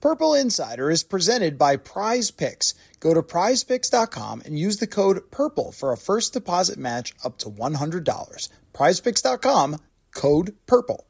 Purple 0.00 0.32
Insider 0.32 0.92
is 0.92 1.02
presented 1.02 1.58
by 1.58 1.76
Prize 1.76 2.30
Picks. 2.30 2.72
Go 3.00 3.14
to 3.14 3.22
prizepicks.com 3.22 4.42
and 4.44 4.56
use 4.56 4.76
the 4.76 4.86
code 4.86 5.28
PURPLE 5.32 5.74
for 5.74 5.92
a 5.92 5.96
first 5.96 6.32
deposit 6.32 6.78
match 6.78 7.14
up 7.24 7.36
to 7.38 7.50
$100. 7.50 8.48
Prizepicks.com, 8.72 9.76
code 10.14 10.54
PURPLE. 10.68 11.04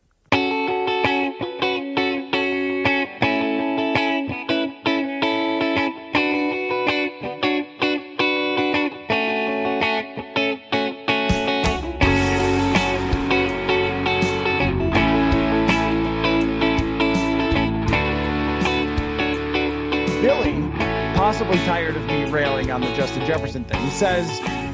Tired 21.49 21.97
of 21.97 22.05
me 22.05 22.31
railing 22.31 22.71
on 22.71 22.83
the 22.83 22.93
Justin 22.95 23.25
Jefferson 23.27 23.65
thing, 23.65 23.83
he 23.83 23.91
says, 23.91 24.29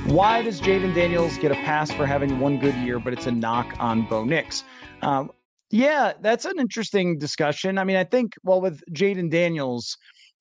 Why 0.06 0.42
does 0.42 0.60
Jayden 0.60 0.92
Daniels 0.92 1.38
get 1.38 1.52
a 1.52 1.54
pass 1.54 1.92
for 1.92 2.04
having 2.04 2.40
one 2.40 2.58
good 2.58 2.74
year, 2.76 2.98
but 2.98 3.12
it's 3.12 3.26
a 3.26 3.30
knock 3.30 3.74
on 3.78 4.08
Bo 4.08 4.24
Nix? 4.24 4.64
Um, 5.00 5.30
yeah, 5.70 6.14
that's 6.20 6.44
an 6.44 6.58
interesting 6.58 7.16
discussion. 7.16 7.78
I 7.78 7.84
mean, 7.84 7.96
I 7.96 8.02
think, 8.02 8.34
well, 8.42 8.60
with 8.60 8.82
Jayden 8.92 9.30
Daniels, 9.30 9.96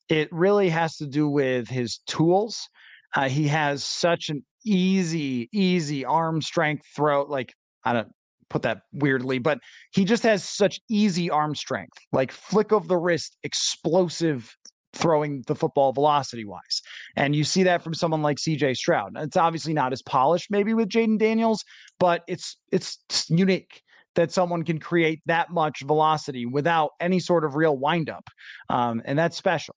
it 0.09 0.27
really 0.31 0.69
has 0.69 0.97
to 0.97 1.05
do 1.05 1.29
with 1.29 1.67
his 1.67 1.99
tools. 2.07 2.67
Uh, 3.15 3.29
he 3.29 3.47
has 3.47 3.83
such 3.83 4.29
an 4.29 4.43
easy, 4.65 5.49
easy 5.53 6.03
arm 6.03 6.41
strength 6.41 6.85
throat. 6.95 7.29
Like, 7.29 7.53
I 7.83 7.93
don't 7.93 8.11
put 8.49 8.63
that 8.63 8.81
weirdly, 8.91 9.39
but 9.39 9.59
he 9.91 10.03
just 10.03 10.23
has 10.23 10.43
such 10.43 10.79
easy 10.89 11.29
arm 11.29 11.55
strength, 11.55 11.97
like 12.11 12.31
flick 12.31 12.71
of 12.71 12.87
the 12.87 12.97
wrist, 12.97 13.37
explosive 13.43 14.55
throwing 14.93 15.43
the 15.47 15.55
football 15.55 15.91
velocity 15.91 16.45
wise. 16.45 16.81
And 17.15 17.35
you 17.35 17.43
see 17.43 17.63
that 17.63 17.83
from 17.83 17.93
someone 17.93 18.21
like 18.21 18.37
CJ 18.37 18.77
Stroud. 18.77 19.13
It's 19.17 19.37
obviously 19.37 19.73
not 19.73 19.91
as 19.91 20.01
polished 20.01 20.51
maybe 20.51 20.73
with 20.73 20.89
Jayden 20.89 21.17
Daniels, 21.17 21.63
but 21.99 22.23
it's 22.27 22.57
it's 22.71 22.99
unique 23.29 23.81
that 24.15 24.31
someone 24.31 24.63
can 24.63 24.79
create 24.79 25.21
that 25.25 25.49
much 25.49 25.81
velocity 25.81 26.45
without 26.45 26.91
any 26.99 27.19
sort 27.19 27.43
of 27.43 27.55
real 27.55 27.77
windup. 27.77 28.27
Um, 28.69 29.01
and 29.05 29.17
that's 29.17 29.35
special. 29.35 29.75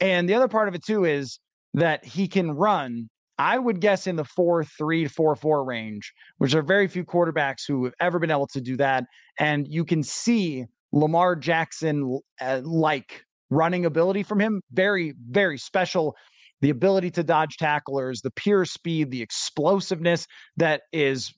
And 0.00 0.28
the 0.28 0.34
other 0.34 0.48
part 0.48 0.68
of 0.68 0.74
it 0.74 0.84
too 0.84 1.04
is 1.04 1.38
that 1.74 2.04
he 2.04 2.26
can 2.26 2.50
run 2.50 3.08
I 3.38 3.58
would 3.58 3.80
guess 3.80 4.06
in 4.06 4.16
the 4.16 4.24
four 4.24 4.64
three 4.64 5.04
to 5.04 5.10
four 5.10 5.36
four 5.36 5.62
range, 5.64 6.12
which 6.38 6.54
are 6.54 6.62
very 6.62 6.88
few 6.88 7.04
quarterbacks 7.04 7.62
who 7.68 7.84
have 7.84 7.94
ever 8.00 8.18
been 8.18 8.30
able 8.30 8.46
to 8.48 8.60
do 8.60 8.76
that. 8.78 9.04
And 9.38 9.68
you 9.68 9.84
can 9.84 10.02
see 10.02 10.64
Lamar 10.92 11.36
Jackson 11.36 12.18
uh, 12.40 12.62
like 12.64 13.25
running 13.50 13.84
ability 13.84 14.22
from 14.22 14.40
him. 14.40 14.60
Very, 14.72 15.14
very 15.30 15.58
special. 15.58 16.16
The 16.62 16.70
ability 16.70 17.10
to 17.12 17.22
dodge 17.22 17.58
tacklers, 17.58 18.22
the 18.22 18.30
pure 18.30 18.64
speed, 18.64 19.10
the 19.10 19.20
explosiveness 19.20 20.26
that 20.56 20.82
is 20.92 21.34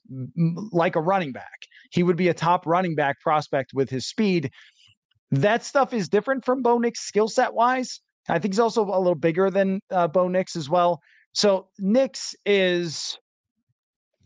like 0.71 0.95
a 0.95 1.01
running 1.01 1.33
back. 1.33 1.59
He 1.91 2.03
would 2.03 2.15
be 2.15 2.29
a 2.29 2.33
top 2.33 2.65
running 2.65 2.95
back 2.95 3.19
prospect 3.19 3.71
with 3.73 3.89
his 3.89 4.07
speed. 4.07 4.49
That 5.31 5.63
stuff 5.63 5.93
is 5.93 6.07
different 6.07 6.45
from 6.45 6.61
Bo 6.61 6.77
Nix 6.77 7.01
skill 7.01 7.27
set 7.27 7.53
wise. 7.53 7.99
I 8.29 8.39
think 8.39 8.53
he's 8.53 8.59
also 8.59 8.83
a 8.85 8.97
little 8.97 9.15
bigger 9.15 9.49
than 9.49 9.81
uh, 9.91 10.07
Bo 10.07 10.27
Nix 10.27 10.55
as 10.55 10.69
well. 10.69 11.01
So 11.33 11.67
Nix 11.79 12.33
is, 12.45 13.17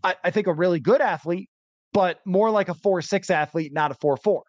I, 0.03 0.15
I 0.23 0.31
think, 0.31 0.47
a 0.47 0.53
really 0.53 0.79
good 0.79 1.01
athlete, 1.01 1.49
but 1.91 2.19
more 2.25 2.51
like 2.51 2.69
a 2.69 2.73
four 2.73 3.01
six 3.01 3.29
athlete, 3.29 3.73
not 3.73 3.91
a 3.91 3.95
four 3.95 4.15
four, 4.17 4.43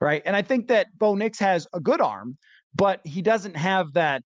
right? 0.00 0.22
And 0.26 0.34
I 0.34 0.42
think 0.42 0.68
that 0.68 0.88
Bo 0.98 1.14
Nix 1.14 1.38
has 1.38 1.66
a 1.72 1.80
good 1.80 2.00
arm, 2.00 2.36
but 2.74 3.00
he 3.04 3.22
doesn't 3.22 3.56
have 3.56 3.92
that 3.94 4.22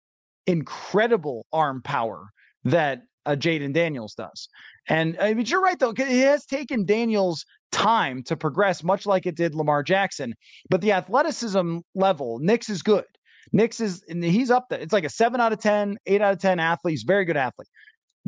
incredible 0.47 1.47
arm 1.53 1.83
power 1.83 2.31
that 2.65 3.03
uh, 3.27 3.33
Jayden 3.33 3.73
Daniels 3.73 4.15
does. 4.15 4.49
And 4.89 5.17
I 5.21 5.35
mean, 5.35 5.47
you're 5.47 5.61
right 5.61 5.79
though. 5.79 5.91
It 5.91 5.99
has 5.99 6.47
taken 6.47 6.85
Daniels 6.85 7.45
time 7.73 8.23
to 8.25 8.37
progress, 8.37 8.83
much 8.83 9.07
like 9.07 9.27
it 9.27 9.37
did 9.37 9.55
Lamar 9.55 9.83
Jackson. 9.83 10.35
But 10.71 10.81
the 10.81 10.93
athleticism 10.93 11.79
level, 11.95 12.39
Nix 12.41 12.71
is 12.71 12.83
good. 12.83 13.05
Nix 13.53 13.81
is 13.81 14.03
he's 14.09 14.51
up 14.51 14.67
there. 14.71 14.81
It's 14.81 14.93
like 14.93 15.05
a 15.05 15.11
seven 15.11 15.41
out 15.41 15.53
of 15.53 15.61
10, 15.61 15.97
eight 16.07 16.21
out 16.21 16.33
of 16.33 16.41
10 16.41 16.59
athlete. 16.59 16.93
He's 16.93 17.03
very 17.03 17.25
good 17.25 17.37
athlete. 17.37 17.69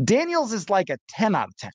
Daniels 0.04 0.52
is 0.52 0.70
like 0.70 0.90
a 0.90 0.98
10 1.08 1.34
out 1.34 1.48
of 1.48 1.56
10. 1.56 1.70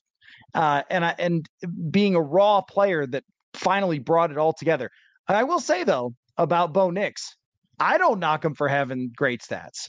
Uh, 0.54 0.82
and 0.90 1.04
I, 1.04 1.14
and 1.18 1.46
being 1.90 2.14
a 2.14 2.20
raw 2.20 2.60
player 2.60 3.06
that 3.08 3.24
finally 3.54 3.98
brought 3.98 4.30
it 4.30 4.38
all 4.38 4.52
together. 4.52 4.90
I 5.28 5.42
will 5.42 5.60
say 5.60 5.82
though 5.82 6.14
about 6.38 6.72
Bo 6.72 6.90
Nix, 6.90 7.36
I 7.78 7.98
don't 7.98 8.18
knock 8.18 8.44
him 8.44 8.54
for 8.54 8.68
having 8.68 9.12
great 9.16 9.42
stats. 9.42 9.88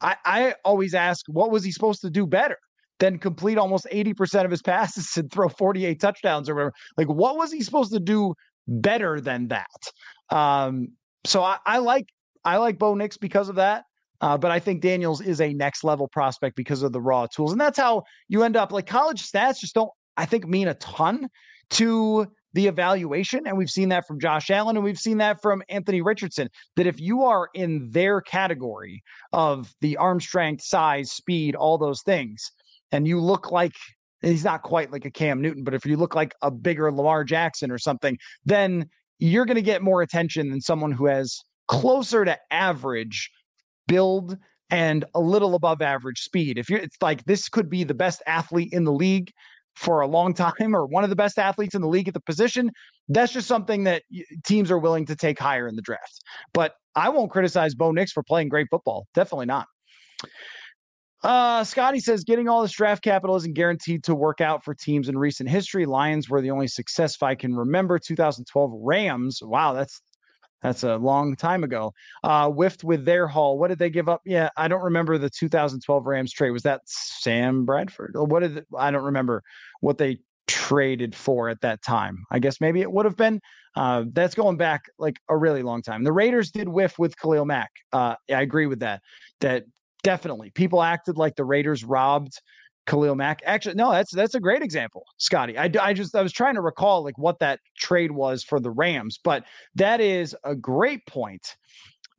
I, 0.00 0.16
I 0.24 0.54
always 0.64 0.94
ask, 0.94 1.24
what 1.28 1.50
was 1.50 1.64
he 1.64 1.72
supposed 1.72 2.02
to 2.02 2.10
do 2.10 2.26
better 2.26 2.58
than 2.98 3.18
complete 3.18 3.58
almost 3.58 3.86
80% 3.92 4.44
of 4.44 4.50
his 4.50 4.62
passes 4.62 5.08
and 5.16 5.30
throw 5.30 5.48
48 5.48 6.00
touchdowns 6.00 6.48
or 6.48 6.54
whatever? 6.54 6.72
Like, 6.96 7.08
what 7.08 7.36
was 7.36 7.52
he 7.52 7.62
supposed 7.62 7.92
to 7.92 8.00
do 8.00 8.34
better 8.68 9.20
than 9.20 9.48
that? 9.48 9.66
Um, 10.30 10.88
so 11.24 11.42
I, 11.42 11.58
I 11.66 11.78
like 11.78 12.06
I 12.44 12.58
like 12.58 12.78
Bo 12.78 12.94
Nix 12.94 13.16
because 13.16 13.48
of 13.48 13.56
that. 13.56 13.84
Uh, 14.20 14.38
but 14.38 14.50
I 14.50 14.58
think 14.60 14.80
Daniels 14.80 15.20
is 15.20 15.40
a 15.40 15.52
next 15.52 15.84
level 15.84 16.08
prospect 16.08 16.56
because 16.56 16.82
of 16.82 16.92
the 16.92 17.00
raw 17.00 17.26
tools. 17.26 17.52
And 17.52 17.60
that's 17.60 17.78
how 17.78 18.04
you 18.28 18.44
end 18.44 18.56
up 18.56 18.72
like 18.72 18.86
college 18.86 19.30
stats 19.30 19.58
just 19.58 19.74
don't, 19.74 19.90
I 20.16 20.24
think, 20.24 20.46
mean 20.46 20.68
a 20.68 20.74
ton 20.74 21.28
to 21.70 22.26
the 22.56 22.66
evaluation. 22.66 23.46
And 23.46 23.56
we've 23.58 23.70
seen 23.70 23.90
that 23.90 24.06
from 24.06 24.18
Josh 24.18 24.50
Allen 24.50 24.76
and 24.76 24.84
we've 24.84 24.98
seen 24.98 25.18
that 25.18 25.42
from 25.42 25.62
Anthony 25.68 26.00
Richardson. 26.00 26.48
That 26.76 26.86
if 26.86 26.98
you 26.98 27.22
are 27.24 27.50
in 27.54 27.90
their 27.90 28.22
category 28.22 29.02
of 29.34 29.72
the 29.82 29.98
arm 29.98 30.20
strength, 30.20 30.64
size, 30.64 31.12
speed, 31.12 31.54
all 31.54 31.76
those 31.76 32.00
things, 32.02 32.50
and 32.90 33.06
you 33.06 33.20
look 33.20 33.52
like 33.52 33.72
he's 34.22 34.44
not 34.44 34.62
quite 34.62 34.90
like 34.90 35.04
a 35.04 35.10
Cam 35.10 35.42
Newton, 35.42 35.64
but 35.64 35.74
if 35.74 35.84
you 35.84 35.98
look 35.98 36.14
like 36.14 36.34
a 36.40 36.50
bigger 36.50 36.90
Lamar 36.90 37.24
Jackson 37.24 37.70
or 37.70 37.78
something, 37.78 38.16
then 38.46 38.86
you're 39.18 39.44
going 39.44 39.56
to 39.56 39.62
get 39.62 39.82
more 39.82 40.00
attention 40.00 40.48
than 40.48 40.62
someone 40.62 40.92
who 40.92 41.06
has 41.06 41.38
closer 41.68 42.24
to 42.24 42.38
average 42.50 43.30
build 43.86 44.38
and 44.70 45.04
a 45.14 45.20
little 45.20 45.54
above 45.54 45.82
average 45.82 46.20
speed. 46.20 46.56
If 46.56 46.70
you're, 46.70 46.80
it's 46.80 46.96
like 47.02 47.24
this 47.24 47.50
could 47.50 47.68
be 47.68 47.84
the 47.84 47.94
best 47.94 48.22
athlete 48.26 48.72
in 48.72 48.84
the 48.84 48.92
league 48.92 49.30
for 49.76 50.00
a 50.00 50.06
long 50.06 50.34
time 50.34 50.74
or 50.74 50.86
one 50.86 51.04
of 51.04 51.10
the 51.10 51.16
best 51.16 51.38
athletes 51.38 51.74
in 51.74 51.82
the 51.82 51.88
league 51.88 52.08
at 52.08 52.14
the 52.14 52.20
position. 52.20 52.70
That's 53.08 53.32
just 53.32 53.46
something 53.46 53.84
that 53.84 54.02
teams 54.44 54.70
are 54.70 54.78
willing 54.78 55.06
to 55.06 55.16
take 55.16 55.38
higher 55.38 55.68
in 55.68 55.76
the 55.76 55.82
draft. 55.82 56.20
But 56.52 56.74
I 56.94 57.10
won't 57.10 57.30
criticize 57.30 57.74
Bo 57.74 57.92
Nix 57.92 58.12
for 58.12 58.22
playing 58.22 58.48
great 58.48 58.68
football. 58.70 59.06
Definitely 59.14 59.46
not. 59.46 59.66
Uh, 61.22 61.64
Scotty 61.64 61.98
says 61.98 62.24
getting 62.24 62.48
all 62.48 62.62
this 62.62 62.72
draft 62.72 63.02
capital 63.02 63.36
isn't 63.36 63.54
guaranteed 63.54 64.04
to 64.04 64.14
work 64.14 64.40
out 64.40 64.64
for 64.64 64.74
teams 64.74 65.08
in 65.08 65.18
recent 65.18 65.48
history. 65.48 65.84
Lions 65.84 66.28
were 66.28 66.40
the 66.40 66.50
only 66.50 66.68
success 66.68 67.16
I 67.20 67.34
can 67.34 67.54
remember. 67.54 67.98
2012 67.98 68.70
Rams. 68.74 69.40
Wow, 69.42 69.72
that's 69.72 70.00
that's 70.62 70.82
a 70.82 70.96
long 70.96 71.36
time 71.36 71.64
ago. 71.64 71.92
Uh, 72.24 72.50
whiffed 72.50 72.82
with 72.82 73.04
their 73.04 73.26
haul. 73.26 73.58
What 73.58 73.68
did 73.68 73.78
they 73.78 73.90
give 73.90 74.08
up? 74.08 74.22
Yeah, 74.24 74.48
I 74.56 74.68
don't 74.68 74.82
remember 74.82 75.18
the 75.18 75.30
2012 75.30 76.06
Rams 76.06 76.32
trade. 76.32 76.50
Was 76.50 76.62
that 76.62 76.80
Sam 76.86 77.64
Bradford? 77.64 78.12
What 78.14 78.40
did 78.40 78.64
I 78.76 78.90
don't 78.90 79.04
remember 79.04 79.42
what 79.80 79.98
they 79.98 80.18
traded 80.46 81.14
for 81.14 81.48
at 81.48 81.60
that 81.60 81.82
time. 81.82 82.24
I 82.30 82.38
guess 82.38 82.60
maybe 82.60 82.80
it 82.80 82.90
would 82.90 83.04
have 83.04 83.16
been. 83.16 83.40
Uh, 83.74 84.04
that's 84.12 84.34
going 84.34 84.56
back 84.56 84.84
like 84.98 85.18
a 85.28 85.36
really 85.36 85.62
long 85.62 85.82
time. 85.82 86.04
The 86.04 86.12
Raiders 86.12 86.50
did 86.50 86.68
whiff 86.68 86.98
with 86.98 87.18
Khalil 87.18 87.44
Mack. 87.44 87.70
Uh, 87.92 88.14
I 88.30 88.42
agree 88.42 88.66
with 88.66 88.80
that. 88.80 89.02
That 89.40 89.64
definitely 90.02 90.50
people 90.50 90.82
acted 90.82 91.18
like 91.18 91.36
the 91.36 91.44
Raiders 91.44 91.84
robbed 91.84 92.40
Khalil 92.86 93.14
Mack. 93.14 93.40
Actually, 93.44 93.74
no, 93.74 93.90
that's 93.90 94.14
that's 94.14 94.34
a 94.34 94.40
great 94.40 94.62
example, 94.62 95.04
Scotty. 95.18 95.58
I, 95.58 95.70
I 95.80 95.92
just 95.92 96.14
I 96.14 96.22
was 96.22 96.32
trying 96.32 96.54
to 96.54 96.60
recall 96.60 97.04
like 97.04 97.18
what 97.18 97.38
that 97.40 97.60
trade 97.76 98.12
was 98.12 98.42
for 98.42 98.60
the 98.60 98.70
Rams, 98.70 99.18
but 99.22 99.44
that 99.74 100.00
is 100.00 100.34
a 100.44 100.54
great 100.54 101.06
point. 101.06 101.56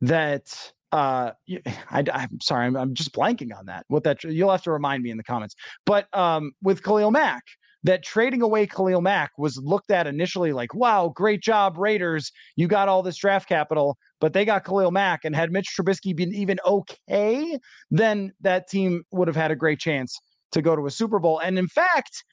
That 0.00 0.44
uh, 0.92 1.32
I, 1.90 2.04
am 2.06 2.40
sorry, 2.40 2.66
I'm, 2.66 2.76
I'm 2.76 2.94
just 2.94 3.12
blanking 3.12 3.56
on 3.56 3.66
that. 3.66 3.84
What 3.88 4.04
that 4.04 4.22
you'll 4.24 4.50
have 4.50 4.62
to 4.62 4.72
remind 4.72 5.02
me 5.02 5.10
in 5.10 5.16
the 5.16 5.24
comments. 5.24 5.54
But 5.84 6.06
um, 6.16 6.52
with 6.62 6.82
Khalil 6.82 7.10
Mack, 7.10 7.42
that 7.84 8.02
trading 8.02 8.42
away 8.42 8.66
Khalil 8.66 9.00
Mack 9.00 9.30
was 9.38 9.56
looked 9.58 9.90
at 9.90 10.06
initially 10.06 10.52
like, 10.52 10.74
wow, 10.74 11.12
great 11.14 11.42
job, 11.42 11.78
Raiders. 11.78 12.30
You 12.56 12.66
got 12.66 12.88
all 12.88 13.02
this 13.02 13.16
draft 13.16 13.48
capital, 13.48 13.96
but 14.20 14.32
they 14.32 14.44
got 14.44 14.64
Khalil 14.64 14.90
Mack. 14.90 15.24
And 15.24 15.34
had 15.34 15.52
Mitch 15.52 15.68
Trubisky 15.78 16.14
been 16.14 16.34
even 16.34 16.58
okay, 16.66 17.58
then 17.90 18.32
that 18.40 18.68
team 18.68 19.04
would 19.12 19.28
have 19.28 19.36
had 19.36 19.50
a 19.50 19.56
great 19.56 19.78
chance 19.78 20.18
to 20.52 20.62
go 20.62 20.76
to 20.76 20.86
a 20.86 20.90
Super 20.90 21.18
Bowl. 21.18 21.38
And 21.38 21.58
in 21.58 21.68
fact, 21.68 22.24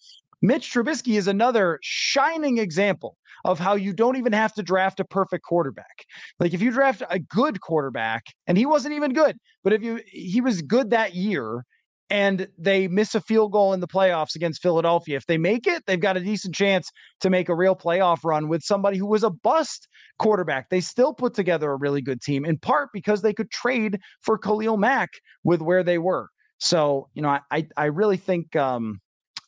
Mitch 0.42 0.72
Trubisky 0.72 1.18
is 1.18 1.28
another 1.28 1.80
shining 1.82 2.58
example 2.58 3.18
of 3.46 3.60
how 3.60 3.76
you 3.76 3.94
don't 3.94 4.18
even 4.18 4.34
have 4.34 4.54
to 4.54 4.64
draft 4.64 5.00
a 5.00 5.06
perfect 5.06 5.44
quarterback. 5.44 6.06
Like 6.40 6.54
if 6.54 6.62
you 6.62 6.72
draft 6.72 7.04
a 7.10 7.20
good 7.20 7.62
quarterback, 7.62 8.24
and 8.48 8.58
he 8.58 8.66
wasn't 8.66 8.96
even 8.96 9.14
good, 9.14 9.38
but 9.64 9.74
if 9.74 9.84
you 9.84 10.02
he 10.08 10.42
was 10.42 10.62
good 10.62 10.90
that 10.90 11.16
year 11.16 11.64
and 12.12 12.48
they 12.58 12.88
miss 12.88 13.16
a 13.16 13.22
field 13.22 13.52
goal 13.52 13.74
in 13.74 13.80
the 13.80 13.88
playoffs 13.88 14.36
against 14.36 14.62
Philadelphia, 14.62 15.18
if 15.18 15.26
they 15.26 15.38
make 15.38 15.66
it, 15.66 15.84
they've 15.88 16.00
got 16.00 16.18
a 16.18 16.20
decent 16.20 16.54
chance 16.54 16.92
to 17.22 17.30
make 17.30 17.50
a 17.50 17.56
real 17.56 17.76
playoff 17.76 18.24
run 18.24 18.48
with 18.48 18.62
somebody 18.62 18.98
who 18.98 19.08
was 19.08 19.24
a 19.24 19.32
bust 19.32 19.88
quarterback. 20.20 20.70
They 20.70 20.82
still 20.82 21.14
put 21.14 21.34
together 21.34 21.72
a 21.72 21.78
really 21.78 22.02
good 22.02 22.22
team, 22.22 22.46
in 22.46 22.58
part 22.60 22.90
because 22.94 23.22
they 23.22 23.34
could 23.34 23.50
trade 23.50 24.00
for 24.22 24.38
Khalil 24.38 24.78
Mack 24.78 25.10
with 25.44 25.62
where 25.62 25.84
they 25.84 25.98
were. 25.98 26.30
So, 26.60 27.10
you 27.14 27.22
know, 27.22 27.38
I 27.52 27.68
I 27.78 27.86
really 27.86 28.18
think 28.18 28.56
um 28.56 29.00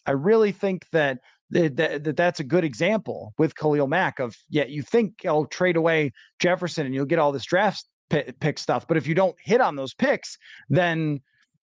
I 0.05 0.11
really 0.11 0.51
think 0.51 0.85
that 0.91 1.19
that, 1.49 1.77
that 1.77 2.17
that's 2.17 2.39
a 2.39 2.43
good 2.43 2.65
example 2.65 3.33
with 3.37 3.55
Khalil 3.55 3.87
Mack 3.87 4.19
of 4.19 4.35
yeah, 4.49 4.65
you 4.65 4.81
think 4.81 5.25
I'll 5.25 5.39
oh, 5.39 5.45
trade 5.45 5.77
away 5.77 6.11
Jefferson 6.39 6.85
and 6.85 6.93
you'll 6.93 7.05
get 7.05 7.19
all 7.19 7.31
this 7.31 7.45
draft 7.45 7.85
pick, 8.09 8.59
stuff, 8.59 8.87
but 8.87 8.97
if 8.97 9.07
you 9.07 9.15
don't 9.15 9.35
hit 9.39 9.61
on 9.61 9.75
those 9.75 9.93
picks, 9.93 10.37
then 10.69 11.19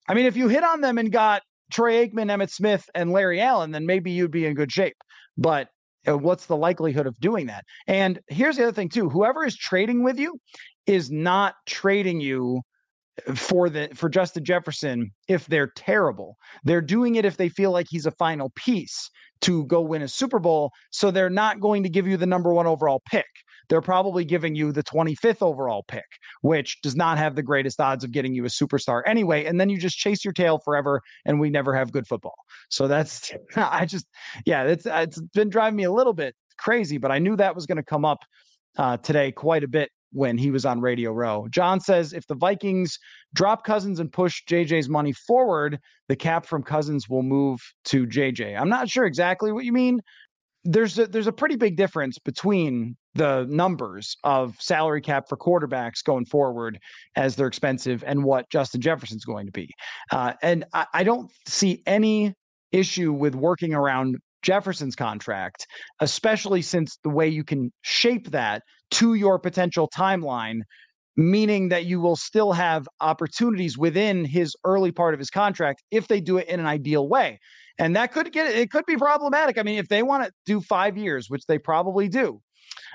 I 0.07 0.13
mean, 0.13 0.25
if 0.25 0.35
you 0.35 0.47
hit 0.47 0.63
on 0.63 0.81
them 0.81 0.97
and 0.97 1.11
got 1.11 1.41
Troy 1.71 2.05
Aikman, 2.05 2.29
Emmitt 2.29 2.51
Smith, 2.51 2.89
and 2.93 3.11
Larry 3.11 3.39
Allen, 3.41 3.71
then 3.71 3.85
maybe 3.85 4.11
you'd 4.11 4.31
be 4.31 4.45
in 4.45 4.53
good 4.53 4.71
shape. 4.71 4.97
But 5.37 5.69
uh, 6.07 6.17
what's 6.17 6.45
the 6.45 6.57
likelihood 6.57 7.07
of 7.07 7.17
doing 7.19 7.47
that? 7.47 7.63
And 7.87 8.19
here's 8.27 8.57
the 8.57 8.63
other 8.63 8.73
thing 8.73 8.89
too: 8.89 9.09
whoever 9.09 9.45
is 9.45 9.55
trading 9.55 10.03
with 10.03 10.19
you 10.19 10.39
is 10.85 11.09
not 11.09 11.55
trading 11.65 12.19
you 12.19 12.61
for 13.35 13.69
the 13.69 13.89
for 13.93 14.09
Justin 14.09 14.43
Jefferson 14.43 15.11
if 15.27 15.45
they're 15.47 15.71
terrible. 15.75 16.37
They're 16.63 16.81
doing 16.81 17.15
it 17.15 17.25
if 17.25 17.37
they 17.37 17.49
feel 17.49 17.71
like 17.71 17.87
he's 17.89 18.05
a 18.05 18.11
final 18.11 18.51
piece 18.55 19.09
to 19.41 19.65
go 19.65 19.81
win 19.81 20.01
a 20.01 20.07
Super 20.07 20.39
Bowl. 20.39 20.71
So 20.91 21.11
they're 21.11 21.29
not 21.29 21.59
going 21.59 21.83
to 21.83 21.89
give 21.89 22.07
you 22.07 22.17
the 22.17 22.25
number 22.25 22.53
one 22.53 22.65
overall 22.65 23.01
pick. 23.05 23.25
They're 23.69 23.81
probably 23.81 24.25
giving 24.25 24.55
you 24.55 24.71
the 24.71 24.83
25th 24.83 25.41
overall 25.41 25.83
pick, 25.87 26.05
which 26.41 26.81
does 26.81 26.95
not 26.95 27.17
have 27.17 27.35
the 27.35 27.43
greatest 27.43 27.79
odds 27.79 28.03
of 28.03 28.11
getting 28.11 28.33
you 28.33 28.45
a 28.45 28.49
superstar 28.49 29.01
anyway. 29.05 29.45
And 29.45 29.59
then 29.59 29.69
you 29.69 29.77
just 29.77 29.97
chase 29.97 30.23
your 30.23 30.33
tail 30.33 30.59
forever 30.59 31.01
and 31.25 31.39
we 31.39 31.49
never 31.49 31.73
have 31.73 31.91
good 31.91 32.07
football. 32.07 32.35
So 32.69 32.87
that's, 32.87 33.31
I 33.55 33.85
just, 33.85 34.05
yeah, 34.45 34.63
it's, 34.63 34.85
it's 34.85 35.21
been 35.33 35.49
driving 35.49 35.77
me 35.77 35.83
a 35.83 35.91
little 35.91 36.13
bit 36.13 36.35
crazy, 36.57 36.97
but 36.97 37.11
I 37.11 37.19
knew 37.19 37.35
that 37.35 37.55
was 37.55 37.65
going 37.65 37.77
to 37.77 37.83
come 37.83 38.05
up 38.05 38.19
uh, 38.77 38.97
today 38.97 39.31
quite 39.31 39.63
a 39.63 39.67
bit 39.67 39.89
when 40.13 40.37
he 40.37 40.51
was 40.51 40.65
on 40.65 40.79
Radio 40.79 41.11
Row. 41.11 41.47
John 41.49 41.79
says 41.79 42.13
if 42.13 42.25
the 42.27 42.35
Vikings 42.35 42.97
drop 43.33 43.65
Cousins 43.65 43.99
and 43.99 44.11
push 44.11 44.41
JJ's 44.49 44.87
money 44.87 45.11
forward, 45.11 45.79
the 46.07 46.15
cap 46.15 46.45
from 46.45 46.63
Cousins 46.63 47.09
will 47.09 47.23
move 47.23 47.59
to 47.85 48.05
JJ. 48.05 48.59
I'm 48.59 48.69
not 48.69 48.89
sure 48.89 49.05
exactly 49.05 49.51
what 49.51 49.65
you 49.65 49.73
mean. 49.73 49.99
There's 50.63 50.97
a, 50.97 51.07
there's 51.07 51.27
a 51.27 51.33
pretty 51.33 51.57
big 51.57 51.75
difference 51.75 52.17
between 52.19 52.95
the 53.15 53.45
numbers 53.49 54.15
of 54.23 54.55
salary 54.59 55.01
cap 55.01 55.27
for 55.27 55.37
quarterbacks 55.37 56.03
going 56.03 56.25
forward 56.25 56.79
as 57.15 57.35
they're 57.35 57.47
expensive 57.47 58.03
and 58.07 58.23
what 58.23 58.49
Justin 58.49 58.81
Jefferson's 58.81 59.25
going 59.25 59.45
to 59.45 59.51
be. 59.51 59.69
Uh, 60.11 60.33
and 60.41 60.63
I, 60.73 60.85
I 60.93 61.03
don't 61.03 61.29
see 61.47 61.83
any 61.85 62.33
issue 62.71 63.11
with 63.11 63.35
working 63.35 63.73
around 63.73 64.17
Jefferson's 64.43 64.95
contract, 64.95 65.65
especially 66.01 66.61
since 66.61 66.97
the 67.03 67.09
way 67.09 67.27
you 67.27 67.43
can 67.43 67.71
shape 67.81 68.31
that 68.31 68.61
to 68.93 69.13
your 69.15 69.39
potential 69.39 69.89
timeline, 69.95 70.61
meaning 71.15 71.69
that 71.69 71.85
you 71.85 71.99
will 71.99 72.15
still 72.15 72.51
have 72.53 72.87
opportunities 73.01 73.77
within 73.77 74.25
his 74.25 74.55
early 74.63 74.91
part 74.91 75.13
of 75.13 75.19
his 75.19 75.29
contract 75.29 75.83
if 75.91 76.07
they 76.07 76.19
do 76.19 76.37
it 76.37 76.47
in 76.47 76.59
an 76.59 76.65
ideal 76.65 77.07
way. 77.07 77.39
And 77.79 77.95
that 77.95 78.11
could 78.11 78.31
get 78.31 78.47
it 78.47 78.71
could 78.71 78.85
be 78.85 78.97
problematic. 78.97 79.57
I 79.57 79.63
mean, 79.63 79.79
if 79.79 79.87
they 79.87 80.03
want 80.03 80.25
to 80.25 80.31
do 80.45 80.61
five 80.61 80.97
years, 80.97 81.29
which 81.29 81.45
they 81.47 81.57
probably 81.57 82.07
do, 82.07 82.39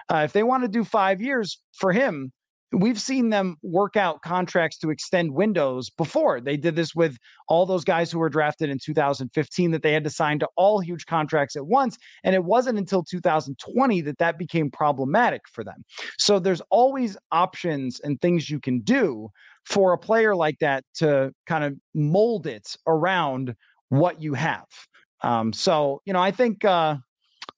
uh, 0.09 0.23
if 0.25 0.33
they 0.33 0.43
want 0.43 0.63
to 0.63 0.69
do 0.69 0.85
five 0.85 1.21
years 1.21 1.61
for 1.73 1.93
him, 1.93 2.33
we've 2.73 3.01
seen 3.01 3.31
them 3.31 3.57
work 3.63 3.97
out 3.97 4.21
contracts 4.23 4.79
to 4.79 4.91
extend 4.91 5.33
windows 5.33 5.91
before. 5.91 6.41
They 6.41 6.57
did 6.57 6.77
this 6.77 6.95
with 6.95 7.17
all 7.49 7.65
those 7.65 7.85
guys 7.85 8.13
who 8.13 8.19
were 8.19 8.29
drafted 8.29 8.69
in 8.69 8.79
2015 8.79 9.71
that 9.71 9.83
they 9.83 9.93
had 9.93 10.05
to 10.05 10.11
sign 10.11 10.39
to 10.41 10.49
all 10.57 10.81
huge 10.81 11.07
contracts 11.07 11.57
at 11.57 11.67
once. 11.67 11.97
And 12.25 12.35
it 12.35 12.45
wasn't 12.45 12.79
until 12.79 13.03
2020 13.03 14.03
that 14.03 14.19
that 14.19 14.39
became 14.39 14.71
problematic 14.71 15.43
for 15.51 15.65
them. 15.65 15.85
So 16.19 16.39
there's 16.39 16.61
always 16.71 17.17
options 17.33 18.01
and 18.01 18.21
things 18.21 18.51
you 18.51 18.61
can 18.61 18.81
do 18.81 19.31
for 19.65 19.93
a 19.93 19.99
player 19.99 20.35
like 20.35 20.59
that 20.61 20.85
to 20.97 21.33
kind 21.47 21.65
of 21.65 21.75
mold 21.95 22.47
it 22.47 22.77
around 22.87 23.55
what 23.89 24.21
you 24.21 24.35
have. 24.35 24.67
Um, 25.23 25.53
so, 25.53 26.01
you 26.05 26.13
know, 26.13 26.21
I 26.21 26.31
think, 26.31 26.65
uh, 26.65 26.97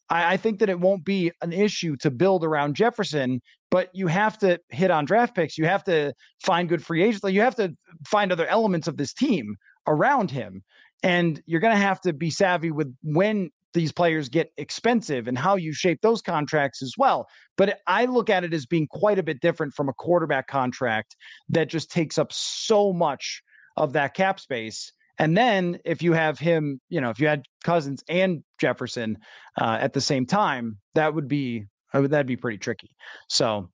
I, 0.09 0.35
I 0.35 0.37
think 0.37 0.61
that 0.61 0.69
it 0.69 0.79
won't 0.79 1.05
be 1.05 1.33
an 1.43 1.53
issue 1.53 1.97
to 1.99 2.11
build 2.11 2.45
around 2.45 2.75
Jefferson, 2.75 3.41
but 3.71 3.89
you 3.93 4.07
have 4.07 4.39
to 4.39 4.59
hit 4.69 4.91
on 4.91 5.05
draft 5.05 5.35
picks. 5.35 5.57
You 5.57 5.67
have 5.67 5.85
to 5.85 6.13
find 6.45 6.69
good 6.69 6.85
free 6.85 7.03
agents. 7.03 7.25
Like 7.25 7.35
you 7.35 7.41
have 7.41 7.57
to 7.57 7.75
find 8.07 8.33
other 8.33 8.47
elements 8.47 8.89
of 8.89 8.97
this 8.97 9.13
team 9.13 9.57
around 9.87 10.31
him. 10.31 10.63
And 11.03 11.43
you're 11.47 11.61
going 11.61 11.75
to 11.75 11.81
have 11.81 12.01
to 12.03 12.13
be 12.13 12.31
savvy 12.31 12.71
with 12.71 12.95
when 13.03 13.51
these 13.73 13.93
players 13.93 14.29
get 14.29 14.53
expensive 14.59 15.29
and 15.29 15.39
how 15.39 15.57
you 15.57 15.73
shape 15.73 16.01
those 16.03 16.21
contracts 16.21 16.83
as 16.83 16.95
well. 16.99 17.29
But 17.57 17.79
I 17.87 18.05
look 18.07 18.29
at 18.29 18.45
it 18.45 18.53
as 18.53 18.67
being 18.67 18.89
quite 18.89 19.19
a 19.19 19.23
bit 19.23 19.41
different 19.41 19.75
from 19.75 19.89
a 19.89 19.95
quarterback 19.95 20.49
contract 20.49 21.17
that 21.49 21.69
just 21.69 21.91
takes 21.91 22.19
up 22.19 22.33
so 22.33 22.93
much 22.93 23.43
of 23.77 23.93
that 23.93 24.15
cap 24.15 24.41
space 24.41 24.93
and 25.21 25.37
then 25.37 25.79
if 25.85 26.03
you 26.03 26.15
have 26.15 26.39
him, 26.39 26.81
you 26.89 26.99
know, 26.99 27.11
if 27.11 27.21
you 27.21 27.29
had 27.29 27.45
Cousins 27.63 28.03
and 28.09 28.43
Jefferson 28.59 29.19
uh, 29.61 29.77
at 29.79 29.93
the 29.93 30.01
same 30.01 30.25
time, 30.25 30.79
that 30.95 31.15
would 31.15 31.29
be 31.29 31.67
uh, 31.93 32.01
that'd 32.03 32.27
be 32.27 32.37
pretty 32.37 32.59
tricky. 32.59 32.91
So 33.29 33.69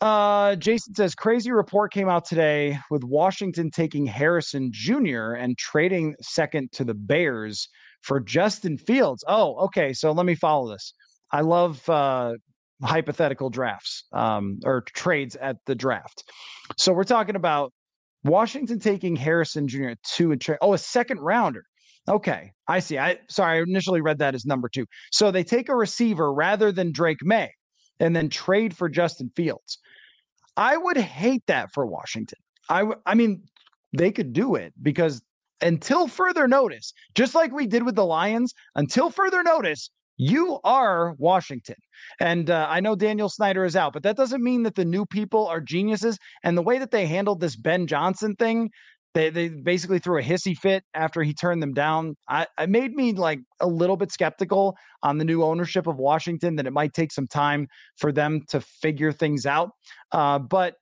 uh, 0.00 0.56
Jason 0.56 0.94
says 0.94 1.14
crazy 1.14 1.50
report 1.50 1.92
came 1.92 2.08
out 2.08 2.24
today 2.24 2.78
with 2.90 3.02
Washington 3.04 3.70
taking 3.70 4.04
Harrison 4.04 4.70
Jr. 4.72 5.32
and 5.32 5.56
trading 5.56 6.14
second 6.20 6.70
to 6.72 6.84
the 6.84 6.94
Bears 6.94 7.68
for 8.02 8.20
Justin 8.20 8.76
Fields. 8.76 9.24
Oh, 9.26 9.56
okay. 9.64 9.92
So 9.92 10.12
let 10.12 10.26
me 10.26 10.34
follow 10.34 10.70
this. 10.70 10.92
I 11.32 11.40
love 11.40 11.88
uh, 11.88 12.34
hypothetical 12.82 13.50
drafts 13.50 14.04
um, 14.12 14.60
or 14.64 14.82
trades 14.82 15.34
at 15.36 15.56
the 15.66 15.74
draft. 15.74 16.24
So 16.76 16.92
we're 16.92 17.04
talking 17.04 17.36
about 17.36 17.72
Washington 18.24 18.78
taking 18.78 19.16
Harrison 19.16 19.66
Jr. 19.66 19.92
two 20.04 20.32
and 20.32 20.40
tra- 20.40 20.58
oh, 20.60 20.74
a 20.74 20.78
second 20.78 21.20
rounder. 21.20 21.64
Okay, 22.08 22.52
I 22.68 22.78
see. 22.78 22.98
I 22.98 23.18
sorry, 23.28 23.58
I 23.58 23.62
initially 23.62 24.00
read 24.00 24.18
that 24.18 24.34
as 24.34 24.46
number 24.46 24.68
two. 24.68 24.86
So 25.10 25.30
they 25.30 25.42
take 25.42 25.68
a 25.68 25.76
receiver 25.76 26.32
rather 26.32 26.70
than 26.70 26.92
Drake 26.92 27.22
Maye 27.22 27.52
and 27.98 28.14
then 28.14 28.28
trade 28.28 28.76
for 28.76 28.88
Justin 28.88 29.30
Fields. 29.34 29.78
I 30.56 30.76
would 30.76 30.96
hate 30.96 31.42
that 31.46 31.72
for 31.72 31.86
Washington. 31.86 32.38
I 32.68 32.84
I 33.06 33.14
mean, 33.14 33.42
they 33.96 34.12
could 34.12 34.32
do 34.32 34.54
it 34.54 34.72
because 34.82 35.20
until 35.60 36.06
further 36.06 36.46
notice, 36.46 36.92
just 37.14 37.34
like 37.34 37.52
we 37.52 37.66
did 37.66 37.84
with 37.84 37.96
the 37.96 38.04
Lions, 38.04 38.52
until 38.74 39.10
further 39.10 39.42
notice, 39.42 39.90
you 40.18 40.58
are 40.64 41.14
Washington. 41.18 41.76
And 42.20 42.50
uh, 42.50 42.66
I 42.68 42.80
know 42.80 42.94
Daniel 42.94 43.28
Snyder 43.28 43.64
is 43.64 43.76
out, 43.76 43.92
but 43.92 44.02
that 44.02 44.16
doesn't 44.16 44.42
mean 44.42 44.62
that 44.62 44.74
the 44.74 44.84
new 44.84 45.06
people 45.06 45.46
are 45.46 45.60
geniuses. 45.60 46.18
And 46.42 46.56
the 46.56 46.62
way 46.62 46.78
that 46.78 46.90
they 46.90 47.06
handled 47.06 47.40
this 47.40 47.56
Ben 47.56 47.86
Johnson 47.86 48.34
thing, 48.36 48.70
they, 49.16 49.30
they 49.30 49.48
basically 49.48 49.98
threw 49.98 50.18
a 50.18 50.22
hissy 50.22 50.54
fit 50.54 50.84
after 50.94 51.22
he 51.22 51.32
turned 51.32 51.62
them 51.62 51.72
down. 51.72 52.16
I, 52.28 52.46
it 52.58 52.68
made 52.68 52.92
me 52.92 53.12
like 53.12 53.40
a 53.60 53.66
little 53.66 53.96
bit 53.96 54.12
skeptical 54.12 54.76
on 55.02 55.18
the 55.18 55.24
new 55.24 55.42
ownership 55.42 55.86
of 55.86 55.96
Washington 55.96 56.56
that 56.56 56.66
it 56.66 56.72
might 56.72 56.92
take 56.92 57.12
some 57.12 57.26
time 57.26 57.66
for 57.96 58.12
them 58.12 58.42
to 58.50 58.60
figure 58.60 59.12
things 59.12 59.46
out. 59.46 59.70
Uh, 60.12 60.38
but 60.38 60.74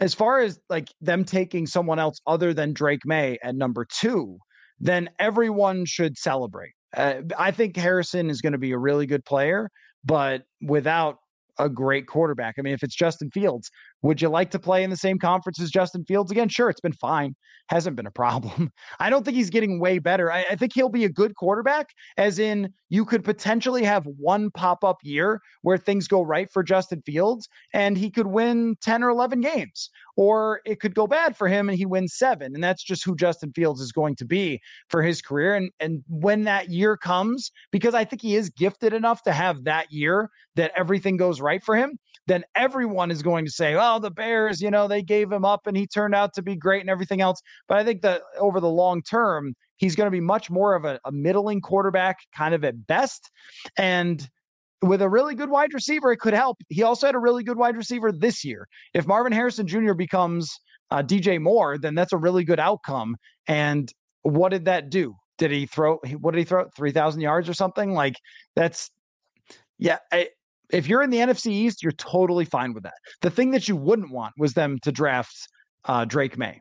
as 0.00 0.14
far 0.14 0.40
as 0.40 0.60
like 0.68 0.88
them 1.00 1.24
taking 1.24 1.66
someone 1.66 1.98
else 1.98 2.20
other 2.26 2.54
than 2.54 2.72
Drake 2.72 3.04
Maye 3.04 3.38
at 3.42 3.56
number 3.56 3.84
two, 3.84 4.38
then 4.78 5.10
everyone 5.18 5.84
should 5.84 6.16
celebrate 6.16 6.72
uh, 6.96 7.22
I 7.38 7.50
think 7.50 7.76
Harrison 7.76 8.30
is 8.30 8.40
going 8.40 8.52
to 8.52 8.58
be 8.58 8.72
a 8.72 8.78
really 8.78 9.06
good 9.06 9.24
player, 9.24 9.70
but 10.04 10.42
without 10.60 11.16
a 11.58 11.68
great 11.68 12.06
quarterback. 12.06 12.54
I 12.58 12.62
mean, 12.62 12.72
if 12.72 12.82
it's 12.82 12.94
Justin 12.94 13.30
Fields, 13.30 13.70
Would 14.02 14.22
you 14.22 14.28
like 14.28 14.50
to 14.52 14.58
play 14.58 14.82
in 14.82 14.90
the 14.90 14.96
same 14.96 15.18
conference 15.18 15.60
as 15.60 15.70
Justin 15.70 16.04
Fields 16.04 16.30
again? 16.30 16.48
Sure, 16.48 16.70
it's 16.70 16.80
been 16.80 16.92
fine. 16.92 17.34
Hasn't 17.68 17.96
been 17.96 18.06
a 18.06 18.10
problem. 18.10 18.72
I 19.00 19.10
don't 19.10 19.24
think 19.24 19.36
he's 19.36 19.50
getting 19.50 19.78
way 19.78 19.98
better. 19.98 20.32
I, 20.32 20.44
I 20.50 20.56
think 20.56 20.72
he'll 20.74 20.88
be 20.88 21.04
a 21.04 21.08
good 21.08 21.36
quarterback, 21.36 21.88
as 22.16 22.38
in 22.38 22.72
you 22.88 23.04
could 23.04 23.22
potentially 23.22 23.84
have 23.84 24.04
one 24.06 24.50
pop 24.50 24.82
up 24.84 24.96
year 25.02 25.40
where 25.62 25.78
things 25.78 26.08
go 26.08 26.22
right 26.22 26.50
for 26.50 26.62
Justin 26.62 27.02
Fields 27.02 27.48
and 27.72 27.96
he 27.96 28.10
could 28.10 28.26
win 28.26 28.76
10 28.82 29.02
or 29.04 29.10
11 29.10 29.40
games, 29.40 29.90
or 30.16 30.60
it 30.64 30.80
could 30.80 30.94
go 30.94 31.06
bad 31.06 31.36
for 31.36 31.46
him 31.48 31.68
and 31.68 31.78
he 31.78 31.86
wins 31.86 32.16
seven. 32.16 32.54
And 32.54 32.64
that's 32.64 32.82
just 32.82 33.04
who 33.04 33.14
Justin 33.14 33.52
Fields 33.52 33.80
is 33.80 33.92
going 33.92 34.16
to 34.16 34.24
be 34.24 34.60
for 34.88 35.02
his 35.02 35.20
career. 35.20 35.54
And, 35.54 35.70
and 35.78 36.02
when 36.08 36.44
that 36.44 36.70
year 36.70 36.96
comes, 36.96 37.50
because 37.70 37.94
I 37.94 38.04
think 38.04 38.22
he 38.22 38.34
is 38.34 38.48
gifted 38.50 38.92
enough 38.92 39.22
to 39.22 39.32
have 39.32 39.64
that 39.64 39.92
year 39.92 40.30
that 40.56 40.72
everything 40.76 41.16
goes 41.16 41.40
right 41.40 41.62
for 41.62 41.76
him, 41.76 41.98
then 42.26 42.44
everyone 42.54 43.10
is 43.10 43.22
going 43.22 43.44
to 43.44 43.50
say, 43.50 43.74
oh, 43.74 43.89
the 43.98 44.10
Bears, 44.10 44.60
you 44.60 44.70
know, 44.70 44.88
they 44.88 45.02
gave 45.02 45.30
him 45.30 45.44
up 45.44 45.66
and 45.66 45.76
he 45.76 45.86
turned 45.86 46.14
out 46.14 46.34
to 46.34 46.42
be 46.42 46.56
great 46.56 46.80
and 46.80 46.90
everything 46.90 47.20
else. 47.20 47.40
But 47.68 47.78
I 47.78 47.84
think 47.84 48.02
that 48.02 48.22
over 48.38 48.60
the 48.60 48.68
long 48.68 49.02
term, 49.02 49.54
he's 49.76 49.96
going 49.96 50.06
to 50.06 50.10
be 50.10 50.20
much 50.20 50.50
more 50.50 50.74
of 50.74 50.84
a, 50.84 51.00
a 51.04 51.12
middling 51.12 51.60
quarterback, 51.60 52.18
kind 52.34 52.54
of 52.54 52.64
at 52.64 52.86
best. 52.86 53.30
And 53.76 54.28
with 54.82 55.02
a 55.02 55.08
really 55.08 55.34
good 55.34 55.50
wide 55.50 55.74
receiver, 55.74 56.12
it 56.12 56.18
could 56.18 56.34
help. 56.34 56.58
He 56.68 56.82
also 56.82 57.06
had 57.06 57.14
a 57.14 57.18
really 57.18 57.42
good 57.42 57.58
wide 57.58 57.76
receiver 57.76 58.12
this 58.12 58.44
year. 58.44 58.66
If 58.94 59.06
Marvin 59.06 59.32
Harrison 59.32 59.66
Jr. 59.66 59.94
becomes 59.94 60.58
uh, 60.90 61.02
DJ 61.02 61.40
Moore, 61.40 61.78
then 61.78 61.94
that's 61.94 62.12
a 62.12 62.16
really 62.16 62.44
good 62.44 62.60
outcome. 62.60 63.16
And 63.46 63.92
what 64.22 64.50
did 64.50 64.64
that 64.66 64.90
do? 64.90 65.14
Did 65.38 65.50
he 65.50 65.66
throw? 65.66 65.98
What 66.18 66.32
did 66.32 66.38
he 66.38 66.44
throw? 66.44 66.66
Three 66.76 66.92
thousand 66.92 67.22
yards 67.22 67.48
or 67.48 67.54
something? 67.54 67.92
Like 67.92 68.16
that's 68.56 68.90
yeah. 69.78 69.98
I, 70.12 70.28
if 70.72 70.88
you're 70.88 71.02
in 71.02 71.10
the 71.10 71.18
NFC 71.18 71.50
East, 71.50 71.82
you're 71.82 71.92
totally 71.92 72.44
fine 72.44 72.72
with 72.72 72.84
that. 72.84 72.94
The 73.22 73.30
thing 73.30 73.50
that 73.52 73.68
you 73.68 73.76
wouldn't 73.76 74.10
want 74.10 74.34
was 74.38 74.54
them 74.54 74.78
to 74.82 74.92
draft 74.92 75.48
uh, 75.84 76.04
Drake 76.04 76.36
Maye. 76.38 76.60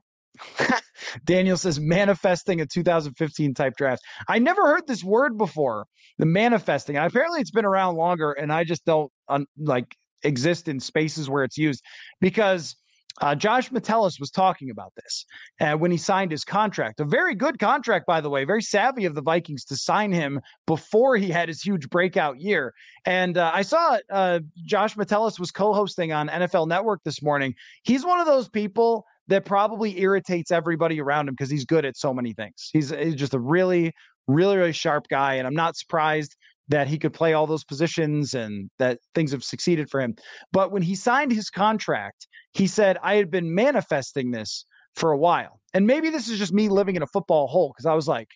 Daniel 1.26 1.58
says 1.58 1.80
manifesting 1.80 2.62
a 2.62 2.66
2015 2.66 3.54
type 3.54 3.76
draft. 3.78 4.02
I 4.28 4.40
never 4.40 4.66
heard 4.66 4.88
this 4.88 5.04
word 5.04 5.38
before, 5.38 5.86
the 6.18 6.26
manifesting. 6.26 6.98
Apparently, 6.98 7.42
it's 7.42 7.52
been 7.52 7.66
around 7.66 7.96
longer, 7.96 8.32
and 8.32 8.52
I 8.52 8.64
just 8.64 8.86
don't 8.86 9.12
like 9.58 9.96
exist 10.24 10.68
in 10.68 10.80
spaces 10.80 11.30
where 11.30 11.44
it's 11.44 11.58
used 11.58 11.84
because 12.20 12.76
uh, 13.22 13.36
Josh 13.36 13.72
Metellus 13.72 14.20
was 14.20 14.30
talking 14.30 14.70
about 14.70 14.94
this 14.96 15.26
uh, 15.60 15.74
when 15.74 15.92
he 15.92 15.98
signed 15.98 16.32
his 16.32 16.44
contract. 16.44 17.00
A 17.00 17.06
very 17.06 17.36
good 17.36 17.60
contract, 17.60 18.06
by 18.06 18.22
the 18.22 18.30
way, 18.30 18.46
very 18.46 18.62
savvy 18.62 19.06
of 19.06 19.16
the 19.16 19.22
Vikings 19.22 19.66
to 19.66 19.76
sign 19.76 20.12
him 20.12 20.40
before 20.66 21.18
he 21.18 21.30
had 21.30 21.50
his 21.50 21.62
huge 21.62 21.90
breakout 21.90 22.40
year. 22.40 22.74
And 23.06 23.38
uh, 23.38 23.52
I 23.54 23.62
saw 23.64 23.98
uh, 24.10 24.40
Josh 24.66 24.96
Metellus 24.96 25.40
was 25.40 25.52
co 25.52 25.74
hosting 25.74 26.12
on 26.12 26.30
NFL 26.30 26.68
Network 26.68 27.02
this 27.04 27.22
morning. 27.22 27.54
He's 27.84 28.06
one 28.06 28.20
of 28.20 28.26
those 28.26 28.48
people 28.48 29.06
that 29.28 29.46
probably 29.46 30.00
irritates 30.00 30.52
everybody 30.52 31.00
around 31.00 31.28
him 31.28 31.36
because 31.36 31.52
he's 31.52 31.66
good 31.66 31.86
at 31.86 31.96
so 31.96 32.14
many 32.14 32.34
things. 32.34 32.70
He's, 32.74 32.90
he's 32.90 33.16
just 33.16 33.34
a 33.34 33.40
really, 33.40 33.94
really, 34.28 34.58
really 34.58 34.74
sharp 34.74 35.08
guy. 35.08 35.36
And 35.36 35.46
I'm 35.46 35.54
not 35.54 35.76
surprised 35.76 36.36
that 36.70 36.88
he 36.88 36.98
could 36.98 37.14
play 37.14 37.34
all 37.34 37.48
those 37.48 37.64
positions 37.64 38.34
and 38.34 38.70
that 38.80 39.00
things 39.14 39.32
have 39.32 39.44
succeeded 39.44 39.90
for 39.90 40.00
him. 40.00 40.16
But 40.52 40.72
when 40.72 40.82
he 40.82 40.96
signed 40.96 41.32
his 41.32 41.50
contract, 41.50 42.28
he 42.54 42.68
said, 42.68 42.98
I 43.04 43.16
had 43.16 43.30
been 43.30 43.54
manifesting 43.54 44.32
this 44.32 44.66
for 44.96 45.12
a 45.12 45.18
while. 45.18 45.60
And 45.74 45.86
maybe 45.86 46.10
this 46.10 46.30
is 46.30 46.40
just 46.40 46.54
me 46.54 46.70
living 46.70 46.96
in 46.96 47.02
a 47.02 47.08
football 47.08 47.48
hole 47.48 47.74
because 47.76 47.86
I 47.86 47.94
was 47.94 48.08
like, 48.08 48.30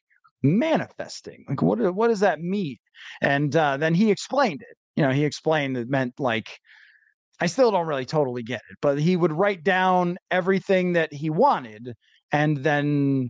manifesting? 0.43 1.45
Like, 1.47 1.61
what, 1.61 1.79
what 1.95 2.09
does 2.09 2.19
that 2.19 2.41
mean? 2.41 2.77
And 3.21 3.55
uh, 3.55 3.77
then 3.77 3.93
he 3.93 4.11
explained 4.11 4.61
it. 4.61 4.77
You 4.95 5.03
know, 5.03 5.11
he 5.11 5.25
explained 5.25 5.77
it 5.77 5.89
meant 5.89 6.19
like, 6.19 6.59
I 7.39 7.47
still 7.47 7.71
don't 7.71 7.87
really 7.87 8.05
totally 8.05 8.43
get 8.43 8.61
it, 8.69 8.77
but 8.81 8.99
he 8.99 9.15
would 9.15 9.31
write 9.31 9.63
down 9.63 10.17
everything 10.29 10.93
that 10.93 11.11
he 11.11 11.29
wanted 11.29 11.93
and 12.31 12.57
then 12.57 13.29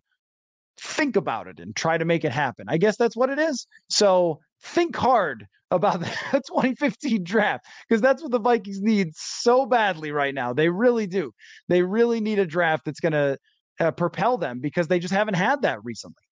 think 0.80 1.16
about 1.16 1.48
it 1.48 1.60
and 1.60 1.76
try 1.76 1.98
to 1.98 2.06
make 2.06 2.26
it 2.26 2.32
happen. 2.32 2.66
I 2.68 2.78
guess 2.78 2.98
that's 2.98 3.16
what 3.16 3.30
it 3.30 3.40
is. 3.40 3.66
So 3.90 4.40
think 4.64 4.96
hard 4.96 5.48
about 5.72 6.00
the 6.32 6.42
2015 6.48 7.24
draft 7.24 7.66
because 7.88 8.02
that's 8.02 8.22
what 8.22 8.32
the 8.32 8.40
Vikings 8.40 8.82
need 8.82 9.16
so 9.16 9.66
badly 9.66 10.12
right 10.12 10.34
now. 10.34 10.54
They 10.54 10.70
really 10.70 11.08
do. 11.08 11.32
They 11.68 11.82
really 11.82 12.22
need 12.22 12.40
a 12.40 12.46
draft 12.46 12.86
that's 12.86 13.00
going 13.00 13.14
to 13.14 13.38
uh, 13.80 13.92
propel 13.92 14.38
them 14.38 14.60
because 14.60 14.88
they 14.88 15.00
just 15.00 15.14
haven't 15.14 15.34
had 15.34 15.62
that 15.64 15.84
recently. 15.84 16.24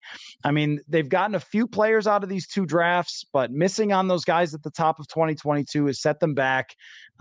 I 0.44 0.52
mean, 0.52 0.80
they've 0.88 1.08
gotten 1.08 1.34
a 1.34 1.40
few 1.40 1.66
players 1.66 2.06
out 2.06 2.22
of 2.22 2.28
these 2.28 2.46
two 2.46 2.66
drafts, 2.66 3.24
but 3.32 3.50
missing 3.50 3.92
on 3.92 4.08
those 4.08 4.24
guys 4.24 4.54
at 4.54 4.62
the 4.62 4.70
top 4.70 5.00
of 5.00 5.08
2022 5.08 5.86
has 5.86 6.00
set 6.00 6.20
them 6.20 6.34
back. 6.34 6.74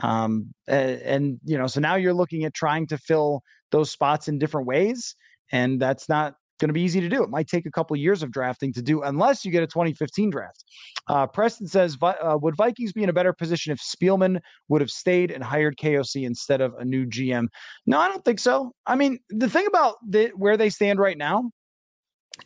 Um, 0.03 0.53
and, 0.67 1.01
and, 1.01 1.39
you 1.43 1.57
know, 1.57 1.67
so 1.67 1.79
now 1.79 1.95
you're 1.95 2.13
looking 2.13 2.45
at 2.45 2.53
trying 2.53 2.87
to 2.87 2.97
fill 2.97 3.41
those 3.71 3.89
spots 3.89 4.27
in 4.27 4.37
different 4.37 4.67
ways. 4.67 5.15
And 5.51 5.81
that's 5.81 6.07
not 6.07 6.35
going 6.61 6.69
to 6.69 6.73
be 6.73 6.81
easy 6.81 7.01
to 7.01 7.09
do. 7.09 7.23
It 7.23 7.29
might 7.29 7.47
take 7.47 7.65
a 7.65 7.71
couple 7.71 7.97
years 7.97 8.23
of 8.23 8.31
drafting 8.31 8.71
to 8.73 8.81
do, 8.81 9.01
unless 9.01 9.43
you 9.43 9.51
get 9.51 9.63
a 9.63 9.67
2015 9.67 10.29
draft. 10.29 10.63
Uh, 11.07 11.27
Preston 11.27 11.67
says, 11.67 11.97
uh, 12.01 12.37
would 12.41 12.55
Vikings 12.55 12.93
be 12.93 13.03
in 13.03 13.09
a 13.09 13.13
better 13.13 13.33
position 13.33 13.73
if 13.73 13.81
Spielman 13.81 14.39
would 14.69 14.79
have 14.79 14.91
stayed 14.91 15.31
and 15.31 15.43
hired 15.43 15.75
KOC 15.77 16.25
instead 16.25 16.61
of 16.61 16.73
a 16.75 16.85
new 16.85 17.05
GM? 17.05 17.47
No, 17.85 17.99
I 17.99 18.07
don't 18.07 18.23
think 18.23 18.39
so. 18.39 18.71
I 18.85 18.95
mean, 18.95 19.19
the 19.29 19.49
thing 19.49 19.67
about 19.67 19.95
the, 20.07 20.31
where 20.35 20.55
they 20.55 20.69
stand 20.69 20.99
right 20.99 21.17
now 21.17 21.51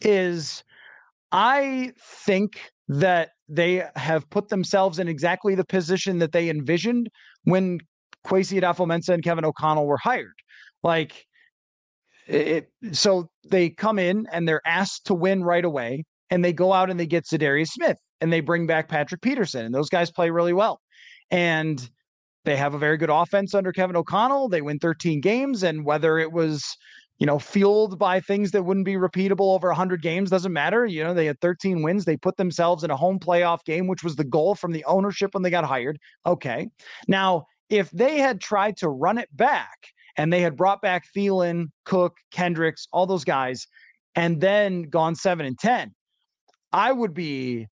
is 0.01 0.63
I 1.31 1.91
think 1.99 2.71
that 2.87 3.31
they 3.49 3.83
have 3.95 4.29
put 4.29 4.49
themselves 4.49 4.97
in 4.99 5.07
exactly 5.07 5.53
the 5.53 5.65
position 5.65 6.19
that 6.19 6.31
they 6.31 6.49
envisioned 6.49 7.09
when 7.43 7.79
Kwesi 8.25 8.59
Adofo-Mensah 8.59 9.09
and 9.09 9.23
Kevin 9.23 9.45
O'Connell 9.45 9.85
were 9.85 9.97
hired. 9.97 10.33
Like, 10.83 11.25
it, 12.27 12.69
so 12.91 13.29
they 13.49 13.69
come 13.69 13.99
in 13.99 14.27
and 14.31 14.47
they're 14.47 14.65
asked 14.65 15.05
to 15.07 15.13
win 15.13 15.43
right 15.43 15.65
away, 15.65 16.05
and 16.29 16.43
they 16.43 16.53
go 16.53 16.73
out 16.73 16.89
and 16.89 16.99
they 16.99 17.05
get 17.05 17.25
Za'Darius 17.25 17.67
Smith 17.67 17.97
and 18.21 18.31
they 18.31 18.39
bring 18.39 18.65
back 18.67 18.87
Patrick 18.89 19.21
Peterson, 19.21 19.65
and 19.65 19.75
those 19.75 19.89
guys 19.89 20.11
play 20.11 20.29
really 20.29 20.53
well. 20.53 20.79
And 21.31 21.87
they 22.45 22.55
have 22.55 22.73
a 22.73 22.79
very 22.79 22.97
good 22.97 23.09
offense 23.09 23.53
under 23.53 23.71
Kevin 23.71 23.95
O'Connell. 23.95 24.49
They 24.49 24.61
win 24.61 24.79
13 24.79 25.21
games, 25.21 25.63
and 25.63 25.85
whether 25.85 26.17
it 26.17 26.31
was 26.31 26.63
you 27.17 27.25
know 27.25 27.39
fueled 27.39 27.97
by 27.97 28.19
things 28.19 28.51
that 28.51 28.63
wouldn't 28.63 28.85
be 28.85 28.95
repeatable 28.95 29.53
over 29.53 29.69
100 29.69 30.01
games 30.01 30.29
doesn't 30.29 30.53
matter. 30.53 30.85
You 30.85 31.03
know 31.03 31.13
they 31.13 31.25
had 31.25 31.39
13 31.41 31.81
wins. 31.81 32.05
They 32.05 32.17
put 32.17 32.37
themselves 32.37 32.83
in 32.83 32.91
a 32.91 32.97
home 32.97 33.19
playoff 33.19 33.63
game, 33.65 33.87
which 33.87 34.03
was 34.03 34.15
the 34.15 34.23
goal 34.23 34.55
from 34.55 34.71
the 34.71 34.85
ownership 34.85 35.33
when 35.33 35.43
they 35.43 35.49
got 35.49 35.65
hired. 35.65 35.99
Okay, 36.25 36.69
now 37.07 37.45
if 37.69 37.89
they 37.91 38.17
had 38.17 38.39
tried 38.39 38.77
to 38.77 38.89
run 38.89 39.17
it 39.17 39.29
back 39.35 39.89
and 40.17 40.31
they 40.31 40.41
had 40.41 40.55
brought 40.55 40.81
back 40.81 41.05
Thielen, 41.15 41.65
Cook, 41.85 42.17
Kendricks, 42.31 42.87
all 42.91 43.05
those 43.05 43.23
guys, 43.23 43.67
and 44.15 44.39
then 44.39 44.83
gone 44.83 45.15
seven 45.15 45.45
and 45.45 45.57
ten, 45.59 45.93
I 46.71 46.91
would 46.91 47.13
be 47.13 47.67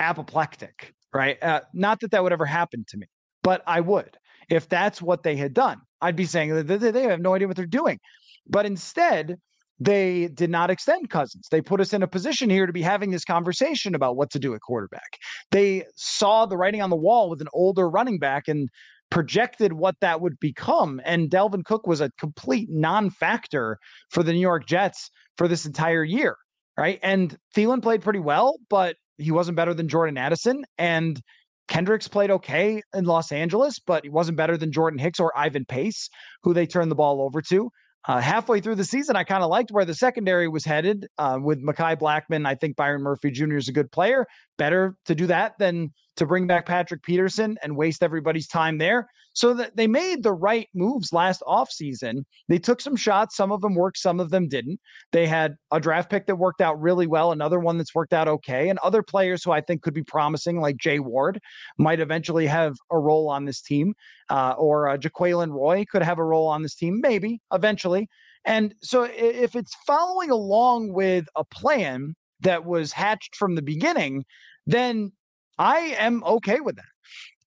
apoplectic, 0.00 0.92
right? 1.12 1.42
Uh, 1.42 1.60
not 1.72 2.00
that 2.00 2.10
that 2.10 2.22
would 2.22 2.32
ever 2.32 2.46
happen 2.46 2.84
to 2.88 2.96
me, 2.96 3.06
but 3.42 3.62
I 3.66 3.80
would 3.80 4.16
if 4.48 4.68
that's 4.68 5.00
what 5.00 5.22
they 5.22 5.36
had 5.36 5.54
done. 5.54 5.80
I'd 6.00 6.16
be 6.16 6.26
saying 6.26 6.66
they 6.66 7.02
have 7.04 7.20
no 7.20 7.34
idea 7.34 7.48
what 7.48 7.56
they're 7.56 7.66
doing, 7.66 7.98
but 8.46 8.66
instead. 8.66 9.36
They 9.80 10.28
did 10.28 10.50
not 10.50 10.70
extend 10.70 11.10
Cousins. 11.10 11.48
They 11.50 11.60
put 11.60 11.80
us 11.80 11.92
in 11.92 12.04
a 12.04 12.06
position 12.06 12.48
here 12.48 12.64
to 12.64 12.72
be 12.72 12.80
having 12.80 13.10
this 13.10 13.24
conversation 13.24 13.96
about 13.96 14.14
what 14.16 14.30
to 14.30 14.38
do 14.38 14.54
at 14.54 14.60
quarterback. 14.60 15.18
They 15.50 15.84
saw 15.96 16.46
the 16.46 16.56
writing 16.56 16.80
on 16.80 16.90
the 16.90 16.96
wall 16.96 17.28
with 17.28 17.40
an 17.40 17.48
older 17.52 17.90
running 17.90 18.20
back 18.20 18.46
and 18.46 18.68
projected 19.10 19.72
what 19.72 19.96
that 20.00 20.20
would 20.20 20.38
become. 20.40 21.00
And 21.04 21.30
Dalvin 21.30 21.64
Cook 21.64 21.86
was 21.86 22.00
a 22.00 22.10
complete 22.18 22.68
non 22.70 23.10
factor 23.10 23.78
for 24.10 24.22
the 24.22 24.32
New 24.32 24.40
York 24.40 24.66
Jets 24.66 25.10
for 25.36 25.48
this 25.48 25.66
entire 25.66 26.04
year. 26.04 26.36
Right. 26.76 26.98
And 27.02 27.36
Thielen 27.54 27.82
played 27.82 28.02
pretty 28.02 28.18
well, 28.18 28.56
but 28.68 28.96
he 29.18 29.30
wasn't 29.30 29.56
better 29.56 29.74
than 29.74 29.88
Jordan 29.88 30.18
Addison. 30.18 30.64
And 30.76 31.20
Kendricks 31.68 32.08
played 32.08 32.30
okay 32.30 32.82
in 32.94 33.04
Los 33.04 33.32
Angeles, 33.32 33.78
but 33.78 34.02
he 34.04 34.10
wasn't 34.10 34.36
better 34.36 34.56
than 34.56 34.72
Jordan 34.72 34.98
Hicks 34.98 35.20
or 35.20 35.36
Ivan 35.38 35.64
Pace, 35.64 36.08
who 36.42 36.52
they 36.52 36.66
turned 36.66 36.90
the 36.90 36.96
ball 36.96 37.22
over 37.22 37.40
to. 37.42 37.70
Uh, 38.06 38.20
halfway 38.20 38.60
through 38.60 38.74
the 38.74 38.84
season, 38.84 39.16
I 39.16 39.24
kind 39.24 39.42
of 39.42 39.48
liked 39.48 39.70
where 39.70 39.86
the 39.86 39.94
secondary 39.94 40.46
was 40.46 40.64
headed 40.64 41.06
uh, 41.16 41.38
with 41.40 41.64
Mekhi 41.64 41.96
Blackmon. 41.96 42.46
I 42.46 42.54
think 42.54 42.76
Byron 42.76 43.02
Murphy 43.02 43.30
Jr. 43.30 43.56
is 43.56 43.68
a 43.68 43.72
good 43.72 43.90
player. 43.90 44.26
Better 44.58 44.94
to 45.06 45.14
do 45.14 45.26
that 45.28 45.54
than 45.58 45.90
to 46.16 46.26
bring 46.26 46.46
back 46.46 46.66
Patrick 46.66 47.02
Peterson 47.02 47.56
and 47.62 47.76
waste 47.76 48.02
everybody's 48.02 48.46
time 48.46 48.78
there. 48.78 49.08
So 49.36 49.52
that 49.54 49.76
they 49.76 49.88
made 49.88 50.22
the 50.22 50.32
right 50.32 50.68
moves 50.74 51.12
last 51.12 51.42
offseason. 51.42 52.24
They 52.48 52.58
took 52.58 52.80
some 52.80 52.94
shots. 52.94 53.36
Some 53.36 53.50
of 53.50 53.62
them 53.62 53.74
worked, 53.74 53.98
some 53.98 54.20
of 54.20 54.30
them 54.30 54.46
didn't. 54.46 54.78
They 55.10 55.26
had 55.26 55.56
a 55.72 55.80
draft 55.80 56.08
pick 56.08 56.26
that 56.26 56.36
worked 56.36 56.60
out 56.60 56.80
really 56.80 57.08
well, 57.08 57.32
another 57.32 57.58
one 57.58 57.76
that's 57.76 57.96
worked 57.96 58.12
out 58.12 58.28
okay, 58.28 58.68
and 58.68 58.78
other 58.78 59.02
players 59.02 59.42
who 59.42 59.50
I 59.50 59.60
think 59.60 59.82
could 59.82 59.92
be 59.94 60.04
promising, 60.04 60.60
like 60.60 60.76
Jay 60.76 61.00
Ward, 61.00 61.40
might 61.78 61.98
eventually 61.98 62.46
have 62.46 62.76
a 62.92 62.98
role 62.98 63.28
on 63.28 63.44
this 63.44 63.60
team, 63.60 63.94
uh, 64.30 64.54
or 64.56 64.88
uh, 64.88 64.96
Jaquelin 64.96 65.50
Roy 65.50 65.84
could 65.90 66.02
have 66.02 66.18
a 66.18 66.24
role 66.24 66.46
on 66.46 66.62
this 66.62 66.76
team, 66.76 67.00
maybe 67.02 67.40
eventually. 67.52 68.08
And 68.44 68.74
so 68.82 69.08
if 69.10 69.56
it's 69.56 69.74
following 69.86 70.30
along 70.30 70.92
with 70.92 71.26
a 71.34 71.44
plan 71.44 72.14
that 72.40 72.64
was 72.64 72.92
hatched 72.92 73.34
from 73.34 73.54
the 73.54 73.62
beginning, 73.62 74.24
then 74.66 75.12
I 75.58 75.96
am 75.98 76.22
okay 76.24 76.60
with 76.60 76.76
that. 76.76 76.84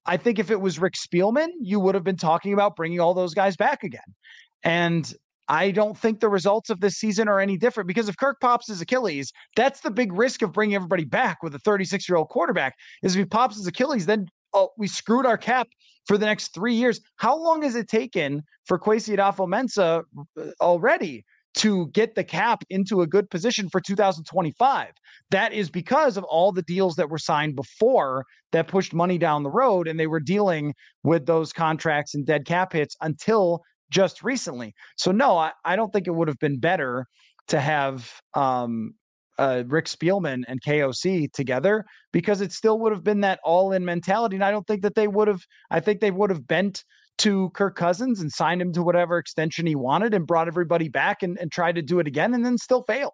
I 0.05 0.17
think 0.17 0.39
if 0.39 0.51
it 0.51 0.61
was 0.61 0.79
Rick 0.79 0.93
Spielman, 0.93 1.49
you 1.59 1.79
would 1.79 1.95
have 1.95 2.03
been 2.03 2.17
talking 2.17 2.53
about 2.53 2.75
bringing 2.75 2.99
all 2.99 3.13
those 3.13 3.33
guys 3.33 3.57
back 3.57 3.83
again. 3.83 4.15
And 4.63 5.13
I 5.49 5.71
don't 5.71 5.97
think 5.97 6.19
the 6.19 6.29
results 6.29 6.69
of 6.69 6.79
this 6.79 6.95
season 6.95 7.27
are 7.27 7.39
any 7.39 7.57
different 7.57 7.87
because 7.87 8.09
if 8.09 8.17
Kirk 8.17 8.39
pops 8.39 8.67
his 8.67 8.81
Achilles, 8.81 9.31
that's 9.55 9.81
the 9.81 9.91
big 9.91 10.13
risk 10.13 10.41
of 10.41 10.51
bringing 10.53 10.75
everybody 10.75 11.05
back 11.05 11.43
with 11.43 11.55
a 11.55 11.59
36 11.59 12.07
year 12.07 12.17
old 12.17 12.29
quarterback. 12.29 12.75
Is 13.03 13.15
if 13.15 13.19
he 13.19 13.25
pops 13.25 13.57
his 13.57 13.67
Achilles, 13.67 14.05
then 14.05 14.27
oh, 14.53 14.69
we 14.77 14.87
screwed 14.87 15.25
our 15.25 15.37
cap 15.37 15.67
for 16.05 16.17
the 16.17 16.25
next 16.25 16.53
three 16.53 16.73
years. 16.73 16.99
How 17.17 17.37
long 17.37 17.61
has 17.63 17.75
it 17.75 17.87
taken 17.87 18.43
for 18.65 18.79
Kwesi 18.79 19.15
Adofo-Mensah 19.17 20.03
uh, 20.37 20.45
already 20.61 21.25
to 21.57 21.87
get 21.87 22.13
the 22.13 22.23
cap 22.23 22.63
into 22.69 23.01
a 23.01 23.07
good 23.07 23.29
position 23.29 23.67
for 23.69 23.81
2025. 23.81 24.89
That 25.31 25.53
is 25.53 25.69
because 25.69 26.15
of 26.15 26.23
all 26.25 26.51
the 26.51 26.61
deals 26.61 26.95
that 26.95 27.09
were 27.09 27.17
signed 27.17 27.55
before 27.55 28.25
that 28.51 28.67
pushed 28.67 28.93
money 28.93 29.17
down 29.17 29.43
the 29.43 29.49
road, 29.49 29.87
and 29.87 29.99
they 29.99 30.07
were 30.07 30.19
dealing 30.19 30.73
with 31.03 31.25
those 31.25 31.51
contracts 31.51 32.13
and 32.13 32.25
dead 32.25 32.45
cap 32.45 32.73
hits 32.73 32.95
until 33.01 33.61
just 33.89 34.23
recently. 34.23 34.73
So, 34.97 35.11
no, 35.11 35.37
I, 35.37 35.51
I 35.65 35.75
don't 35.75 35.91
think 35.91 36.07
it 36.07 36.11
would 36.11 36.27
have 36.27 36.39
been 36.39 36.59
better 36.59 37.07
to 37.47 37.59
have 37.59 38.11
um, 38.35 38.93
uh, 39.39 39.63
Rick 39.65 39.85
Spielman 39.85 40.43
and 40.47 40.61
KOC 40.61 41.31
together 41.31 41.85
because 42.11 42.41
it 42.41 42.51
still 42.51 42.79
would 42.79 42.91
have 42.91 43.03
been 43.03 43.21
that 43.21 43.39
all 43.43 43.71
in 43.71 43.83
mentality. 43.83 44.35
And 44.35 44.43
I 44.43 44.51
don't 44.51 44.67
think 44.67 44.83
that 44.83 44.95
they 44.95 45.07
would 45.07 45.27
have, 45.27 45.41
I 45.71 45.79
think 45.79 46.01
they 46.01 46.11
would 46.11 46.29
have 46.29 46.45
bent 46.45 46.83
to 47.19 47.49
Kirk 47.51 47.75
Cousins 47.75 48.21
and 48.21 48.31
signed 48.31 48.61
him 48.61 48.73
to 48.73 48.83
whatever 48.83 49.17
extension 49.17 49.65
he 49.65 49.75
wanted 49.75 50.13
and 50.13 50.27
brought 50.27 50.47
everybody 50.47 50.89
back 50.89 51.23
and, 51.23 51.37
and 51.39 51.51
tried 51.51 51.75
to 51.75 51.81
do 51.81 51.99
it 51.99 52.07
again 52.07 52.33
and 52.33 52.45
then 52.45 52.57
still 52.57 52.83
failed. 52.83 53.13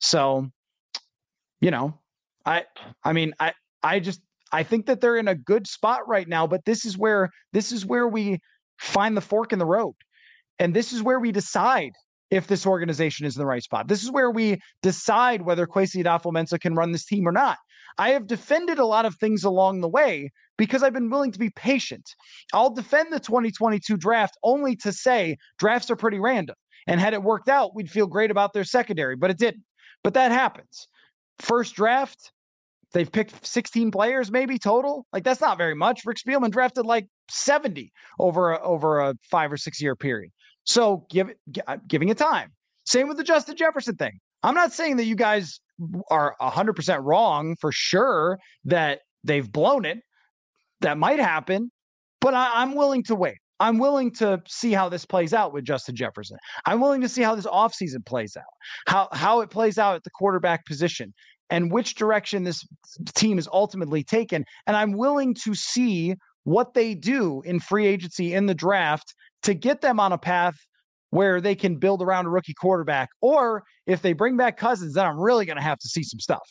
So, 0.00 0.48
you 1.60 1.70
know, 1.70 1.98
I 2.46 2.64
I 3.04 3.12
mean, 3.12 3.34
I 3.38 3.52
I 3.82 4.00
just 4.00 4.20
I 4.52 4.62
think 4.62 4.86
that 4.86 5.00
they're 5.00 5.16
in 5.16 5.28
a 5.28 5.34
good 5.34 5.66
spot 5.66 6.06
right 6.08 6.28
now, 6.28 6.46
but 6.46 6.64
this 6.64 6.84
is 6.84 6.96
where 6.96 7.30
this 7.52 7.72
is 7.72 7.86
where 7.86 8.08
we 8.08 8.40
find 8.78 9.16
the 9.16 9.20
fork 9.20 9.52
in 9.52 9.58
the 9.58 9.66
road. 9.66 9.94
And 10.58 10.74
this 10.74 10.92
is 10.92 11.02
where 11.02 11.20
we 11.20 11.32
decide 11.32 11.92
if 12.30 12.46
this 12.46 12.66
organization 12.66 13.26
is 13.26 13.36
in 13.36 13.40
the 13.40 13.46
right 13.46 13.62
spot. 13.62 13.88
This 13.88 14.02
is 14.02 14.10
where 14.10 14.30
we 14.30 14.58
decide 14.82 15.42
whether 15.42 15.66
Kwesi 15.66 16.02
Adofo-Mensah 16.02 16.60
can 16.60 16.74
run 16.74 16.92
this 16.92 17.04
team 17.04 17.28
or 17.28 17.32
not. 17.32 17.58
I 17.98 18.10
have 18.10 18.26
defended 18.26 18.78
a 18.78 18.86
lot 18.86 19.04
of 19.04 19.16
things 19.16 19.44
along 19.44 19.80
the 19.80 19.88
way 19.88 20.30
because 20.56 20.82
I've 20.82 20.92
been 20.92 21.10
willing 21.10 21.32
to 21.32 21.38
be 21.38 21.50
patient. 21.50 22.14
I'll 22.52 22.70
defend 22.70 23.12
the 23.12 23.20
2022 23.20 23.96
draft 23.96 24.36
only 24.42 24.76
to 24.76 24.92
say 24.92 25.36
drafts 25.58 25.90
are 25.90 25.96
pretty 25.96 26.18
random. 26.18 26.56
And 26.86 27.00
had 27.00 27.14
it 27.14 27.22
worked 27.22 27.48
out, 27.48 27.74
we'd 27.74 27.90
feel 27.90 28.06
great 28.06 28.30
about 28.30 28.52
their 28.52 28.64
secondary, 28.64 29.16
but 29.16 29.30
it 29.30 29.38
didn't. 29.38 29.64
But 30.02 30.14
that 30.14 30.32
happens. 30.32 30.88
First 31.38 31.74
draft, 31.74 32.32
they've 32.92 33.10
picked 33.10 33.46
16 33.46 33.90
players 33.90 34.30
maybe 34.30 34.58
total. 34.58 35.06
Like 35.12 35.24
that's 35.24 35.40
not 35.40 35.58
very 35.58 35.74
much. 35.74 36.02
Rick 36.04 36.18
Spielman 36.18 36.50
drafted 36.50 36.86
like 36.86 37.06
70 37.30 37.92
over 38.18 38.52
a, 38.52 38.60
over 38.62 39.00
a 39.00 39.14
5 39.30 39.52
or 39.52 39.56
6 39.56 39.80
year 39.80 39.96
period. 39.96 40.32
So 40.64 41.06
give 41.10 41.28
it 41.28 41.38
uh, 41.66 41.78
giving 41.88 42.08
it 42.08 42.18
time. 42.18 42.52
Same 42.84 43.08
with 43.08 43.16
the 43.16 43.24
Justin 43.24 43.56
Jefferson 43.56 43.96
thing. 43.96 44.18
I'm 44.42 44.54
not 44.54 44.72
saying 44.72 44.96
that 44.96 45.04
you 45.04 45.14
guys 45.14 45.60
are 46.10 46.34
100% 46.40 47.00
wrong 47.02 47.56
for 47.60 47.72
sure 47.72 48.38
that 48.64 49.00
they've 49.24 49.50
blown 49.50 49.84
it. 49.84 49.98
That 50.80 50.98
might 50.98 51.20
happen, 51.20 51.70
but 52.20 52.34
I, 52.34 52.62
am 52.62 52.74
willing 52.74 53.04
to 53.04 53.14
wait. 53.14 53.36
I'm 53.60 53.78
willing 53.78 54.10
to 54.14 54.42
see 54.48 54.72
how 54.72 54.88
this 54.88 55.04
plays 55.04 55.32
out 55.32 55.52
with 55.52 55.64
Justin 55.64 55.94
Jefferson. 55.94 56.36
I'm 56.66 56.80
willing 56.80 57.00
to 57.02 57.08
see 57.08 57.22
how 57.22 57.36
this 57.36 57.46
offseason 57.46 58.04
plays 58.04 58.36
out, 58.36 58.42
how, 58.88 59.08
how 59.12 59.40
it 59.40 59.50
plays 59.50 59.78
out 59.78 59.94
at 59.94 60.02
the 60.02 60.10
quarterback 60.10 60.66
position, 60.66 61.14
and 61.50 61.70
which 61.70 61.94
direction 61.94 62.42
this 62.42 62.66
team 63.14 63.38
is 63.38 63.48
ultimately 63.52 64.02
taken. 64.02 64.44
And 64.66 64.76
I'm 64.76 64.92
willing 64.92 65.34
to 65.44 65.54
see 65.54 66.16
what 66.42 66.74
they 66.74 66.94
do 66.94 67.42
in 67.44 67.60
free 67.60 67.86
agency 67.86 68.34
in 68.34 68.46
the 68.46 68.54
draft 68.54 69.14
to 69.44 69.54
get 69.54 69.80
them 69.80 70.00
on 70.00 70.12
a 70.12 70.18
path 70.18 70.56
where 71.12 71.42
they 71.42 71.54
can 71.54 71.76
build 71.76 72.00
around 72.00 72.24
a 72.24 72.30
rookie 72.30 72.54
quarterback. 72.54 73.10
Or 73.20 73.62
if 73.86 74.00
they 74.00 74.14
bring 74.14 74.36
back 74.36 74.56
Cousins, 74.56 74.94
then 74.94 75.04
I'm 75.06 75.20
really 75.20 75.44
going 75.44 75.58
to 75.58 75.62
have 75.62 75.78
to 75.78 75.88
see 75.88 76.02
some 76.02 76.18
stuff. 76.18 76.48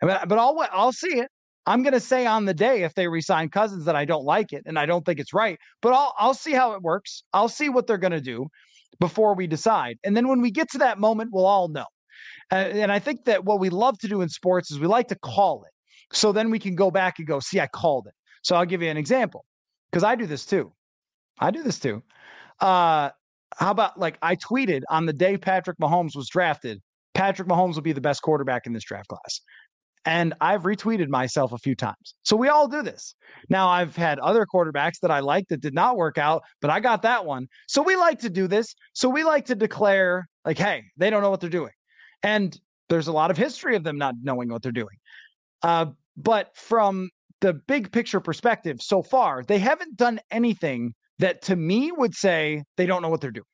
But 0.00 0.28
but 0.28 0.38
I'll 0.38 0.56
I'll 0.72 0.92
see 0.92 1.18
it. 1.18 1.28
I'm 1.66 1.82
going 1.82 1.94
to 1.94 2.00
say 2.00 2.24
on 2.24 2.44
the 2.44 2.54
day 2.54 2.84
if 2.84 2.94
they 2.94 3.08
resign 3.08 3.48
Cousins 3.48 3.84
that 3.86 3.96
I 3.96 4.04
don't 4.04 4.24
like 4.24 4.52
it 4.52 4.62
and 4.66 4.78
I 4.78 4.86
don't 4.86 5.04
think 5.04 5.18
it's 5.18 5.34
right. 5.34 5.58
But 5.82 5.94
I'll 5.94 6.14
I'll 6.16 6.34
see 6.34 6.52
how 6.52 6.72
it 6.72 6.82
works. 6.82 7.24
I'll 7.32 7.48
see 7.48 7.68
what 7.68 7.86
they're 7.86 7.98
going 7.98 8.12
to 8.12 8.20
do 8.20 8.46
before 9.00 9.34
we 9.34 9.48
decide. 9.48 9.98
And 10.04 10.16
then 10.16 10.28
when 10.28 10.40
we 10.40 10.52
get 10.52 10.70
to 10.70 10.78
that 10.78 10.98
moment, 10.98 11.30
we'll 11.32 11.46
all 11.46 11.68
know. 11.68 11.86
Uh, 12.52 12.54
and 12.54 12.92
I 12.92 13.00
think 13.00 13.24
that 13.24 13.44
what 13.44 13.58
we 13.58 13.68
love 13.68 13.98
to 13.98 14.08
do 14.08 14.20
in 14.20 14.28
sports 14.28 14.70
is 14.70 14.78
we 14.78 14.86
like 14.86 15.08
to 15.08 15.16
call 15.16 15.64
it. 15.64 16.16
So 16.16 16.30
then 16.30 16.50
we 16.50 16.60
can 16.60 16.76
go 16.76 16.92
back 16.92 17.18
and 17.18 17.26
go, 17.26 17.40
see, 17.40 17.58
I 17.58 17.66
called 17.66 18.06
it. 18.06 18.14
So 18.42 18.54
I'll 18.54 18.66
give 18.66 18.80
you 18.80 18.90
an 18.90 18.96
example 18.96 19.44
because 19.90 20.04
I 20.04 20.14
do 20.14 20.26
this 20.26 20.46
too. 20.46 20.72
I 21.40 21.50
do 21.50 21.64
this 21.64 21.80
too. 21.80 22.02
Uh, 22.60 23.10
how 23.58 23.70
about 23.70 23.98
like 23.98 24.18
I 24.22 24.36
tweeted 24.36 24.82
on 24.88 25.06
the 25.06 25.12
day 25.12 25.36
Patrick 25.36 25.78
Mahomes 25.78 26.16
was 26.16 26.28
drafted, 26.28 26.80
Patrick 27.14 27.48
Mahomes 27.48 27.74
will 27.74 27.82
be 27.82 27.92
the 27.92 28.00
best 28.00 28.22
quarterback 28.22 28.66
in 28.66 28.72
this 28.72 28.84
draft 28.84 29.08
class. 29.08 29.40
And 30.06 30.34
I've 30.40 30.64
retweeted 30.64 31.08
myself 31.08 31.52
a 31.52 31.58
few 31.58 31.74
times. 31.74 32.14
So 32.24 32.36
we 32.36 32.48
all 32.48 32.68
do 32.68 32.82
this. 32.82 33.14
Now, 33.48 33.68
I've 33.68 33.96
had 33.96 34.18
other 34.18 34.44
quarterbacks 34.44 35.00
that 35.00 35.10
I 35.10 35.20
like 35.20 35.48
that 35.48 35.62
did 35.62 35.72
not 35.72 35.96
work 35.96 36.18
out, 36.18 36.42
but 36.60 36.70
I 36.70 36.78
got 36.80 37.00
that 37.02 37.24
one. 37.24 37.46
So 37.68 37.80
we 37.80 37.96
like 37.96 38.18
to 38.20 38.28
do 38.28 38.46
this. 38.46 38.74
So 38.92 39.08
we 39.08 39.24
like 39.24 39.46
to 39.46 39.54
declare, 39.54 40.28
like, 40.44 40.58
hey, 40.58 40.82
they 40.98 41.08
don't 41.08 41.22
know 41.22 41.30
what 41.30 41.40
they're 41.40 41.48
doing. 41.48 41.72
And 42.22 42.58
there's 42.90 43.06
a 43.06 43.12
lot 43.12 43.30
of 43.30 43.38
history 43.38 43.76
of 43.76 43.82
them 43.82 43.96
not 43.96 44.14
knowing 44.22 44.50
what 44.50 44.62
they're 44.62 44.72
doing. 44.72 44.96
Uh, 45.62 45.86
but 46.18 46.54
from 46.54 47.08
the 47.40 47.54
big 47.54 47.90
picture 47.90 48.20
perspective 48.20 48.82
so 48.82 49.02
far, 49.02 49.42
they 49.42 49.58
haven't 49.58 49.96
done 49.96 50.20
anything 50.30 50.94
that 51.18 51.42
to 51.42 51.56
me 51.56 51.92
would 51.92 52.14
say 52.14 52.64
they 52.76 52.86
don't 52.86 53.02
know 53.02 53.08
what 53.08 53.20
they're 53.20 53.30
doing. 53.30 53.44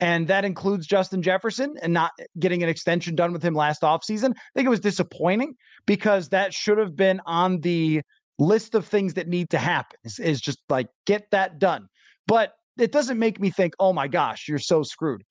And 0.00 0.26
that 0.28 0.44
includes 0.44 0.86
Justin 0.86 1.22
Jefferson 1.22 1.74
and 1.80 1.92
not 1.92 2.10
getting 2.38 2.62
an 2.62 2.68
extension 2.68 3.14
done 3.14 3.32
with 3.32 3.42
him 3.42 3.54
last 3.54 3.82
offseason. 3.82 4.30
I 4.30 4.50
think 4.54 4.66
it 4.66 4.70
was 4.70 4.80
disappointing 4.80 5.54
because 5.86 6.28
that 6.30 6.52
should 6.52 6.78
have 6.78 6.96
been 6.96 7.20
on 7.26 7.60
the 7.60 8.02
list 8.38 8.74
of 8.74 8.86
things 8.86 9.14
that 9.14 9.28
need 9.28 9.50
to 9.50 9.58
happen 9.58 9.98
is, 10.04 10.18
is 10.18 10.40
just 10.40 10.58
like 10.68 10.88
get 11.06 11.30
that 11.30 11.58
done. 11.58 11.86
But 12.26 12.52
it 12.76 12.90
doesn't 12.90 13.18
make 13.18 13.40
me 13.40 13.50
think, 13.50 13.74
oh 13.78 13.92
my 13.92 14.08
gosh, 14.08 14.48
you're 14.48 14.58
so 14.58 14.82
screwed. 14.82 15.22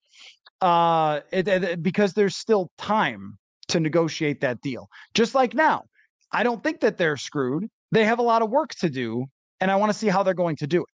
Uh, 0.62 1.20
it, 1.32 1.48
it, 1.48 1.84
because 1.84 2.14
there's 2.14 2.38
still 2.38 2.72
time 2.78 3.38
to 3.68 3.82
negotiate 3.82 4.40
that 4.42 4.62
deal. 4.62 4.88
Just 5.14 5.36
like 5.36 5.54
now, 5.54 5.84
I 6.32 6.44
don't 6.44 6.64
think 6.64 6.80
that 6.80 6.98
they're 6.98 7.18
screwed. 7.18 7.68
They 7.92 8.06
have 8.06 8.20
a 8.20 8.24
lot 8.24 8.42
of 8.42 8.50
work 8.50 8.70
to 8.80 8.90
do, 8.90 9.26
and 9.60 9.70
I 9.70 9.76
want 9.76 9.92
to 9.92 9.98
see 9.98 10.08
how 10.08 10.24
they're 10.24 10.34
going 10.34 10.56
to 10.58 10.68
do 10.68 10.82
it 10.82 10.93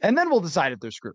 and 0.00 0.16
then 0.16 0.30
we'll 0.30 0.40
decide 0.40 0.72
if 0.72 0.80
they're 0.80 0.90
screwed. 0.90 1.14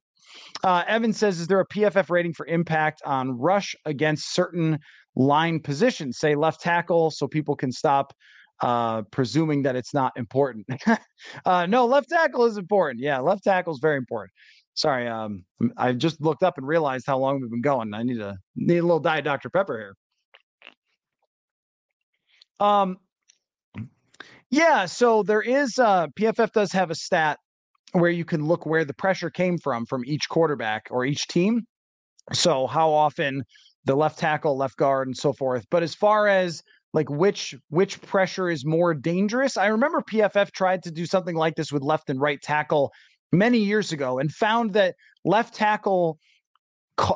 Uh, 0.63 0.83
Evan 0.87 1.13
says, 1.13 1.39
is 1.39 1.47
there 1.47 1.59
a 1.59 1.67
PFF 1.67 2.09
rating 2.09 2.33
for 2.33 2.45
impact 2.45 3.01
on 3.05 3.37
rush 3.37 3.75
against 3.85 4.33
certain 4.33 4.79
line 5.15 5.59
positions, 5.59 6.19
say 6.19 6.35
left 6.35 6.61
tackle, 6.61 7.11
so 7.11 7.27
people 7.27 7.55
can 7.55 7.71
stop 7.71 8.13
uh, 8.61 9.01
presuming 9.03 9.63
that 9.63 9.75
it's 9.75 9.93
not 9.93 10.11
important? 10.15 10.67
uh, 11.45 11.65
no, 11.65 11.85
left 11.85 12.09
tackle 12.09 12.45
is 12.45 12.57
important. 12.57 13.01
Yeah, 13.01 13.19
left 13.19 13.43
tackle 13.43 13.73
is 13.73 13.79
very 13.81 13.97
important. 13.97 14.31
Sorry, 14.73 15.07
um, 15.07 15.43
I 15.75 15.93
just 15.93 16.21
looked 16.21 16.43
up 16.43 16.57
and 16.59 16.67
realized 16.67 17.05
how 17.07 17.17
long 17.17 17.41
we've 17.41 17.49
been 17.49 17.61
going. 17.61 17.95
I 17.95 18.03
need 18.03 18.19
a 18.19 18.37
need 18.55 18.77
a 18.77 18.83
little 18.83 18.99
diet 18.99 19.25
Dr 19.25 19.49
Pepper 19.49 19.77
here. 19.77 19.95
Um, 22.59 22.97
yeah, 24.51 24.85
so 24.85 25.23
there 25.23 25.41
is 25.41 25.79
uh, 25.79 26.07
PFF 26.19 26.51
does 26.51 26.71
have 26.73 26.91
a 26.91 26.95
stat 26.95 27.39
where 27.93 28.12
you 28.12 28.26
can 28.26 28.45
look 28.45 28.65
where 28.65 28.86
the 28.86 28.93
pressure 28.93 29.30
came 29.30 29.58
from 29.58 29.86
from 29.86 30.04
each 30.06 30.30
quarterback 30.30 30.88
or 30.91 31.06
each 31.06 31.28
team. 31.28 31.62
So 32.34 32.67
how 32.67 32.91
often 32.91 33.43
the 33.86 33.95
left 33.95 34.19
tackle, 34.19 34.58
left 34.58 34.78
guard, 34.78 35.08
and 35.08 35.17
so 35.17 35.34
forth. 35.34 35.65
But 35.71 35.84
as 35.84 35.95
far 35.95 36.28
as 36.28 36.62
like 36.93 37.10
which 37.10 37.56
which 37.69 38.02
pressure 38.02 38.50
is 38.50 38.65
more 38.65 38.93
dangerous, 38.93 39.58
I 39.58 39.67
remember 39.67 40.02
PFF 40.02 40.52
tried 40.52 40.84
to 40.84 40.91
do 40.91 41.06
something 41.06 41.36
like 41.36 41.56
this 41.56 41.71
with 41.71 41.84
left 41.84 42.10
and 42.10 42.19
right 42.19 42.41
tackle 42.41 42.91
many 43.32 43.60
years 43.60 43.91
ago 43.91 44.19
and 44.19 44.32
found 44.32 44.73
that 44.73 44.95
left 45.26 45.54
tackle 45.54 46.17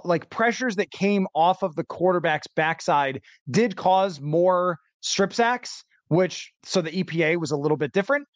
like 0.04 0.30
pressures 0.30 0.76
that 0.76 0.92
came 0.92 1.28
off 1.34 1.64
of 1.64 1.76
the 1.76 1.84
quarterback's 1.84 2.48
backside 2.56 3.20
did 3.50 3.76
cause 3.76 4.22
more 4.22 4.78
strip 5.02 5.34
sacks 5.34 5.84
which 6.10 6.52
so 6.64 6.82
the 6.82 6.92
EPA 6.92 7.38
was 7.38 7.52
a 7.52 7.58
little 7.58 7.78
bit 7.78 7.92
different 7.94 8.28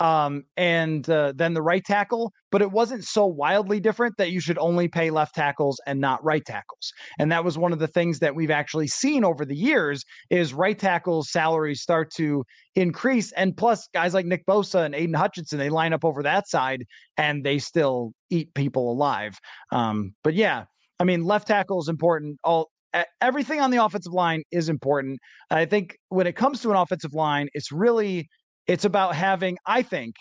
um, 0.00 0.44
and 0.56 1.08
uh, 1.08 1.32
then 1.36 1.54
the 1.54 1.62
right 1.62 1.84
tackle, 1.84 2.32
but 2.50 2.62
it 2.62 2.72
wasn't 2.72 3.04
so 3.04 3.26
wildly 3.26 3.80
different 3.80 4.16
that 4.18 4.30
you 4.30 4.40
should 4.40 4.58
only 4.58 4.88
pay 4.88 5.10
left 5.10 5.34
tackles 5.34 5.80
and 5.86 6.00
not 6.00 6.22
right 6.24 6.44
tackles. 6.44 6.92
And 7.18 7.30
that 7.32 7.44
was 7.44 7.56
one 7.56 7.72
of 7.72 7.78
the 7.78 7.88
things 7.88 8.18
that 8.18 8.34
we've 8.34 8.50
actually 8.50 8.88
seen 8.88 9.24
over 9.24 9.44
the 9.44 9.56
years 9.56 10.04
is 10.30 10.54
right 10.54 10.78
tackles 10.78 11.30
salaries 11.30 11.80
start 11.80 12.10
to 12.16 12.44
increase. 12.74 13.32
And 13.32 13.56
plus 13.56 13.88
guys 13.94 14.14
like 14.14 14.26
Nick 14.26 14.44
Bosa 14.46 14.84
and 14.84 14.94
Aidan 14.94 15.14
Hutchinson, 15.14 15.58
they 15.58 15.70
line 15.70 15.92
up 15.92 16.04
over 16.04 16.22
that 16.22 16.48
side 16.48 16.84
and 17.16 17.44
they 17.44 17.58
still 17.58 18.12
eat 18.30 18.52
people 18.54 18.90
alive. 18.90 19.38
Um, 19.70 20.14
but 20.24 20.34
yeah, 20.34 20.64
I 20.98 21.04
mean, 21.04 21.24
left 21.24 21.48
tackle 21.48 21.80
is 21.80 21.88
important. 21.88 22.38
All 22.44 22.70
everything 23.20 23.60
on 23.60 23.70
the 23.70 23.84
offensive 23.84 24.12
line 24.12 24.42
is 24.52 24.68
important. 24.68 25.18
I 25.50 25.64
think 25.64 25.96
when 26.08 26.26
it 26.26 26.36
comes 26.36 26.60
to 26.62 26.70
an 26.70 26.76
offensive 26.76 27.12
line, 27.12 27.48
it's 27.52 27.72
really 27.72 28.28
it's 28.66 28.84
about 28.84 29.14
having, 29.14 29.58
I 29.66 29.82
think, 29.82 30.16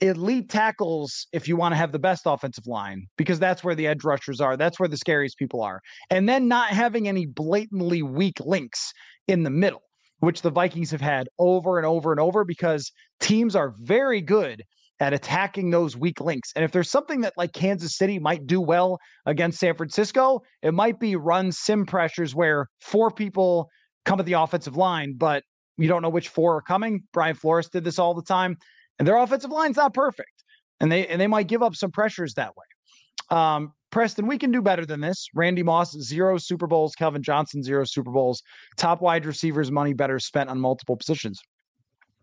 elite 0.00 0.48
tackles 0.48 1.26
if 1.32 1.46
you 1.46 1.56
want 1.56 1.72
to 1.72 1.76
have 1.76 1.92
the 1.92 1.98
best 1.98 2.22
offensive 2.26 2.66
line 2.66 3.06
because 3.16 3.38
that's 3.38 3.62
where 3.62 3.74
the 3.74 3.86
edge 3.86 4.04
rushers 4.04 4.40
are. 4.40 4.56
That's 4.56 4.80
where 4.80 4.88
the 4.88 4.96
scariest 4.96 5.38
people 5.38 5.62
are. 5.62 5.80
And 6.10 6.28
then 6.28 6.48
not 6.48 6.70
having 6.70 7.06
any 7.06 7.26
blatantly 7.26 8.02
weak 8.02 8.40
links 8.40 8.92
in 9.28 9.44
the 9.44 9.50
middle, 9.50 9.82
which 10.18 10.42
the 10.42 10.50
Vikings 10.50 10.90
have 10.90 11.00
had 11.00 11.28
over 11.38 11.78
and 11.78 11.86
over 11.86 12.10
and 12.10 12.20
over 12.20 12.44
because 12.44 12.90
teams 13.20 13.54
are 13.54 13.74
very 13.78 14.20
good 14.20 14.62
at 14.98 15.12
attacking 15.12 15.70
those 15.70 15.96
weak 15.96 16.20
links. 16.20 16.52
And 16.54 16.64
if 16.64 16.72
there's 16.72 16.90
something 16.90 17.20
that 17.22 17.32
like 17.36 17.52
Kansas 17.52 17.96
City 17.96 18.18
might 18.18 18.46
do 18.46 18.60
well 18.60 18.98
against 19.26 19.58
San 19.58 19.74
Francisco, 19.76 20.40
it 20.62 20.74
might 20.74 21.00
be 21.00 21.16
run 21.16 21.52
sim 21.52 21.86
pressures 21.86 22.34
where 22.34 22.66
four 22.80 23.10
people 23.10 23.68
come 24.04 24.20
at 24.20 24.26
the 24.26 24.34
offensive 24.34 24.76
line, 24.76 25.14
but 25.16 25.42
you 25.76 25.88
don't 25.88 26.02
know 26.02 26.08
which 26.08 26.28
four 26.28 26.56
are 26.56 26.62
coming. 26.62 27.02
Brian 27.12 27.34
Flores 27.34 27.68
did 27.68 27.84
this 27.84 27.98
all 27.98 28.14
the 28.14 28.22
time 28.22 28.56
and 28.98 29.08
their 29.08 29.16
offensive 29.16 29.50
line's 29.50 29.76
not 29.76 29.94
perfect, 29.94 30.44
and 30.80 30.90
they 30.90 31.06
and 31.08 31.20
they 31.20 31.26
might 31.26 31.48
give 31.48 31.62
up 31.62 31.74
some 31.74 31.90
pressures 31.90 32.34
that 32.34 32.52
way. 32.56 33.36
Um, 33.36 33.72
Preston, 33.90 34.26
we 34.26 34.38
can 34.38 34.52
do 34.52 34.62
better 34.62 34.86
than 34.86 35.00
this. 35.00 35.26
Randy 35.34 35.62
Moss, 35.62 35.92
zero 35.98 36.38
Super 36.38 36.66
Bowls. 36.66 36.94
Calvin 36.94 37.22
Johnson, 37.22 37.62
zero 37.62 37.84
Super 37.84 38.10
Bowls. 38.10 38.42
Top 38.76 39.00
wide 39.00 39.26
receivers, 39.26 39.70
money 39.70 39.92
better 39.92 40.18
spent 40.18 40.50
on 40.50 40.60
multiple 40.60 40.96
positions. 40.96 41.40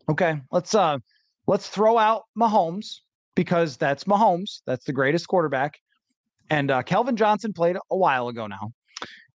Okay, 0.10 0.40
let's 0.52 0.74
uh 0.74 0.98
let's 1.48 1.68
throw 1.68 1.98
out 1.98 2.24
Mahomes 2.38 3.02
because 3.36 3.78
that's 3.78 4.06
Mahomes. 4.06 4.62
That's 4.66 4.86
the 4.86 4.94
greatest 4.94 5.28
quarterback. 5.28 5.80
And 6.50 6.72
uh, 6.72 6.82
Calvin 6.84 7.16
Johnson 7.16 7.54
played 7.54 7.76
a 7.92 7.98
while 7.98 8.30
ago 8.30 8.48
now. 8.48 8.72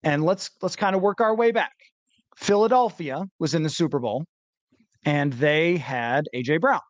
And 0.02 0.24
let's 0.24 0.50
let's 0.62 0.76
kind 0.76 0.96
of 0.96 1.02
work 1.02 1.20
our 1.20 1.34
way 1.34 1.50
back. 1.50 1.72
Philadelphia 2.36 3.24
was 3.38 3.54
in 3.54 3.62
the 3.62 3.70
Super 3.70 3.98
Bowl, 3.98 4.24
and 5.04 5.32
they 5.34 5.76
had 5.76 6.28
AJ 6.34 6.60
Brown. 6.60 6.80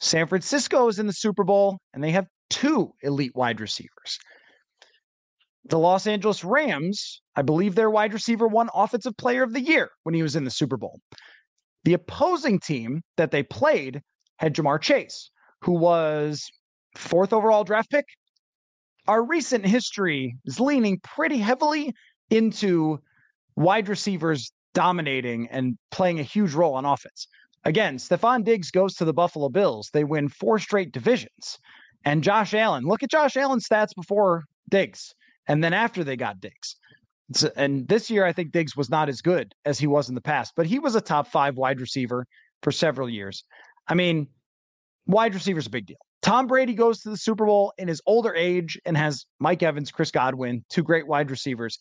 San 0.00 0.26
Francisco 0.26 0.88
is 0.88 0.98
in 0.98 1.06
the 1.06 1.12
Super 1.12 1.44
Bowl 1.44 1.78
and 1.92 2.02
they 2.02 2.10
have 2.10 2.26
two 2.50 2.92
elite 3.02 3.34
wide 3.34 3.60
receivers. 3.60 4.18
The 5.64 5.78
Los 5.78 6.06
Angeles 6.06 6.44
Rams, 6.44 7.20
I 7.36 7.42
believe 7.42 7.74
their 7.74 7.90
wide 7.90 8.14
receiver 8.14 8.46
won 8.46 8.70
Offensive 8.74 9.16
Player 9.16 9.42
of 9.42 9.52
the 9.52 9.60
Year 9.60 9.90
when 10.04 10.14
he 10.14 10.22
was 10.22 10.36
in 10.36 10.44
the 10.44 10.50
Super 10.50 10.76
Bowl. 10.76 11.00
The 11.84 11.94
opposing 11.94 12.58
team 12.58 13.02
that 13.16 13.30
they 13.30 13.42
played 13.42 14.02
had 14.36 14.54
Ja'Marr 14.54 14.80
Chase, 14.80 15.30
who 15.62 15.72
was 15.72 16.48
fourth 16.96 17.32
overall 17.32 17.64
draft 17.64 17.90
pick. 17.90 18.06
Our 19.08 19.24
recent 19.24 19.66
history 19.66 20.36
is 20.44 20.60
leaning 20.60 21.00
pretty 21.00 21.38
heavily 21.38 21.92
into 22.30 22.98
wide 23.56 23.88
receivers 23.88 24.52
dominating 24.74 25.48
and 25.48 25.76
playing 25.90 26.20
a 26.20 26.24
huge 26.24 26.54
role 26.54 26.74
on 26.74 26.84
offense. 26.84 27.28
Again, 27.64 27.96
Stefon 27.96 28.44
Diggs 28.44 28.70
goes 28.70 28.94
to 28.94 29.04
the 29.04 29.12
Buffalo 29.12 29.48
Bills. 29.48 29.90
They 29.92 30.04
win 30.04 30.28
four 30.28 30.58
straight 30.58 30.92
divisions. 30.92 31.58
And 32.04 32.22
Josh 32.22 32.54
Allen, 32.54 32.84
look 32.84 33.02
at 33.02 33.10
Josh 33.10 33.36
Allen's 33.36 33.66
stats 33.68 33.94
before 33.94 34.44
Diggs 34.70 35.14
and 35.48 35.64
then 35.64 35.72
after 35.72 36.04
they 36.04 36.16
got 36.16 36.40
Diggs. 36.40 36.76
And 37.56 37.88
this 37.88 38.08
year, 38.08 38.24
I 38.24 38.32
think 38.32 38.52
Diggs 38.52 38.76
was 38.76 38.88
not 38.88 39.08
as 39.08 39.20
good 39.20 39.54
as 39.64 39.78
he 39.78 39.86
was 39.86 40.08
in 40.08 40.14
the 40.14 40.20
past, 40.20 40.52
but 40.56 40.66
he 40.66 40.78
was 40.78 40.94
a 40.94 41.00
top 41.00 41.26
five 41.28 41.56
wide 41.56 41.80
receiver 41.80 42.26
for 42.62 42.72
several 42.72 43.08
years. 43.08 43.44
I 43.86 43.94
mean, 43.94 44.28
wide 45.06 45.34
receiver 45.34 45.58
is 45.58 45.66
a 45.66 45.70
big 45.70 45.86
deal. 45.86 45.98
Tom 46.22 46.46
Brady 46.46 46.74
goes 46.74 47.00
to 47.00 47.10
the 47.10 47.16
Super 47.16 47.46
Bowl 47.46 47.72
in 47.78 47.86
his 47.86 48.02
older 48.04 48.34
age 48.34 48.78
and 48.84 48.96
has 48.96 49.24
Mike 49.38 49.62
Evans, 49.62 49.90
Chris 49.90 50.10
Godwin, 50.10 50.64
two 50.68 50.82
great 50.82 51.06
wide 51.06 51.30
receivers. 51.30 51.78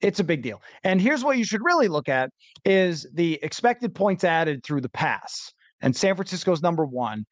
It's 0.00 0.20
a 0.20 0.24
big 0.24 0.42
deal. 0.42 0.60
And 0.84 1.00
here's 1.00 1.24
what 1.24 1.38
you 1.38 1.44
should 1.44 1.62
really 1.64 1.88
look 1.88 2.08
at 2.08 2.30
is 2.64 3.06
the 3.14 3.38
expected 3.42 3.94
points 3.94 4.24
added 4.24 4.62
through 4.62 4.82
the 4.82 4.90
pass. 4.90 5.52
And 5.80 5.96
San 5.96 6.16
Francisco's 6.16 6.62
number 6.62 6.84
1. 6.84 7.24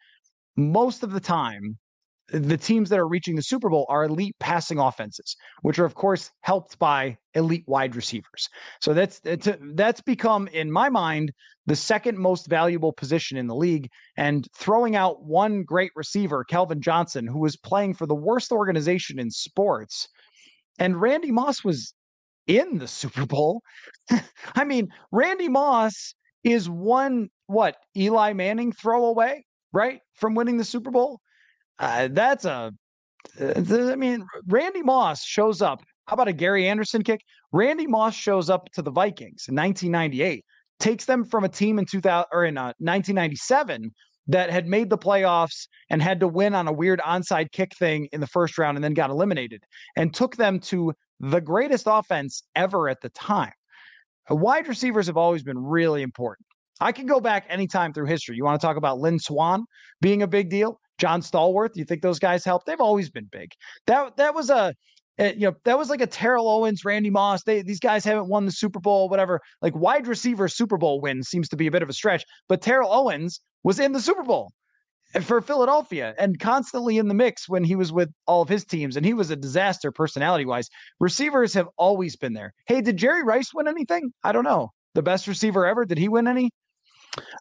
Most 0.57 1.03
of 1.03 1.13
the 1.13 1.21
time, 1.21 1.79
the 2.29 2.57
teams 2.57 2.91
that 2.91 2.99
are 2.99 3.07
reaching 3.07 3.37
the 3.37 3.43
Super 3.43 3.69
Bowl 3.69 3.87
are 3.89 4.05
elite 4.05 4.35
passing 4.41 4.79
offenses, 4.79 5.37
which 5.63 5.79
are 5.79 5.85
of 5.85 5.95
course 5.95 6.31
helped 6.41 6.79
by 6.79 7.17
elite 7.35 7.65
wide 7.67 7.95
receivers. 7.95 8.49
So 8.81 8.95
that's 8.95 9.21
uh, 9.25 9.57
that's 9.75 10.01
become 10.01 10.49
in 10.49 10.71
my 10.71 10.89
mind 10.89 11.33
the 11.67 11.77
second 11.77 12.19
most 12.19 12.49
valuable 12.49 12.93
position 12.93 13.37
in 13.37 13.47
the 13.47 13.55
league 13.55 13.89
and 14.17 14.47
throwing 14.57 14.97
out 14.97 15.25
one 15.25 15.63
great 15.63 15.91
receiver, 15.95 16.45
Calvin 16.45 16.81
Johnson, 16.81 17.27
who 17.27 17.41
was 17.41 17.57
playing 17.57 17.95
for 17.95 18.07
the 18.07 18.15
worst 18.15 18.53
organization 18.53 19.19
in 19.19 19.31
sports. 19.31 20.09
And 20.79 21.01
Randy 21.01 21.31
Moss 21.31 21.65
was 21.65 21.95
in 22.47 22.79
the 22.79 22.89
Super 22.89 23.27
Bowl. 23.27 23.63
I 24.55 24.65
mean, 24.65 24.89
Randy 25.13 25.49
Moss 25.49 26.15
is 26.45 26.69
one 26.69 27.29
what 27.47 27.77
Eli 27.97 28.33
Manning 28.33 28.73
throw 28.73 29.07
away, 29.07 29.45
right? 29.73 30.01
From 30.15 30.35
winning 30.35 30.57
the 30.57 30.65
Super 30.65 30.91
Bowl. 30.91 31.21
Uh, 31.79 32.09
that's 32.11 32.45
a, 32.45 32.73
uh, 33.41 33.97
mean, 33.97 34.27
Randy 34.47 34.83
Moss 34.83 35.25
shows 35.25 35.63
up. 35.63 35.83
How 36.07 36.15
about 36.15 36.29
a 36.29 36.33
Gary 36.33 36.69
Anderson 36.69 37.03
kick? 37.03 37.21
Randy 37.53 37.87
Moss 37.87 38.15
shows 38.15 38.49
up 38.49 38.71
to 38.73 38.83
the 38.83 38.91
Vikings 38.91 39.47
in 39.49 39.55
1998, 39.55 40.45
takes 40.79 41.05
them 41.05 41.25
from 41.25 41.45
a 41.45 41.49
team 41.49 41.79
in 41.79 41.85
2000 41.85 42.27
or 42.33 42.45
in 42.45 42.57
uh, 42.57 42.73
1997 42.79 43.91
that 44.29 44.51
had 44.51 44.67
made 44.67 44.91
the 44.91 44.99
playoffs 44.99 45.69
and 45.91 46.03
had 46.03 46.21
to 46.21 46.29
win 46.29 46.55
on 46.55 46.67
a 46.69 46.73
weird 46.73 47.01
onside 47.01 47.53
kick 47.53 47.75
thing 47.77 48.09
in 48.13 48.21
the 48.21 48.27
first 48.27 48.59
round 48.59 48.77
and 48.77 48.85
then 48.85 48.95
got 48.95 49.11
eliminated, 49.11 49.63
and 49.97 50.13
took 50.15 50.37
them 50.37 50.59
to 50.59 50.93
the 51.21 51.41
greatest 51.41 51.87
offense 51.89 52.43
ever 52.55 52.89
at 52.89 53.01
the 53.01 53.09
time. 53.11 53.53
Wide 54.29 54.67
receivers 54.67 55.07
have 55.07 55.17
always 55.17 55.43
been 55.43 55.59
really 55.59 56.03
important. 56.03 56.47
I 56.81 56.93
can 56.93 57.07
go 57.07 57.21
back 57.21 57.47
anytime 57.49 57.93
through 57.93 58.07
history. 58.07 58.37
You 58.37 58.45
want 58.45 58.61
to 58.61 58.67
talk 58.67 58.77
about 58.77 58.99
Lynn 58.99 59.19
Swann 59.19 59.65
being 60.01 60.23
a 60.23 60.27
big 60.27 60.51
deal? 60.51 60.81
John 60.99 61.21
Stallworth. 61.21 61.77
You 61.77 61.85
think 61.85 62.03
those 62.03 62.19
guys 62.19 62.45
helped? 62.45 62.67
They've 62.67 62.81
always 62.81 63.11
been 63.11 63.29
big. 63.31 63.53
That 63.87 64.17
that 64.17 64.35
was 64.35 64.51
a 64.51 64.75
eh, 65.19 65.33
you 65.37 65.49
know 65.49 65.57
that 65.65 65.79
was 65.79 65.91
like 65.91 66.01
a 66.01 66.07
Terrell 66.07 66.49
Owens, 66.49 66.85
Randy 66.85 67.11
Moss. 67.11 67.43
They 67.43 67.63
these 67.63 67.81
guys 67.81 68.05
haven't 68.05 68.29
won 68.29 68.47
the 68.47 68.53
Super 68.53 68.81
Bowl, 68.81 69.09
whatever. 69.09 69.41
Like 69.63 69.75
wide 69.75 70.07
receiver 70.07 70.49
Super 70.49 70.77
Bowl 70.77 71.01
win 71.01 71.23
seems 71.23 71.49
to 71.51 71.57
be 71.57 71.67
a 71.67 71.71
bit 71.71 71.83
of 71.83 71.89
a 71.89 71.95
stretch, 71.95 72.25
but 72.49 72.63
Terrell 72.63 72.93
Owens 72.93 73.41
was 73.63 73.79
in 73.79 73.93
the 73.93 74.01
Super 74.01 74.23
Bowl 74.23 74.53
eh, 75.15 75.21
for 75.21 75.41
Philadelphia 75.41 76.15
and 76.19 76.39
constantly 76.39 76.99
in 76.99 77.09
the 77.09 77.15
mix 77.15 77.49
when 77.49 77.65
he 77.65 77.77
was 77.77 77.93
with 77.93 78.11
all 78.27 78.43
of 78.43 78.49
his 78.49 78.65
teams, 78.65 78.97
and 78.97 79.05
he 79.05 79.15
was 79.15 79.31
a 79.31 79.37
disaster 79.37 79.93
personality 79.93 80.45
wise. 80.45 80.69
Receivers 81.01 81.55
have 81.55 81.69
always 81.77 82.17
been 82.17 82.33
there. 82.33 82.53
Hey, 82.67 82.81
did 82.81 82.97
Jerry 82.97 83.23
Rice 83.23 83.53
win 83.55 83.69
anything? 83.69 84.13
I 84.25 84.33
don't 84.33 84.45
know. 84.45 84.71
The 84.95 85.03
best 85.03 85.27
receiver 85.27 85.67
ever? 85.67 85.85
Did 85.85 85.99
he 85.99 86.09
win 86.09 86.27
any? 86.27 86.51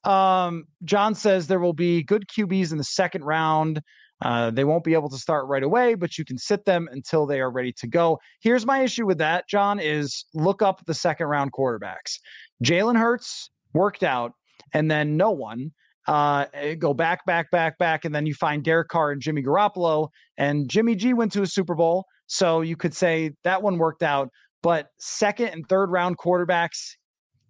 Um, 0.03 0.65
John 0.83 1.15
says 1.15 1.47
there 1.47 1.59
will 1.59 1.73
be 1.73 2.03
good 2.03 2.27
QBs 2.27 2.71
in 2.71 2.77
the 2.77 2.83
second 2.83 3.23
round. 3.23 3.81
Uh, 4.21 4.49
they 4.49 4.63
won't 4.63 4.83
be 4.83 4.93
able 4.93 5.09
to 5.09 5.17
start 5.17 5.45
right 5.47 5.63
away, 5.63 5.93
but 5.93 6.17
you 6.17 6.23
can 6.23 6.37
sit 6.37 6.63
them 6.65 6.87
until 6.91 7.25
they 7.25 7.41
are 7.41 7.51
ready 7.51 7.73
to 7.73 7.87
go. 7.87 8.19
Here's 8.39 8.65
my 8.65 8.81
issue 8.81 9.05
with 9.05 9.17
that, 9.17 9.47
John, 9.49 9.79
is 9.79 10.25
look 10.33 10.61
up 10.61 10.85
the 10.85 10.93
second 10.93 11.27
round 11.27 11.51
quarterbacks. 11.51 12.19
Jalen 12.63 12.97
Hurts 12.97 13.49
worked 13.73 14.03
out, 14.03 14.31
and 14.73 14.89
then 14.89 15.17
no 15.17 15.31
one. 15.31 15.71
Uh, 16.07 16.45
eh, 16.53 16.75
go 16.75 16.93
back, 16.93 17.25
back, 17.25 17.49
back, 17.51 17.77
back, 17.77 18.05
and 18.05 18.13
then 18.13 18.25
you 18.25 18.33
find 18.33 18.63
Derek 18.63 18.87
Carr 18.87 19.11
and 19.11 19.21
Jimmy 19.21 19.43
Garoppolo, 19.43 20.09
and 20.37 20.69
Jimmy 20.69 20.95
G 20.95 21.13
went 21.13 21.31
to 21.33 21.41
a 21.41 21.47
Super 21.47 21.75
Bowl, 21.75 22.05
so 22.27 22.61
you 22.61 22.77
could 22.77 22.93
say 22.93 23.31
that 23.43 23.61
one 23.61 23.77
worked 23.77 24.03
out. 24.03 24.29
But 24.61 24.87
second 24.97 25.49
and 25.49 25.67
third 25.67 25.91
round 25.91 26.17
quarterbacks, 26.17 26.91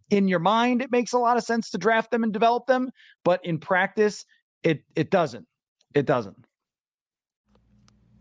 in 0.10 0.28
your 0.28 0.40
mind, 0.40 0.82
it 0.82 0.92
makes 0.92 1.14
a 1.14 1.18
lot 1.18 1.38
of 1.38 1.44
sense 1.44 1.70
to 1.72 1.78
draft 1.78 2.12
them 2.12 2.24
and 2.24 2.32
develop 2.32 2.66
them, 2.68 2.90
but 3.24 3.44
in 3.46 3.58
practice, 3.60 4.26
it 4.64 4.84
it 4.96 5.12
doesn't. 5.12 5.48
It 5.94 6.06
doesn't. 6.06 6.45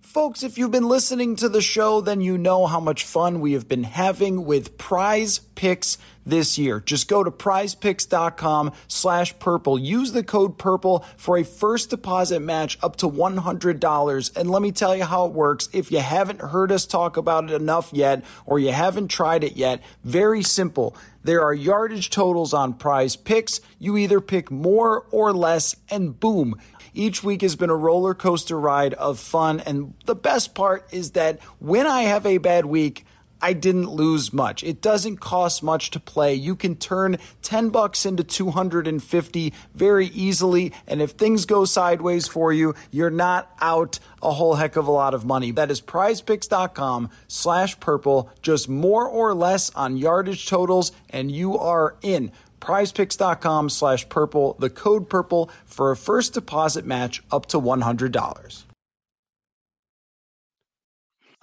Folks, 0.04 0.44
if 0.44 0.58
you've 0.58 0.70
been 0.70 0.86
listening 0.86 1.34
to 1.36 1.48
the 1.48 1.62
show, 1.62 2.00
then 2.00 2.20
you 2.20 2.38
know 2.38 2.66
how 2.66 2.78
much 2.78 3.04
fun 3.04 3.40
we 3.40 3.54
have 3.54 3.66
been 3.66 3.82
having 3.84 4.44
with 4.44 4.78
prize 4.78 5.40
picks 5.56 5.98
this 6.26 6.58
year. 6.58 6.78
Just 6.78 7.08
go 7.08 7.24
to 7.24 7.30
prizepicks.com 7.30 8.72
slash 8.86 9.36
purple. 9.38 9.78
Use 9.78 10.12
the 10.12 10.22
code 10.22 10.58
purple 10.58 11.04
for 11.16 11.36
a 11.36 11.42
first 11.42 11.90
deposit 11.90 12.40
match 12.40 12.78
up 12.82 12.96
to 12.96 13.08
$100. 13.08 14.36
And 14.36 14.50
let 14.50 14.62
me 14.62 14.72
tell 14.72 14.94
you 14.94 15.04
how 15.04 15.26
it 15.26 15.32
works. 15.32 15.68
If 15.72 15.90
you 15.90 16.00
haven't 16.00 16.40
heard 16.40 16.70
us 16.70 16.86
talk 16.86 17.16
about 17.16 17.50
it 17.50 17.60
enough 17.60 17.90
yet, 17.92 18.24
or 18.46 18.58
you 18.58 18.72
haven't 18.72 19.08
tried 19.08 19.42
it 19.42 19.56
yet, 19.56 19.82
very 20.04 20.42
simple. 20.42 20.94
There 21.24 21.42
are 21.42 21.54
yardage 21.54 22.10
totals 22.10 22.52
on 22.52 22.74
prize 22.74 23.16
picks. 23.16 23.62
You 23.78 23.96
either 23.96 24.20
pick 24.20 24.50
more 24.50 25.06
or 25.10 25.32
less, 25.32 25.74
and 25.90 26.20
boom, 26.20 26.60
each 26.94 27.22
week 27.22 27.42
has 27.42 27.56
been 27.56 27.70
a 27.70 27.76
roller 27.76 28.14
coaster 28.14 28.58
ride 28.58 28.94
of 28.94 29.18
fun. 29.18 29.60
And 29.60 29.94
the 30.06 30.14
best 30.14 30.54
part 30.54 30.86
is 30.92 31.12
that 31.12 31.42
when 31.58 31.86
I 31.86 32.02
have 32.02 32.24
a 32.24 32.38
bad 32.38 32.66
week, 32.66 33.04
I 33.44 33.52
didn't 33.52 33.90
lose 33.90 34.32
much. 34.32 34.64
It 34.64 34.80
doesn't 34.80 35.18
cost 35.18 35.62
much 35.62 35.90
to 35.90 36.00
play. 36.00 36.34
You 36.34 36.56
can 36.56 36.76
turn 36.76 37.18
10 37.42 37.68
bucks 37.68 38.06
into 38.06 38.24
250 38.24 39.52
very 39.74 40.06
easily. 40.06 40.72
And 40.86 41.02
if 41.02 41.10
things 41.10 41.44
go 41.44 41.66
sideways 41.66 42.26
for 42.26 42.54
you, 42.54 42.74
you're 42.90 43.10
not 43.10 43.54
out 43.60 43.98
a 44.22 44.32
whole 44.32 44.54
heck 44.54 44.76
of 44.76 44.86
a 44.86 44.90
lot 44.90 45.12
of 45.12 45.26
money. 45.26 45.50
That 45.50 45.70
is 45.70 45.82
prizepicks.com 45.82 47.10
slash 47.28 47.78
purple. 47.80 48.30
Just 48.40 48.66
more 48.66 49.06
or 49.06 49.34
less 49.34 49.68
on 49.74 49.98
yardage 49.98 50.46
totals 50.46 50.92
and 51.10 51.30
you 51.30 51.58
are 51.58 51.96
in 52.00 52.32
prizepicks.com 52.64 53.68
slash 53.68 54.08
purple, 54.08 54.56
the 54.58 54.70
code 54.70 55.08
purple 55.08 55.50
for 55.64 55.90
a 55.90 55.96
first 55.96 56.34
deposit 56.34 56.86
match 56.86 57.22
up 57.30 57.46
to 57.46 57.60
$100. 57.60 58.64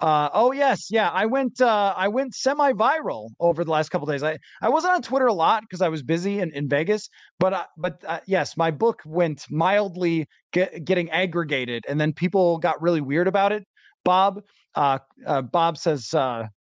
Uh, 0.00 0.28
oh 0.34 0.50
yes, 0.50 0.90
yeah. 0.90 1.10
I 1.10 1.26
went 1.26 1.60
uh, 1.60 1.94
I 1.96 2.08
went 2.08 2.34
semi-viral 2.34 3.28
over 3.38 3.62
the 3.62 3.70
last 3.70 3.90
couple 3.90 4.08
days. 4.08 4.24
I, 4.24 4.36
I 4.60 4.68
wasn't 4.68 4.94
on 4.94 5.02
Twitter 5.02 5.28
a 5.28 5.32
lot 5.32 5.62
because 5.62 5.80
I 5.80 5.88
was 5.88 6.02
busy 6.02 6.40
in, 6.40 6.50
in 6.50 6.68
Vegas, 6.68 7.08
but 7.38 7.52
uh, 7.52 7.66
but 7.78 8.02
uh, 8.04 8.18
yes, 8.26 8.56
my 8.56 8.72
book 8.72 9.00
went 9.06 9.46
mildly 9.48 10.26
get, 10.52 10.84
getting 10.84 11.08
aggregated, 11.10 11.84
and 11.88 12.00
then 12.00 12.12
people 12.12 12.58
got 12.58 12.82
really 12.82 13.00
weird 13.00 13.28
about 13.28 13.52
it. 13.52 13.62
Bob 14.04 14.42
uh, 14.74 14.98
uh, 15.24 15.42
Bob 15.42 15.78
says 15.78 16.12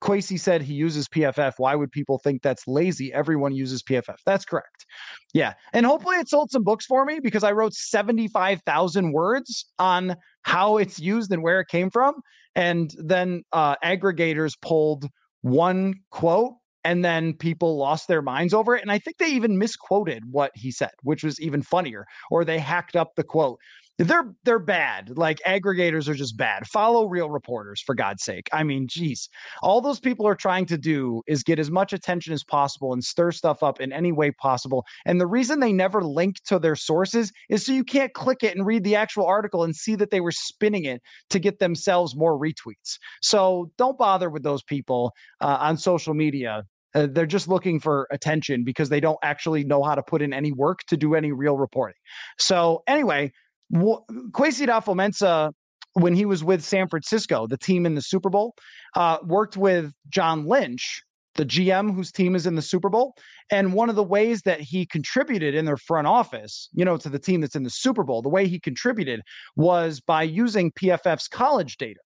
uh, 0.07 0.21
said 0.21 0.63
he 0.63 0.75
uses 0.75 1.09
PFF. 1.09 1.55
Why 1.59 1.75
would 1.75 1.91
people 1.91 2.19
think 2.19 2.43
that's 2.43 2.67
lazy? 2.67 3.13
Everyone 3.13 3.55
uses 3.55 3.83
PFF. 3.83 4.17
That's 4.25 4.45
correct. 4.45 4.87
Yeah. 5.35 5.55
And 5.73 5.87
hopefully 5.87 6.17
it 6.17 6.29
sold 6.29 6.51
some 6.51 6.65
books 6.65 6.87
for 6.87 7.05
me 7.05 7.21
because 7.21 7.45
I 7.45 7.53
wrote 7.53 7.75
75,000 7.75 9.13
words 9.13 9.67
on 9.79 10.17
how 10.43 10.77
it's 10.77 10.99
used 10.99 11.33
and 11.33 11.43
where 11.43 11.61
it 11.61 11.69
came 11.69 11.91
from. 11.91 12.15
And 12.55 12.93
then 12.99 13.43
uh, 13.53 13.77
aggregators 13.85 14.55
pulled 14.61 15.09
one 15.43 15.95
quote 16.11 16.55
and 16.85 17.05
then 17.05 17.35
people 17.35 17.77
lost 17.77 18.09
their 18.09 18.23
minds 18.23 18.55
over 18.55 18.75
it. 18.75 18.83
And 18.83 18.91
I 18.91 18.99
think 18.99 19.19
they 19.19 19.29
even 19.29 19.59
misquoted 19.59 20.23
what 20.31 20.53
he 20.55 20.71
said, 20.71 20.91
which 21.03 21.23
was 21.23 21.41
even 21.41 21.63
funnier, 21.63 22.07
or 22.31 22.45
they 22.45 22.59
hacked 22.59 22.97
up 22.97 23.15
the 23.15 23.25
quote 23.25 23.59
they're 23.99 24.33
they're 24.45 24.61
bad. 24.61 25.19
Like 25.19 25.41
aggregators 25.47 26.09
are 26.09 26.15
just 26.15 26.37
bad. 26.37 26.67
Follow 26.67 27.07
real 27.07 27.31
reporters 27.31 27.81
for 27.81 27.95
God's 27.95 28.23
sake. 28.23 28.49
I 28.53 28.63
mean, 28.63 28.87
geez, 28.89 29.29
all 29.63 29.81
those 29.81 29.99
people 29.99 30.27
are 30.27 30.37
trying 30.37 30.67
to 30.67 30.79
do 30.79 31.23
is 31.27 31.43
get 31.43 31.59
as 31.59 31.71
much 31.71 31.93
attention 31.93 32.33
as 32.33 32.45
possible 32.45 32.93
and 32.93 33.03
stir 33.03 33.33
stuff 33.33 33.63
up 33.63 33.81
in 33.81 33.93
any 33.93 34.13
way 34.13 34.31
possible. 34.31 34.85
And 35.05 35.21
the 35.21 35.27
reason 35.27 35.59
they 35.59 35.73
never 35.73 36.03
link 36.03 36.37
to 36.47 36.59
their 36.59 36.77
sources 36.77 37.33
is 37.49 37.67
so 37.67 37.73
you 37.73 37.85
can't 37.85 38.15
click 38.15 38.45
it 38.45 38.57
and 38.57 38.65
read 38.65 38.85
the 38.85 38.95
actual 38.95 39.27
article 39.27 39.65
and 39.65 39.75
see 39.75 39.97
that 39.97 40.11
they 40.11 40.21
were 40.21 40.33
spinning 40.33 40.85
it 40.85 41.03
to 41.31 41.41
get 41.41 41.59
themselves 41.59 42.15
more 42.17 42.39
retweets. 42.39 42.99
So 43.21 43.73
don't 43.79 43.99
bother 43.99 44.31
with 44.31 44.45
those 44.45 44.63
people 44.63 45.13
uh, 45.41 45.59
on 45.61 45.77
social 45.77 46.15
media 46.15 46.63
uh, 46.95 47.07
they're 47.11 47.27
just 47.27 47.49
looking 47.49 47.79
for 47.79 48.09
attention 48.11 48.65
because 48.65 48.89
they 48.89 48.99
don't 48.99 49.19
actually 49.23 49.63
know 49.63 49.83
how 49.83 49.95
to 49.95 50.03
put 50.03 50.23
in 50.23 50.33
any 50.33 50.53
work 50.53 50.81
to 50.89 50.97
do 50.97 51.15
any 51.15 51.33
real 51.33 51.57
reporting. 51.57 51.95
So, 52.39 52.83
anyway, 52.87 53.31
Kwesi 53.73 54.67
Adofo-Mensah, 54.67 55.53
when 55.95 56.15
he 56.15 56.25
was 56.25 56.45
with 56.45 56.63
San 56.63 56.89
Francisco, 56.89 57.47
the 57.47 57.59
team 57.59 57.87
in 57.87 57.95
the 57.95 58.03
Super 58.03 58.31
Bowl, 58.31 58.55
uh, 58.95 59.19
worked 59.25 59.57
with 59.57 59.93
John 60.09 60.47
Lynch, 60.47 61.03
the 61.35 61.45
GM 61.45 61.95
whose 61.95 62.13
team 62.13 62.35
is 62.35 62.47
in 62.47 62.57
the 62.57 62.63
Super 62.63 62.89
Bowl. 62.89 63.15
And 63.51 63.73
one 63.73 63.89
of 63.89 63.97
the 63.97 64.03
ways 64.03 64.43
that 64.43 64.61
he 64.61 64.87
contributed 64.87 65.55
in 65.55 65.65
their 65.65 65.77
front 65.77 66.07
office, 66.07 66.69
you 66.73 66.85
know, 66.85 66.97
to 66.99 67.09
the 67.09 67.19
team 67.19 67.41
that's 67.41 67.57
in 67.57 67.63
the 67.63 67.71
Super 67.71 68.05
Bowl, 68.05 68.23
the 68.23 68.29
way 68.29 68.47
he 68.47 68.61
contributed 68.61 69.23
was 69.57 70.01
by 70.01 70.23
using 70.23 70.73
PFF's 70.73 71.29
college 71.29 71.77
data. 71.79 72.01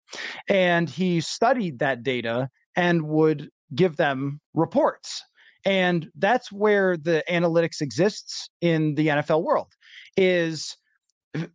And 0.49 0.89
he 0.89 1.21
studied 1.21 1.79
that 1.79 2.03
data 2.03 2.49
and 2.75 3.03
would 3.03 3.51
give 3.75 3.97
them 3.97 4.41
reports. 4.55 5.23
And 5.65 6.09
that's 6.17 6.51
where 6.51 6.97
the 6.97 7.23
analytics 7.29 7.81
exists 7.81 8.49
in 8.61 8.95
the 8.95 9.09
NFL 9.09 9.43
world 9.43 9.73
is 10.17 10.77
Uh, 11.39 11.47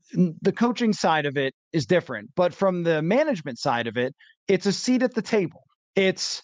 the 0.41 0.51
coaching 0.51 0.93
side 0.93 1.25
of 1.25 1.37
it 1.37 1.53
is 1.71 1.85
different, 1.85 2.29
but 2.35 2.53
from 2.53 2.83
the 2.83 3.01
management 3.01 3.59
side 3.59 3.87
of 3.87 3.97
it, 3.97 4.13
it's 4.47 4.65
a 4.65 4.73
seat 4.73 5.03
at 5.03 5.13
the 5.13 5.21
table. 5.21 5.63
It's 5.95 6.41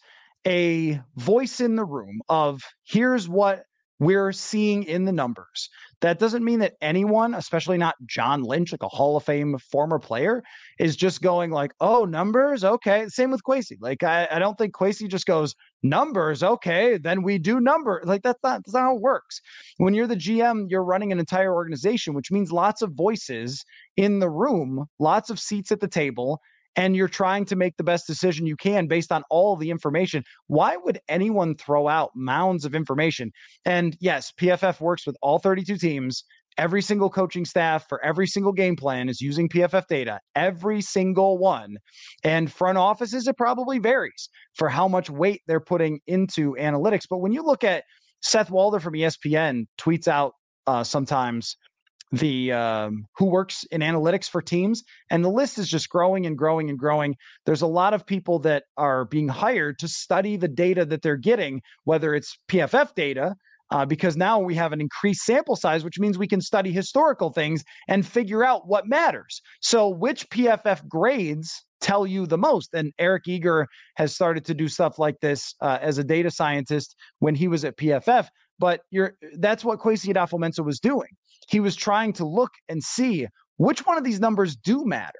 a 0.48 1.02
voice 1.16 1.60
in 1.60 1.76
the 1.76 1.86
room 1.86 2.20
of 2.30 2.62
here's 2.86 3.28
what 3.28 3.64
we're 4.00 4.32
seeing 4.32 4.84
in 4.84 5.06
the 5.06 5.12
numbers. 5.12 5.70
That 6.02 6.20
doesn't 6.20 6.46
mean 6.46 6.60
that 6.60 6.76
anyone, 6.82 7.34
especially 7.34 7.78
not 7.78 7.96
John 8.06 8.44
Lynch, 8.44 8.72
like 8.72 8.84
a 8.84 8.88
Hall 8.88 9.18
of 9.18 9.24
Fame 9.24 9.58
former 9.58 10.00
player, 10.00 10.42
is 10.80 10.96
just 10.96 11.22
going 11.22 11.52
like, 11.52 11.74
oh, 11.82 12.06
numbers. 12.06 12.64
Okay. 12.64 13.08
Same 13.10 13.32
with 13.32 13.44
Kwesi. 13.44 13.78
Like, 13.82 14.04
I, 14.04 14.28
I 14.32 14.40
don't 14.40 14.58
think 14.58 14.74
Kwesi 14.74 15.10
just 15.10 15.26
goes, 15.26 15.56
numbers. 15.84 16.42
Okay. 16.42 16.98
Then 16.98 17.22
we 17.22 17.38
do 17.38 17.60
number. 17.60 18.02
Like, 18.06 18.22
that's 18.24 18.40
not, 18.44 18.62
that's 18.66 18.74
not 18.74 18.82
how 18.82 18.96
it 18.96 19.02
works. 19.02 19.42
When 19.78 19.94
you're 19.94 20.08
the 20.08 20.16
GM, 20.16 20.68
you're 20.70 20.84
running 20.84 21.12
an 21.12 21.20
entire 21.20 21.54
organization, 21.54 22.14
which 22.14 22.32
means 22.32 22.52
lots 22.52 22.82
of 22.82 22.94
voices 22.94 23.66
in 23.98 24.20
the 24.20 24.30
room, 24.30 24.86
lots 25.00 25.30
of 25.30 25.40
seats 25.40 25.72
at 25.72 25.82
the 25.82 25.88
table 25.88 26.40
and 26.76 26.96
you're 26.96 27.08
trying 27.08 27.46
to 27.46 27.56
make 27.56 27.78
the 27.78 27.84
best 27.84 28.08
decision 28.08 28.46
you 28.46 28.56
can 28.56 28.88
based 28.88 29.12
on 29.12 29.24
all 29.30 29.56
the 29.56 29.70
information. 29.70 30.24
Why 30.48 30.78
would 30.78 31.00
anyone 31.10 31.56
throw 31.56 31.88
out 31.88 32.12
mounds 32.16 32.66
of 32.66 32.76
information? 32.76 33.32
And 33.66 33.98
yes, 34.00 34.32
PFF 34.40 34.80
works 34.80 35.06
with 35.06 35.18
all 35.22 35.40
32 35.40 35.78
teams. 35.78 36.24
Every 36.58 36.82
single 36.82 37.10
coaching 37.10 37.46
staff 37.46 37.88
for 37.88 38.04
every 38.04 38.28
single 38.28 38.52
game 38.52 38.76
plan 38.76 39.08
is 39.08 39.22
using 39.22 39.48
PFF 39.48 39.88
data, 39.88 40.20
every 40.36 40.82
single 40.82 41.38
one. 41.38 41.78
And 42.24 42.52
front 42.52 42.78
offices, 42.78 43.28
it 43.28 43.38
probably 43.38 43.80
varies 43.80 44.30
for 44.56 44.68
how 44.68 44.88
much 44.88 45.10
weight 45.10 45.42
they're 45.48 45.62
putting 45.62 46.00
into 46.06 46.56
analytics. 46.60 47.04
But 47.10 47.20
when 47.20 47.32
you 47.32 47.44
look 47.44 47.64
at 47.64 47.86
Seth 48.22 48.52
Walder 48.52 48.80
from 48.80 48.94
ESPN 48.94 49.68
tweets 49.80 50.08
out 50.08 50.34
uh, 50.68 50.84
sometimes 50.84 51.58
the 52.12 52.52
um, 52.52 53.06
who 53.18 53.26
works 53.26 53.64
in 53.72 53.82
analytics 53.82 54.30
for 54.30 54.42
teams 54.42 54.84
and 55.10 55.24
the 55.24 55.30
list 55.30 55.58
is 55.60 55.70
just 55.70 55.90
growing 55.90 56.26
and 56.26 56.38
growing 56.38 56.70
and 56.70 56.80
growing. 56.80 57.16
There's 57.46 57.62
a 57.62 57.68
lot 57.68 57.94
of 57.94 58.06
people 58.06 58.40
that 58.40 58.64
are 58.78 59.06
being 59.06 59.28
hired 59.28 59.80
to 59.80 59.88
study 59.88 60.36
the 60.36 60.48
data 60.48 60.86
that 60.86 61.02
they're 61.02 61.18
getting 61.18 61.62
whether 61.84 62.16
it's 62.16 62.38
pff 62.48 62.94
data 62.96 63.36
uh, 63.72 63.86
because 63.86 64.18
now 64.18 64.40
we 64.40 64.56
have 64.56 64.74
an 64.74 64.82
increased 64.82 65.22
sample 65.22 65.56
size 65.56 65.84
which 65.84 66.00
means 66.00 66.18
we 66.18 66.28
can 66.28 66.42
study 66.42 66.72
historical 66.72 67.32
things 67.32 67.64
and 67.88 68.06
figure 68.06 68.44
out 68.44 68.68
what 68.68 68.88
matters. 68.88 69.42
So 69.62 69.88
which 69.90 70.28
pff 70.30 70.88
grades 70.88 71.64
tell 71.80 72.08
you 72.08 72.26
the 72.26 72.38
most? 72.38 72.74
And 72.74 72.92
eric 72.98 73.28
eager 73.28 73.68
has 73.98 74.16
started 74.16 74.46
to 74.46 74.56
do 74.56 74.68
stuff 74.68 74.98
like 74.98 75.20
this 75.22 75.54
uh, 75.62 75.78
as 75.82 76.00
a 76.00 76.04
data 76.04 76.32
scientist 76.32 76.96
when 77.20 77.36
he 77.36 77.48
was 77.48 77.64
at 77.64 77.78
pff 77.78 78.28
but 78.60 78.82
you're 78.92 79.16
that's 79.38 79.64
what 79.64 79.80
Kwesi 79.80 80.14
Adofo-Mensah 80.14 80.64
was 80.64 80.80
doing 80.80 81.10
he 81.50 81.60
was 81.60 81.76
trying 81.76 82.14
to 82.14 82.26
look 82.26 82.52
and 82.68 82.84
see 82.84 83.28
which 83.58 83.86
one 83.86 83.98
of 83.98 84.04
these 84.04 84.20
numbers 84.20 84.56
do 84.56 84.86
matter 84.86 85.20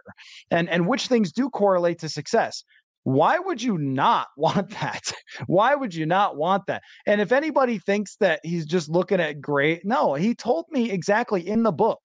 and, 0.52 0.70
and 0.70 0.88
which 0.88 1.08
things 1.08 1.32
do 1.32 1.50
correlate 1.50 2.00
to 2.00 2.10
success. 2.10 2.64
Why 3.04 3.40
would 3.40 3.62
you 3.62 3.78
not 3.78 4.28
want 4.38 4.70
that? 4.80 5.12
Why 5.48 5.76
would 5.76 5.94
you 5.94 6.06
not 6.06 6.38
want 6.38 6.68
that? 6.68 6.84
And 7.06 7.20
if 7.20 7.32
anybody 7.32 7.80
thinks 7.80 8.16
that 8.18 8.40
he's 8.44 8.66
just 8.66 8.90
looking 8.90 9.20
at 9.20 9.42
great, 9.42 9.86
no, 9.86 10.14
he 10.14 10.36
told 10.36 10.66
me 10.70 10.92
exactly 10.92 11.48
in 11.48 11.64
the 11.64 11.72
book 11.72 12.00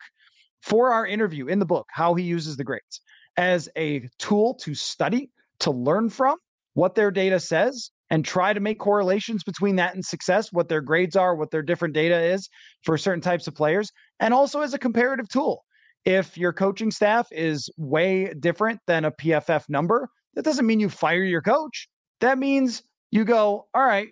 for 0.63 0.91
our 0.91 1.07
interview 1.07 1.47
in 1.47 1.59
the 1.59 1.67
book 1.67 1.87
how 1.91 2.15
he 2.15 2.25
uses 2.25 2.57
the 2.57 2.65
grades 2.65 3.03
as 3.37 3.69
a 3.77 4.09
tool 4.19 4.55
to 4.55 4.75
study, 4.75 5.31
to 5.59 5.71
learn 5.71 6.09
from 6.09 6.39
what 6.73 6.95
their 6.95 7.11
data 7.11 7.39
says, 7.39 7.91
and 8.15 8.25
try 8.25 8.53
to 8.53 8.61
make 8.61 8.79
correlations 8.79 9.43
between 9.43 9.75
that 9.75 9.93
and 9.97 10.05
success, 10.05 10.53
what 10.53 10.69
their 10.69 10.81
grades 10.81 11.17
are, 11.17 11.35
what 11.35 11.51
their 11.51 11.63
different 11.63 11.95
data 11.95 12.17
is 12.17 12.49
for 12.85 12.97
certain 12.97 13.21
types 13.21 13.49
of 13.49 13.57
players, 13.57 13.91
and 14.21 14.33
also 14.33 14.61
as 14.61 14.73
a 14.73 14.79
comparative 14.79 15.29
tool. 15.29 15.65
If 16.05 16.39
your 16.39 16.53
coaching 16.53 16.93
staff 16.93 17.27
is 17.33 17.69
way 17.77 18.33
different 18.39 18.79
than 18.87 19.05
a 19.05 19.11
PFF 19.11 19.65
number, 19.69 20.09
that 20.35 20.45
doesn't 20.45 20.65
mean 20.65 20.79
you 20.79 20.89
fire 20.89 21.25
your 21.25 21.43
coach. 21.43 21.89
That 22.21 22.39
means 22.39 22.85
you 23.11 23.25
go, 23.25 23.67
all 23.75 23.85
right, 23.85 24.11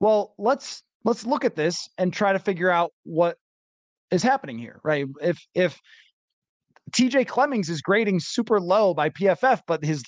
well, 0.00 0.34
let's 0.38 0.82
let's 1.04 1.26
look 1.26 1.44
at 1.44 1.54
this 1.54 1.90
and 1.98 2.10
try 2.10 2.32
to 2.32 2.38
figure 2.38 2.70
out 2.70 2.92
what 3.04 3.36
is 4.10 4.22
happening 4.22 4.56
here, 4.56 4.80
right? 4.82 5.04
If 5.20 5.46
if 5.54 5.78
TJ 6.92 7.26
Clemmings 7.26 7.68
is 7.68 7.82
grading 7.82 8.20
super 8.20 8.58
low 8.62 8.94
by 8.94 9.10
PFF, 9.10 9.60
but 9.66 9.84
his 9.84 10.02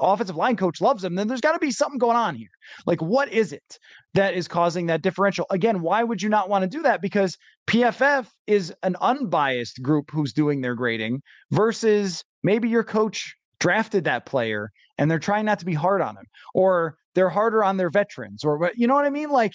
offensive 0.00 0.36
line 0.36 0.56
coach 0.56 0.80
loves 0.80 1.04
him, 1.04 1.14
then 1.14 1.28
there's 1.28 1.40
got 1.40 1.52
to 1.52 1.58
be 1.58 1.70
something 1.70 1.98
going 1.98 2.16
on 2.16 2.34
here. 2.34 2.48
Like, 2.86 3.00
what 3.00 3.32
is 3.32 3.52
it 3.52 3.78
that 4.14 4.34
is 4.34 4.48
causing 4.48 4.86
that 4.86 5.02
differential? 5.02 5.46
Again, 5.50 5.80
why 5.80 6.02
would 6.02 6.22
you 6.22 6.28
not 6.28 6.48
want 6.48 6.62
to 6.62 6.68
do 6.68 6.82
that? 6.82 7.02
Because 7.02 7.36
PFF 7.66 8.26
is 8.46 8.72
an 8.82 8.96
unbiased 9.00 9.82
group 9.82 10.10
who's 10.10 10.32
doing 10.32 10.60
their 10.60 10.74
grading 10.74 11.22
versus 11.50 12.24
maybe 12.42 12.68
your 12.68 12.84
coach 12.84 13.34
drafted 13.58 14.04
that 14.04 14.26
player 14.26 14.70
and 14.98 15.10
they're 15.10 15.18
trying 15.18 15.44
not 15.44 15.58
to 15.58 15.66
be 15.66 15.74
hard 15.74 16.00
on 16.00 16.16
him 16.16 16.24
or 16.54 16.96
they're 17.14 17.28
harder 17.28 17.64
on 17.64 17.76
their 17.76 17.90
veterans 17.90 18.44
or 18.44 18.70
you 18.74 18.86
know 18.86 18.94
what 18.94 19.04
I 19.04 19.10
mean? 19.10 19.30
Like, 19.30 19.52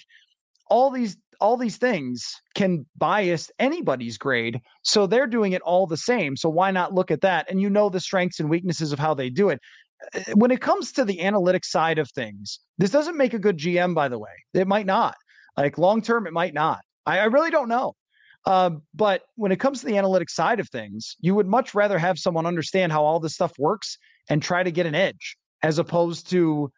all 0.68 0.90
these 0.90 1.16
all 1.40 1.56
these 1.56 1.76
things 1.76 2.24
can 2.54 2.86
bias 2.96 3.50
anybody's 3.58 4.18
grade. 4.18 4.60
So 4.82 5.06
they're 5.06 5.26
doing 5.26 5.52
it 5.52 5.62
all 5.62 5.86
the 5.86 5.96
same. 5.96 6.36
So 6.36 6.48
why 6.48 6.70
not 6.70 6.94
look 6.94 7.10
at 7.10 7.20
that? 7.20 7.46
And 7.50 7.60
you 7.60 7.70
know 7.70 7.88
the 7.88 8.00
strengths 8.00 8.40
and 8.40 8.48
weaknesses 8.48 8.92
of 8.92 8.98
how 8.98 9.14
they 9.14 9.30
do 9.30 9.48
it. 9.48 9.60
Uh, 10.14 10.20
when 10.34 10.50
it 10.50 10.60
comes 10.60 10.92
to 10.92 11.04
the 11.04 11.18
analytics 11.18 11.66
side 11.66 11.98
of 11.98 12.10
things, 12.10 12.60
this 12.78 12.90
doesn't 12.90 13.16
make 13.16 13.34
a 13.34 13.38
good 13.38 13.58
GM, 13.58 13.94
by 13.94 14.08
the 14.08 14.18
way. 14.18 14.30
It 14.54 14.66
might 14.66 14.86
not. 14.86 15.14
Like 15.56 15.78
long 15.78 16.02
term, 16.02 16.26
it 16.26 16.32
might 16.32 16.54
not. 16.54 16.80
I, 17.06 17.20
I 17.20 17.24
really 17.24 17.50
don't 17.50 17.68
know. 17.68 17.94
Uh, 18.44 18.70
but 18.94 19.22
when 19.34 19.50
it 19.50 19.58
comes 19.58 19.80
to 19.80 19.86
the 19.86 19.94
analytics 19.94 20.30
side 20.30 20.60
of 20.60 20.68
things, 20.70 21.16
you 21.20 21.34
would 21.34 21.46
much 21.46 21.74
rather 21.74 21.98
have 21.98 22.18
someone 22.18 22.46
understand 22.46 22.92
how 22.92 23.04
all 23.04 23.18
this 23.18 23.34
stuff 23.34 23.52
works 23.58 23.98
and 24.28 24.42
try 24.42 24.62
to 24.62 24.70
get 24.70 24.86
an 24.86 24.94
edge 24.94 25.36
as 25.62 25.78
opposed 25.78 26.30
to 26.30 26.70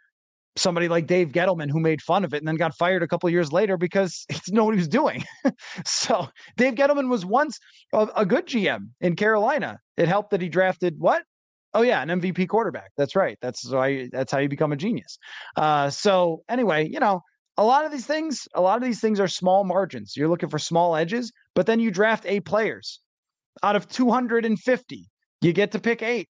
somebody 0.56 0.88
like 0.88 1.06
Dave 1.06 1.28
Gettleman 1.28 1.70
who 1.70 1.80
made 1.80 2.02
fun 2.02 2.24
of 2.24 2.34
it 2.34 2.38
and 2.38 2.48
then 2.48 2.56
got 2.56 2.74
fired 2.74 3.02
a 3.02 3.08
couple 3.08 3.28
years 3.30 3.52
later 3.52 3.76
because 3.76 4.24
he 4.28 4.34
didn't 4.34 4.54
know 4.54 4.64
what 4.64 4.74
he 4.74 4.78
was 4.78 4.88
doing. 4.88 5.24
so 5.84 6.28
Dave 6.56 6.74
Gettleman 6.74 7.08
was 7.08 7.24
once 7.24 7.58
a, 7.92 8.08
a, 8.16 8.26
good 8.26 8.46
GM 8.46 8.88
in 9.00 9.14
Carolina. 9.14 9.78
It 9.96 10.08
helped 10.08 10.30
that 10.30 10.40
he 10.40 10.48
drafted 10.48 10.98
what? 10.98 11.22
Oh 11.74 11.82
yeah, 11.82 12.02
an 12.02 12.08
MVP 12.08 12.48
quarterback. 12.48 12.90
That's 12.96 13.14
right. 13.14 13.36
That's 13.42 13.70
why. 13.70 14.08
That's 14.10 14.32
how 14.32 14.38
you 14.38 14.48
become 14.48 14.72
a 14.72 14.76
genius. 14.76 15.18
Uh, 15.56 15.90
so 15.90 16.42
anyway, 16.48 16.88
you 16.88 16.98
know, 16.98 17.20
a 17.58 17.64
lot 17.64 17.84
of 17.84 17.92
these 17.92 18.06
things, 18.06 18.48
a 18.54 18.60
lot 18.60 18.76
of 18.76 18.82
these 18.82 19.00
things 19.00 19.20
are 19.20 19.28
small 19.28 19.64
margins. 19.64 20.14
You're 20.16 20.28
looking 20.28 20.48
for 20.48 20.58
small 20.58 20.96
edges, 20.96 21.32
but 21.54 21.66
then 21.66 21.80
you 21.80 21.90
draft 21.90 22.24
eight 22.26 22.44
players 22.44 23.00
out 23.62 23.76
of 23.76 23.88
250. 23.88 25.10
You 25.40 25.52
get 25.52 25.72
to 25.72 25.78
pick 25.78 26.02
eight. 26.02 26.28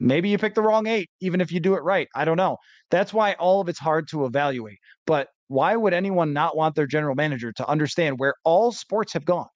Maybe 0.00 0.28
you 0.28 0.38
pick 0.38 0.54
the 0.54 0.62
wrong 0.62 0.86
eight, 0.86 1.10
even 1.20 1.40
if 1.40 1.50
you 1.50 1.58
do 1.58 1.74
it 1.74 1.82
right. 1.82 2.06
I 2.14 2.24
don't 2.24 2.36
know. 2.36 2.56
That's 2.90 3.12
why 3.12 3.32
all 3.34 3.60
of 3.60 3.68
it's 3.68 3.80
hard 3.80 4.08
to 4.08 4.26
evaluate. 4.26 4.78
But 5.06 5.28
why 5.48 5.74
would 5.74 5.92
anyone 5.92 6.32
not 6.32 6.56
want 6.56 6.76
their 6.76 6.86
general 6.86 7.14
manager 7.14 7.52
to 7.52 7.68
understand 7.68 8.18
where 8.18 8.34
all 8.44 8.70
sports 8.70 9.12
have 9.14 9.24
gone? 9.24 9.48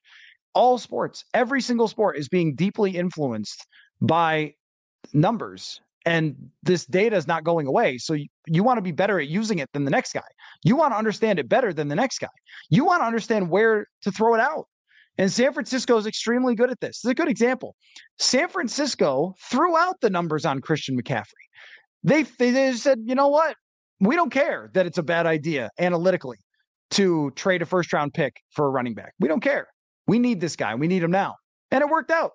All 0.55 0.79
sports, 0.79 1.25
every 1.33 1.61
single 1.61 1.89
sport 1.89 2.19
is 2.19 2.29
being 2.29 2.55
deeply 2.55 2.97
influenced 2.97 3.67
by 4.01 4.55
numbers. 5.13 5.81
And 6.05 6.51
this 6.63 6.85
data 6.85 7.17
is 7.17 7.29
not 7.29 7.45
going 7.45 7.67
away. 7.67 7.99
So 7.99 8.15
you, 8.15 8.27
you 8.47 8.65
want 8.65 8.79
to 8.79 8.83
be 8.83 8.91
better 8.91 9.21
at 9.21 9.29
using 9.29 9.61
it 9.61 9.69
than 9.73 9.85
the 9.85 9.91
next 9.91 10.13
guy. 10.13 10.21
You 10.65 10.75
want 10.75 10.93
to 10.93 10.99
understand 10.99 11.39
it 11.39 11.49
better 11.49 11.73
than 11.73 11.89
the 11.89 11.95
next 11.95 12.19
guy. 12.19 12.29
You 12.71 12.85
want 12.85 13.03
to 13.03 13.07
understand 13.07 13.51
where 13.51 13.87
to 14.03 14.11
throw 14.11 14.35
it 14.35 14.41
out. 14.41 14.67
And 15.19 15.31
San 15.31 15.53
Francisco 15.53 15.97
is 15.99 16.07
extremely 16.07 16.55
good 16.55 16.71
at 16.71 16.81
this. 16.81 17.05
Is 17.05 17.11
a 17.11 17.15
good 17.15 17.29
example. 17.29 17.77
San 18.19 18.49
Francisco 18.49 19.35
threw 19.51 19.77
out 19.77 20.01
the 20.01 20.11
numbers 20.11 20.45
on 20.45 20.61
Christian 20.61 21.01
McCaffrey. 21.01 21.27
They, 22.03 22.23
they 22.23 22.73
said, 22.73 22.99
you 23.05 23.15
know 23.15 23.29
what? 23.29 23.57
We 24.01 24.17
don't 24.17 24.31
care 24.31 24.71
that 24.75 24.87
it's 24.87 24.99
a 24.99 25.03
bad 25.03 25.27
idea 25.27 25.71
analytically 25.79 26.39
to 26.93 27.31
trade 27.37 27.63
a 27.63 27.67
first 27.67 27.93
round 27.93 28.15
pick 28.15 28.37
for 28.51 28.67
a 28.67 28.71
running 28.71 28.95
back. 28.95 29.13
We 29.21 29.29
don't 29.29 29.41
care. 29.41 29.69
We 30.07 30.19
need 30.19 30.41
this 30.41 30.57
guy. 30.57 30.75
We 30.75 30.89
need 30.89 31.03
him 31.03 31.11
now. 31.11 31.37
And 31.71 31.83
it 31.83 31.89
worked 31.89 32.11
out. 32.11 32.33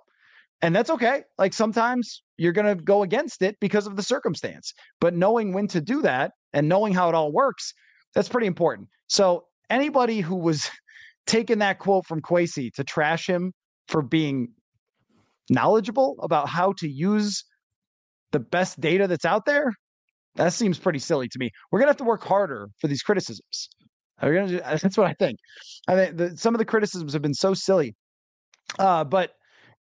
And 0.62 0.75
that's 0.75 0.89
okay. 0.89 1.23
Like 1.38 1.53
sometimes 1.53 2.23
you're 2.38 2.54
going 2.54 2.78
to 2.78 2.82
go 2.82 3.04
against 3.04 3.41
it 3.41 3.58
because 3.60 3.88
of 3.88 3.95
the 3.95 4.04
circumstance. 4.04 4.73
But 5.02 5.13
knowing 5.13 5.54
when 5.54 5.67
to 5.69 5.82
do 5.82 6.02
that 6.04 6.32
and 6.54 6.69
knowing 6.69 6.93
how 6.93 7.10
it 7.10 7.15
all 7.15 7.32
works, 7.32 7.73
that's 8.13 8.30
pretty 8.30 8.47
important. 8.47 8.89
So 9.08 9.45
anybody 9.69 10.21
who 10.21 10.36
was 10.36 10.69
taking 11.28 11.60
that 11.60 11.80
quote 11.80 12.06
from 12.06 12.21
Kwesi 12.21 12.71
to 12.73 12.84
trash 12.84 13.28
him 13.28 13.54
for 13.88 14.02
being 14.02 14.50
knowledgeable 15.50 16.17
about 16.21 16.47
how 16.50 16.73
to 16.78 16.88
use 16.88 17.43
the 18.32 18.39
best 18.39 18.80
data 18.80 19.08
that's 19.08 19.26
out 19.26 19.45
there, 19.45 19.71
that 20.36 20.54
seems 20.54 20.78
pretty 20.78 21.00
silly 21.00 21.28
to 21.28 21.39
me. 21.39 21.50
We're 21.71 21.80
gonna 21.80 21.89
have 21.89 21.97
to 21.97 22.04
work 22.04 22.23
harder 22.23 22.69
for 22.80 22.88
these 22.88 23.02
criticisms. 23.02 23.69
We're 24.21 24.34
gonna 24.34 24.47
do, 24.47 24.60
that's 24.82 24.97
what 24.97 25.08
I 25.08 25.13
think. 25.13 25.39
I 25.88 25.95
think 25.95 26.17
the, 26.17 26.38
some 26.38 26.54
of 26.54 26.60
the 26.60 26.65
criticisms 26.65 27.13
have 27.13 27.21
been 27.21 27.34
so 27.34 27.54
silly, 27.54 27.95
uh, 28.78 29.04
but 29.04 29.32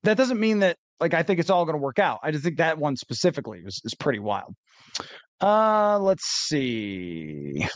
that 0.03 0.17
doesn't 0.17 0.41
mean 0.41 0.61
that 0.61 0.77
like 1.01 1.15
I 1.15 1.23
think 1.23 1.41
it's 1.41 1.51
all 1.51 1.65
gonna 1.65 1.79
work 1.79 1.99
out. 1.99 2.21
I 2.23 2.31
just 2.31 2.45
think 2.45 2.59
that 2.59 2.79
one 2.79 2.97
specifically 2.97 3.63
is, 3.65 3.81
is 3.85 3.95
pretty 3.95 4.19
wild. 4.19 4.55
Uh, 5.41 5.99
let's 5.99 6.25
see. 6.25 7.67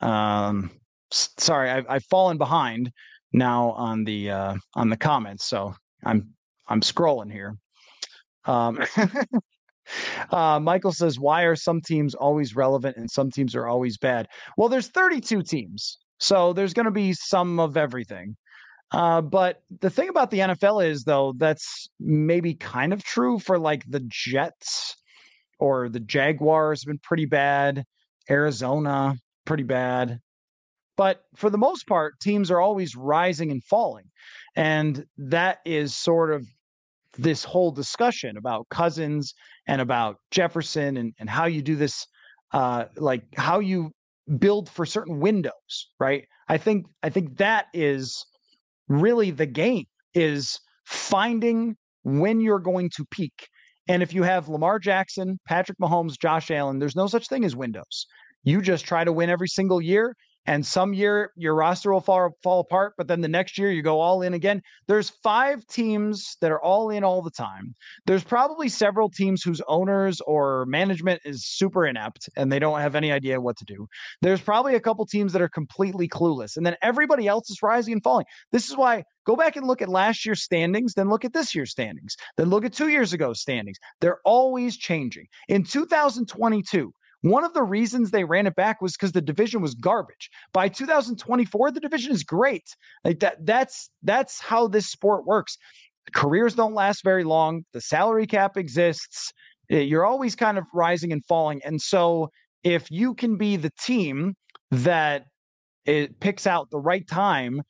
Um, 0.00 0.70
sorry, 1.12 1.70
I've, 1.70 1.86
I've 1.88 2.04
fallen 2.10 2.38
behind 2.38 2.90
now 3.32 3.70
on 3.72 4.04
the 4.04 4.30
uh, 4.30 4.54
on 4.74 4.88
the 4.88 4.96
comments, 4.96 5.46
so 5.46 5.74
I'm 6.04 6.28
I'm 6.68 6.80
scrolling 6.80 7.30
here. 7.30 7.54
Um, 8.44 8.80
uh, 10.30 10.58
Michael 10.60 10.92
says, 10.92 11.18
"Why 11.18 11.42
are 11.42 11.56
some 11.56 11.80
teams 11.80 12.14
always 12.14 12.56
relevant 12.56 12.96
and 12.96 13.10
some 13.10 13.30
teams 13.30 13.54
are 13.54 13.68
always 13.68 13.98
bad?" 13.98 14.26
Well, 14.56 14.68
there's 14.68 14.88
32 14.88 15.42
teams, 15.42 15.98
so 16.18 16.52
there's 16.52 16.74
going 16.74 16.86
to 16.86 16.90
be 16.90 17.12
some 17.12 17.60
of 17.60 17.76
everything. 17.76 18.36
Uh, 18.92 19.22
but 19.22 19.62
the 19.80 19.90
thing 19.90 20.08
about 20.08 20.30
the 20.30 20.40
NFL 20.40 20.86
is, 20.86 21.04
though, 21.04 21.32
that's 21.38 21.88
maybe 21.98 22.54
kind 22.54 22.92
of 22.92 23.02
true 23.02 23.38
for 23.38 23.58
like 23.58 23.84
the 23.88 24.04
Jets 24.08 24.96
or 25.58 25.88
the 25.88 26.00
Jaguars 26.00 26.82
have 26.82 26.88
been 26.88 26.98
pretty 26.98 27.24
bad. 27.24 27.84
Arizona, 28.30 29.16
pretty 29.44 29.62
bad. 29.62 30.20
But 30.96 31.22
for 31.34 31.48
the 31.48 31.58
most 31.58 31.86
part, 31.86 32.20
teams 32.20 32.50
are 32.50 32.60
always 32.60 32.94
rising 32.94 33.50
and 33.50 33.64
falling. 33.64 34.04
And 34.56 35.06
that 35.16 35.58
is 35.64 35.96
sort 35.96 36.30
of 36.30 36.46
this 37.16 37.44
whole 37.44 37.70
discussion 37.70 38.36
about 38.36 38.68
Cousins 38.68 39.34
and 39.66 39.80
about 39.80 40.16
Jefferson 40.30 40.96
and, 40.98 41.14
and 41.18 41.30
how 41.30 41.46
you 41.46 41.62
do 41.62 41.76
this, 41.76 42.06
uh, 42.52 42.84
like 42.96 43.24
how 43.36 43.60
you 43.60 43.92
build 44.38 44.68
for 44.68 44.84
certain 44.84 45.18
windows, 45.18 45.90
right? 45.98 46.24
I 46.48 46.58
think 46.58 46.86
I 47.02 47.08
think 47.08 47.38
that 47.38 47.66
is 47.72 48.24
really 48.88 49.30
the 49.30 49.46
game 49.46 49.86
is 50.14 50.58
finding 50.84 51.76
when 52.04 52.40
you're 52.40 52.58
going 52.58 52.90
to 52.96 53.04
peak. 53.10 53.48
And 53.88 54.02
if 54.02 54.14
you 54.14 54.22
have 54.22 54.48
Lamar 54.48 54.78
Jackson, 54.78 55.38
Patrick 55.46 55.78
Mahomes, 55.78 56.18
Josh 56.18 56.50
Allen, 56.50 56.78
there's 56.78 56.96
no 56.96 57.06
such 57.06 57.28
thing 57.28 57.44
as 57.44 57.56
windows. 57.56 58.06
You 58.44 58.60
just 58.60 58.84
try 58.84 59.04
to 59.04 59.12
win 59.12 59.30
every 59.30 59.48
single 59.48 59.80
year 59.80 60.14
and 60.46 60.64
some 60.66 60.92
year 60.92 61.32
your 61.36 61.54
roster 61.54 61.92
will 61.92 62.00
fall 62.00 62.36
fall 62.42 62.60
apart 62.60 62.94
but 62.96 63.06
then 63.06 63.20
the 63.20 63.28
next 63.28 63.58
year 63.58 63.70
you 63.70 63.82
go 63.82 64.00
all 64.00 64.22
in 64.22 64.34
again. 64.34 64.62
There's 64.88 65.10
five 65.10 65.66
teams 65.66 66.36
that 66.40 66.50
are 66.50 66.62
all 66.62 66.90
in 66.90 67.04
all 67.04 67.22
the 67.22 67.30
time. 67.30 67.74
There's 68.06 68.24
probably 68.24 68.68
several 68.68 69.08
teams 69.08 69.42
whose 69.42 69.60
owners 69.68 70.20
or 70.22 70.66
management 70.66 71.20
is 71.24 71.44
super 71.44 71.86
inept 71.86 72.28
and 72.36 72.50
they 72.50 72.58
don't 72.58 72.80
have 72.80 72.94
any 72.94 73.12
idea 73.12 73.40
what 73.40 73.56
to 73.58 73.64
do. 73.64 73.86
There's 74.20 74.40
probably 74.40 74.74
a 74.74 74.80
couple 74.80 75.06
teams 75.06 75.32
that 75.32 75.42
are 75.42 75.48
completely 75.48 76.08
clueless 76.08 76.56
and 76.56 76.66
then 76.66 76.76
everybody 76.82 77.28
else 77.28 77.50
is 77.50 77.62
rising 77.62 77.92
and 77.92 78.02
falling. 78.02 78.26
This 78.50 78.68
is 78.68 78.76
why 78.76 79.04
go 79.26 79.36
back 79.36 79.56
and 79.56 79.66
look 79.66 79.82
at 79.82 79.88
last 79.88 80.26
year's 80.26 80.42
standings 80.42 80.94
then 80.94 81.08
look 81.08 81.24
at 81.24 81.32
this 81.32 81.54
year's 81.54 81.70
standings 81.70 82.16
then 82.36 82.50
look 82.50 82.64
at 82.64 82.72
two 82.72 82.88
years 82.88 83.12
ago 83.12 83.32
standings. 83.32 83.78
They're 84.00 84.20
always 84.24 84.76
changing. 84.76 85.26
In 85.48 85.64
2022 85.64 86.92
one 87.22 87.44
of 87.44 87.54
the 87.54 87.62
reasons 87.62 88.10
they 88.10 88.24
ran 88.24 88.46
it 88.46 88.54
back 88.54 88.80
was 88.80 88.92
because 88.92 89.12
the 89.12 89.20
division 89.20 89.62
was 89.62 89.74
garbage. 89.74 90.28
By 90.52 90.68
2024, 90.68 91.70
the 91.70 91.80
division 91.80 92.12
is 92.12 92.22
great. 92.22 92.76
Like 93.04 93.20
that, 93.20 93.46
that's 93.46 93.90
that's 94.02 94.40
how 94.40 94.68
this 94.68 94.90
sport 94.90 95.24
works. 95.24 95.56
Careers 96.14 96.54
don't 96.54 96.74
last 96.74 97.04
very 97.04 97.24
long. 97.24 97.62
The 97.72 97.80
salary 97.80 98.26
cap 98.26 98.56
exists. 98.56 99.32
You're 99.68 100.04
always 100.04 100.34
kind 100.34 100.58
of 100.58 100.64
rising 100.74 101.12
and 101.12 101.24
falling. 101.24 101.60
And 101.64 101.80
so 101.80 102.30
if 102.64 102.90
you 102.90 103.14
can 103.14 103.36
be 103.36 103.56
the 103.56 103.70
team 103.80 104.34
that 104.72 105.24
it 105.84 106.18
picks 106.20 106.46
out 106.46 106.70
the 106.70 106.80
right 106.80 107.06
time 107.06 107.62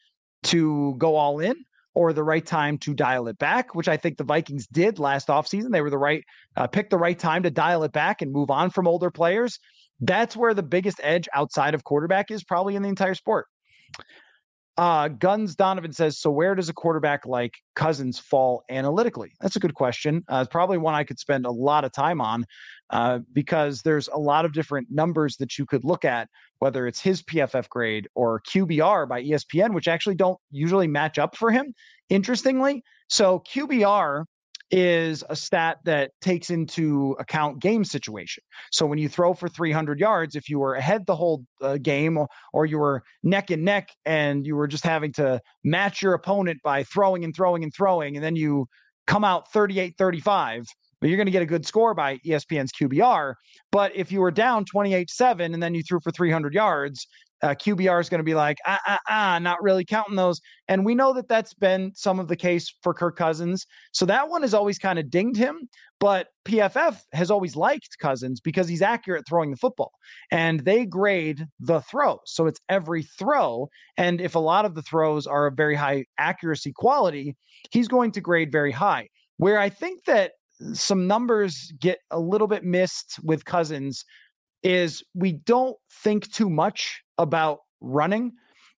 to 0.45 0.95
go 0.99 1.17
all 1.17 1.41
in 1.41 1.57
or 1.95 2.13
the 2.13 2.25
right 2.25 2.45
time 2.45 2.79
to 2.79 2.95
dial 2.95 3.29
it 3.29 3.39
back, 3.39 3.75
which 3.75 3.89
I 3.89 3.97
think 3.97 4.17
the 4.17 4.25
Vikings 4.25 4.67
did 4.67 4.99
last 4.99 5.29
offseason. 5.29 5.71
They 5.71 5.83
were 5.83 5.91
the 5.91 5.99
right, 5.99 6.25
uh, 6.57 6.67
picked 6.67 6.91
the 6.91 6.99
right 6.99 7.19
time 7.19 7.43
to 7.43 7.51
dial 7.51 7.83
it 7.85 7.93
back 7.93 8.23
and 8.23 8.33
move 8.33 8.51
on 8.51 8.71
from 8.71 8.89
older 8.89 9.11
players. 9.11 9.59
That's 10.01 10.37
where 10.37 10.55
the 10.55 10.63
biggest 10.63 11.01
edge 11.03 11.29
outside 11.35 11.75
of 11.75 11.85
quarterback 11.85 12.31
is 12.31 12.45
probably 12.45 12.77
in 12.77 12.83
the 12.83 12.89
entire 12.89 13.15
sport. 13.15 13.47
Uh, 14.79 15.09
Guns 15.09 15.55
Donovan 15.55 15.93
says, 15.93 16.19
so 16.19 16.31
where 16.31 16.55
does 16.55 16.71
a 16.71 16.73
quarterback 16.73 17.27
like 17.27 17.53
Cousins 17.75 18.19
fall 18.19 18.65
analytically? 18.71 19.33
That's 19.41 19.55
a 19.55 19.61
good 19.61 19.75
question. 19.75 20.25
Uh, 20.33 20.39
it's 20.39 20.51
probably 20.51 20.79
one 20.79 20.95
I 20.95 21.05
could 21.05 21.19
spend 21.19 21.45
a 21.45 21.51
lot 21.51 21.85
of 21.85 21.93
time 21.93 22.23
on 22.23 22.47
uh, 22.93 23.21
because 23.33 23.83
there's 23.83 24.09
a 24.09 24.19
lot 24.19 24.45
of 24.45 24.53
different 24.53 24.87
numbers 24.91 25.37
that 25.39 25.59
you 25.59 25.67
could 25.67 25.83
look 25.83 26.05
at, 26.05 26.29
whether 26.59 26.87
it's 26.87 27.01
his 27.01 27.23
PFF 27.23 27.69
grade 27.69 28.07
or 28.15 28.43
QBR 28.49 29.09
by 29.09 29.23
ESPN, 29.23 29.75
which 29.75 29.89
actually 29.89 30.15
don't 30.15 30.39
usually 30.51 30.87
match 30.87 31.19
up 31.19 31.35
for 31.35 31.51
him, 31.51 31.75
interestingly. 32.11 32.83
So 33.09 33.41
QBR 33.41 34.25
is 34.71 35.23
a 35.29 35.37
stat 35.37 35.79
that 35.85 36.13
takes 36.23 36.49
into 36.51 37.15
account 37.19 37.61
game 37.61 37.85
situation. 37.85 38.43
So 38.71 38.87
when 38.87 38.99
you 38.99 39.09
throw 39.09 39.35
for 39.35 39.49
300 39.49 40.01
yards, 40.01 40.35
if 40.35 40.49
you 40.49 40.59
were 40.59 40.75
ahead 40.75 41.05
the 41.07 41.17
whole 41.17 41.45
uh, 41.61 41.77
game 41.77 42.17
or, 42.17 42.27
or 42.55 42.65
you 42.67 42.79
were 42.79 43.03
neck 43.23 43.51
and 43.51 43.65
neck 43.65 43.91
and 44.07 44.47
you 44.47 44.57
were 44.57 44.67
just 44.67 44.85
having 44.85 45.13
to 45.15 45.41
match 45.63 46.01
your 46.01 46.15
opponent 46.15 46.61
by 46.65 46.85
throwing 46.85 47.25
and 47.25 47.37
throwing 47.37 47.63
and 47.63 47.75
throwing, 47.75 48.17
and 48.17 48.25
then 48.25 48.35
you 48.35 48.67
come 49.07 49.25
out 49.25 49.53
38 49.53 49.95
35, 49.99 50.65
you're 51.09 51.17
going 51.17 51.27
to 51.27 51.33
get 51.33 51.43
a 51.43 51.47
good 51.47 51.67
score 51.67 51.95
by 51.95 52.19
ESPN's 52.19 52.73
QBR. 52.73 53.35
But 53.71 53.95
if 53.95 54.13
you 54.13 54.21
were 54.21 54.31
down 54.31 54.65
28 54.65 55.11
7 55.11 55.55
and 55.55 55.63
then 55.63 55.75
you 55.75 55.83
threw 55.83 56.01
for 56.01 56.11
300 56.11 56.55
yards, 56.55 57.07
uh, 57.43 57.55
QBR 57.55 58.01
is 58.01 58.09
going 58.09 58.21
to 58.21 58.25
be 58.25 58.35
like, 58.35 58.59
ah, 58.67 58.81
ah, 58.87 58.99
ah, 59.09 59.39
not 59.41 59.63
really 59.63 59.85
counting 59.85 60.15
those. 60.15 60.41
And 60.69 60.85
we 60.85 60.95
know 60.95 61.13
that 61.15 61.29
that's 61.29 61.55
been 61.55 61.93
some 61.95 62.21
of 62.21 62.29
the 62.29 62.37
case 62.37 62.73
for 62.83 62.95
Kirk 62.95 63.17
Cousins. 63.17 63.67
So 63.91 64.07
that 64.07 64.29
one 64.29 64.43
has 64.43 64.55
always 64.55 64.79
kind 64.79 64.99
of 64.99 65.11
dinged 65.11 65.37
him. 65.37 65.69
But 65.99 66.29
PFF 66.45 67.01
has 67.13 67.31
always 67.31 67.55
liked 67.55 67.99
Cousins 68.01 68.41
because 68.41 68.69
he's 68.69 68.83
accurate 68.83 69.25
throwing 69.29 69.51
the 69.51 69.57
football. 69.57 69.93
And 70.31 70.61
they 70.61 70.85
grade 70.85 71.47
the 71.61 71.81
throw. 71.81 72.21
So 72.27 72.47
it's 72.47 72.61
every 72.69 73.03
throw. 73.03 73.69
And 73.97 74.21
if 74.21 74.35
a 74.35 74.41
lot 74.41 74.65
of 74.65 74.75
the 74.75 74.83
throws 74.83 75.27
are 75.27 75.47
of 75.47 75.57
very 75.57 75.75
high 75.75 76.05
accuracy 76.19 76.73
quality, 76.73 77.37
he's 77.71 77.89
going 77.89 78.13
to 78.13 78.21
grade 78.21 78.53
very 78.53 78.73
high. 78.73 79.09
Where 79.39 79.59
I 79.59 79.69
think 79.69 80.05
that 80.05 80.33
some 80.73 81.07
numbers 81.07 81.73
get 81.81 81.99
a 82.11 82.19
little 82.19 82.47
bit 82.47 82.65
missed 82.65 83.19
with 83.23 83.45
Cousins 83.45 84.05
is 84.63 85.03
we 85.15 85.33
don't 85.33 85.77
think 86.03 86.31
too 86.33 86.49
much 86.49 87.03
about 87.19 87.59
running 87.81 88.33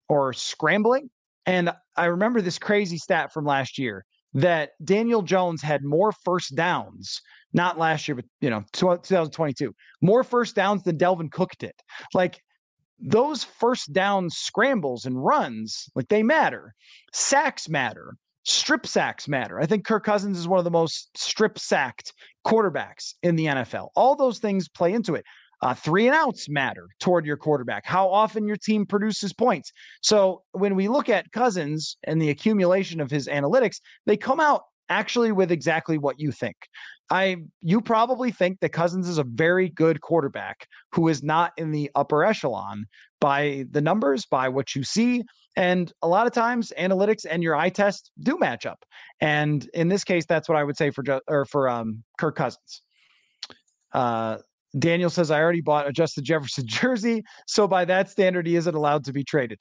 or 0.09 0.33
scrambling. 0.33 1.11
And 1.47 1.71
I 1.97 2.07
remember 2.07 2.41
this 2.41 2.59
crazy 2.59 2.99
stat 2.99 3.33
from 3.33 3.45
last 3.45 3.79
year 3.79 4.05
that 4.33 4.71
Daniel 4.85 5.23
Jones 5.23 5.63
had 5.63 5.85
more 5.85 6.13
first 6.13 6.57
downs, 6.57 7.21
not 7.53 7.79
last 7.79 8.09
year, 8.09 8.17
but 8.17 8.25
you 8.41 8.51
know, 8.51 8.65
2022, 8.73 9.75
more 10.01 10.25
first 10.25 10.57
downs 10.57 10.83
than 10.83 10.99
Dalvin 10.99 11.31
Cook 11.31 11.53
did. 11.59 11.75
Like 12.13 12.41
those 12.99 13.45
first 13.45 13.93
down 13.93 14.31
scrambles 14.31 15.05
and 15.05 15.23
runs, 15.23 15.89
like 15.95 16.09
they 16.09 16.23
matter. 16.23 16.75
Sacks 17.13 17.69
matter. 17.69 18.17
Strip 18.45 18.87
sacks 18.87 19.27
matter. 19.27 19.61
I 19.61 19.67
think 19.67 19.85
Kirk 19.85 20.05
Cousins 20.05 20.39
is 20.39 20.47
one 20.47 20.59
of 20.59 20.65
the 20.65 20.71
most 20.71 21.17
strip 21.17 21.59
sacked 21.59 22.13
quarterbacks 22.47 23.15
in 23.23 23.37
the 23.37 23.47
NFL. 23.47 23.89
All 23.97 24.17
those 24.17 24.39
things 24.39 24.69
play 24.69 24.93
into 24.93 25.15
it. 25.15 25.25
Uh, 25.63 25.73
three 25.73 26.07
and 26.07 26.15
outs 26.15 26.47
matter 26.49 26.89
toward 27.01 27.25
your 27.25 27.39
quarterback, 27.39 27.87
how 27.87 28.07
often 28.07 28.47
your 28.47 28.57
team 28.57 28.85
produces 28.85 29.33
points. 29.33 29.73
So 30.03 30.43
when 30.53 30.75
we 30.75 30.89
look 30.89 31.09
at 31.09 31.33
Cousins 31.33 31.97
and 32.05 32.21
the 32.21 32.29
accumulation 32.29 33.01
of 33.01 33.11
his 33.11 33.29
analytics, 33.29 33.81
they 34.05 34.17
come 34.17 34.41
out 34.41 34.65
actually 34.91 35.33
with 35.33 35.51
exactly 35.51 35.97
what 35.97 36.21
you 36.21 36.31
think. 36.33 36.57
I 37.11 37.37
you 37.63 37.81
probably 37.81 38.31
think 38.31 38.61
that 38.61 38.71
Cousins 38.71 39.09
is 39.09 39.19
a 39.19 39.25
very 39.25 39.69
good 39.69 40.01
quarterback 40.01 40.67
who 40.93 41.09
is 41.09 41.23
not 41.23 41.53
in 41.57 41.71
the 41.71 41.91
upper 41.95 42.25
echelon 42.25 42.87
by 43.21 43.65
the 43.71 43.81
numbers, 43.81 44.27
by 44.27 44.49
what 44.49 44.75
you 44.75 44.85
see. 44.85 45.23
And 45.57 45.93
a 46.03 46.09
lot 46.09 46.27
of 46.27 46.33
times 46.33 46.73
analytics 46.79 47.25
and 47.29 47.43
your 47.43 47.55
eye 47.55 47.69
test 47.69 48.11
do 48.21 48.37
match 48.39 48.67
up. 48.67 48.85
And 49.21 49.69
in 49.75 49.89
this 49.89 50.05
case, 50.05 50.27
that's 50.27 50.49
what 50.49 50.59
I 50.59 50.65
would 50.65 50.77
say 50.77 50.91
for 50.91 51.05
or 51.29 51.45
for 51.45 51.69
um, 51.69 52.03
Kirk 52.19 52.37
Cousins. 52.37 52.83
Uh, 53.93 54.39
Daniel 54.79 55.11
says, 55.11 55.31
I 55.31 55.41
already 55.41 55.61
bought 55.61 55.87
a 55.87 55.93
Justin 55.93 56.25
Jefferson 56.25 56.67
jersey. 56.67 57.23
So 57.47 57.69
by 57.69 57.85
that 57.85 58.11
standard, 58.11 58.47
he 58.47 58.57
isn't 58.57 58.75
allowed 58.75 59.05
to 59.05 59.13
be 59.13 59.23
traded. 59.23 59.59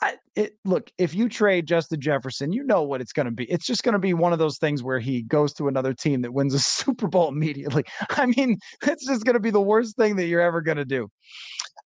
I, 0.00 0.16
it, 0.36 0.54
look, 0.64 0.90
if 0.98 1.14
you 1.14 1.28
trade 1.28 1.66
Justin 1.66 2.00
Jefferson, 2.00 2.52
you 2.52 2.64
know 2.64 2.82
what 2.82 3.00
it's 3.00 3.12
going 3.12 3.26
to 3.26 3.32
be. 3.32 3.44
It's 3.44 3.66
just 3.66 3.82
going 3.82 3.92
to 3.92 3.98
be 3.98 4.14
one 4.14 4.32
of 4.32 4.38
those 4.38 4.58
things 4.58 4.82
where 4.82 4.98
he 4.98 5.22
goes 5.22 5.52
to 5.54 5.68
another 5.68 5.92
team 5.92 6.22
that 6.22 6.32
wins 6.32 6.54
a 6.54 6.58
Super 6.60 7.08
Bowl 7.08 7.28
immediately. 7.28 7.84
I 8.10 8.26
mean, 8.26 8.58
it's 8.82 9.06
just 9.06 9.24
going 9.24 9.34
to 9.34 9.40
be 9.40 9.50
the 9.50 9.60
worst 9.60 9.96
thing 9.96 10.16
that 10.16 10.26
you're 10.26 10.40
ever 10.40 10.60
going 10.60 10.78
to 10.78 10.84
do. 10.84 11.08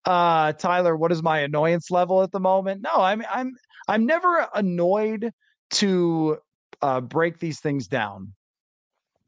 Uh, 0.05 0.53
Tyler, 0.53 0.95
what 0.95 1.11
is 1.11 1.21
my 1.21 1.39
annoyance 1.39 1.91
level 1.91 2.23
at 2.23 2.31
the 2.31 2.39
moment? 2.39 2.81
No, 2.81 3.01
I'm, 3.01 3.23
I'm, 3.29 3.51
I'm 3.87 4.05
never 4.05 4.47
annoyed 4.55 5.31
to 5.71 6.37
uh, 6.81 7.01
break 7.01 7.39
these 7.39 7.59
things 7.59 7.87
down 7.87 8.33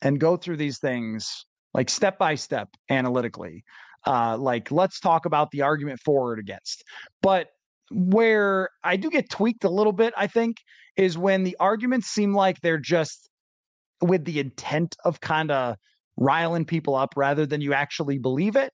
and 0.01 0.19
go 0.19 0.37
through 0.37 0.57
these 0.57 0.79
things 0.79 1.45
like 1.73 1.89
step 1.89 2.17
by 2.17 2.35
step 2.35 2.69
analytically. 2.89 3.63
Uh, 4.05 4.35
like 4.37 4.71
let's 4.71 4.99
talk 4.99 5.25
about 5.25 5.51
the 5.51 5.61
argument 5.61 5.99
for 6.03 6.31
or 6.31 6.33
against. 6.33 6.83
But 7.21 7.49
where 7.91 8.69
I 8.83 8.95
do 8.95 9.09
get 9.09 9.29
tweaked 9.29 9.63
a 9.63 9.69
little 9.69 9.93
bit, 9.93 10.13
I 10.17 10.27
think, 10.27 10.57
is 10.97 11.17
when 11.17 11.43
the 11.43 11.55
arguments 11.59 12.07
seem 12.07 12.33
like 12.33 12.59
they're 12.61 12.77
just 12.77 13.29
with 14.01 14.25
the 14.25 14.39
intent 14.39 14.95
of 15.05 15.19
kind 15.21 15.51
of 15.51 15.75
riling 16.17 16.65
people 16.65 16.95
up 16.95 17.13
rather 17.15 17.45
than 17.45 17.61
you 17.61 17.73
actually 17.73 18.17
believe 18.17 18.55
it. 18.55 18.71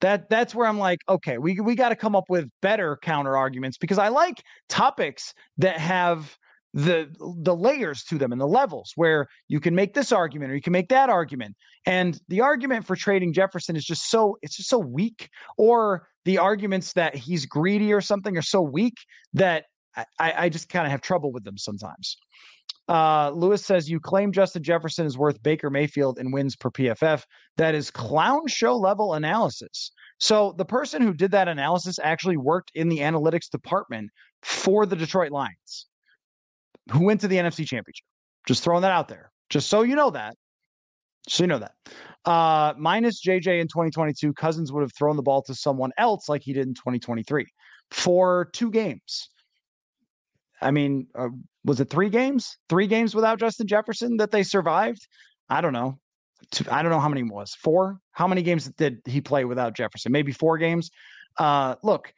That 0.00 0.28
that's 0.28 0.54
where 0.54 0.66
I'm 0.66 0.78
like, 0.78 1.00
okay, 1.08 1.38
we 1.38 1.58
we 1.60 1.74
got 1.74 1.88
to 1.88 1.96
come 1.96 2.14
up 2.14 2.24
with 2.28 2.48
better 2.60 2.98
counter 3.02 3.36
arguments 3.36 3.78
because 3.78 3.98
I 3.98 4.08
like 4.08 4.42
topics 4.68 5.32
that 5.58 5.78
have 5.78 6.36
the 6.74 7.08
the 7.42 7.56
layers 7.56 8.04
to 8.04 8.18
them 8.18 8.32
and 8.32 8.40
the 8.40 8.46
levels 8.46 8.92
where 8.96 9.26
you 9.48 9.60
can 9.60 9.74
make 9.74 9.94
this 9.94 10.12
argument 10.12 10.52
or 10.52 10.54
you 10.54 10.60
can 10.60 10.72
make 10.72 10.90
that 10.90 11.08
argument. 11.08 11.56
And 11.86 12.20
the 12.28 12.42
argument 12.42 12.86
for 12.86 12.96
trading 12.96 13.32
jefferson 13.32 13.76
is 13.76 13.84
just 13.84 14.10
so 14.10 14.36
it's 14.42 14.56
just 14.56 14.68
so 14.68 14.78
weak 14.78 15.30
or 15.56 16.06
the 16.26 16.36
arguments 16.36 16.92
that 16.92 17.14
he's 17.14 17.46
greedy 17.46 17.92
or 17.92 18.02
something 18.02 18.36
are 18.36 18.42
so 18.42 18.60
weak 18.60 18.98
that 19.32 19.64
i, 19.96 20.06
I 20.36 20.48
just 20.48 20.68
kind 20.68 20.86
of 20.86 20.90
have 20.90 21.00
trouble 21.00 21.32
with 21.32 21.44
them 21.44 21.58
sometimes 21.58 22.16
uh, 22.88 23.32
Lewis 23.34 23.64
says 23.64 23.90
you 23.90 23.98
claim 23.98 24.30
Justin 24.30 24.62
Jefferson 24.62 25.06
is 25.06 25.18
worth 25.18 25.42
Baker 25.42 25.70
Mayfield 25.70 26.20
in 26.20 26.30
wins 26.30 26.54
per 26.54 26.70
PFF. 26.70 27.24
That 27.56 27.74
is 27.74 27.90
clown 27.90 28.46
show 28.46 28.76
level 28.76 29.14
analysis. 29.14 29.90
So 30.20 30.54
the 30.56 30.64
person 30.64 31.02
who 31.02 31.12
did 31.12 31.32
that 31.32 31.48
analysis 31.48 31.98
actually 32.00 32.36
worked 32.36 32.70
in 32.76 32.88
the 32.88 32.98
analytics 32.98 33.50
department 33.50 34.10
for 34.42 34.86
the 34.86 34.94
Detroit 34.94 35.32
Lions 35.32 35.86
who 36.92 37.04
went 37.04 37.20
to 37.20 37.28
the 37.28 37.36
NFC 37.36 37.66
Championship. 37.66 38.04
Just 38.46 38.62
throwing 38.62 38.82
that 38.82 38.92
out 38.92 39.08
there, 39.08 39.32
just 39.50 39.68
so 39.68 39.82
you 39.82 39.96
know 39.96 40.10
that. 40.10 40.36
So 41.28 41.42
you 41.42 41.48
know 41.48 41.58
that. 41.58 41.72
Uh, 42.24 42.74
minus 42.78 43.20
JJ 43.20 43.60
in 43.60 43.66
2022, 43.66 44.32
Cousins 44.34 44.72
would 44.72 44.82
have 44.82 44.94
thrown 44.94 45.16
the 45.16 45.22
ball 45.22 45.42
to 45.42 45.54
someone 45.54 45.90
else 45.98 46.28
like 46.28 46.42
he 46.42 46.52
did 46.52 46.68
in 46.68 46.74
2023 46.74 47.44
for 47.90 48.48
two 48.52 48.70
games. 48.70 49.30
I 50.60 50.70
mean, 50.70 51.06
uh, 51.14 51.28
was 51.64 51.80
it 51.80 51.90
three 51.90 52.08
games? 52.08 52.56
Three 52.68 52.86
games 52.86 53.14
without 53.14 53.38
Justin 53.38 53.66
Jefferson 53.66 54.16
that 54.18 54.30
they 54.30 54.42
survived? 54.42 55.06
I 55.48 55.60
don't 55.60 55.72
know. 55.72 55.98
I 56.70 56.82
don't 56.82 56.90
know 56.90 57.00
how 57.00 57.08
many 57.08 57.22
was. 57.22 57.54
Four? 57.54 57.98
How 58.12 58.26
many 58.26 58.42
games 58.42 58.68
did 58.76 59.00
he 59.04 59.20
play 59.20 59.44
without 59.44 59.74
Jefferson? 59.74 60.12
Maybe 60.12 60.32
four 60.32 60.58
games. 60.58 60.90
Uh, 61.38 61.76
look, 61.82 62.12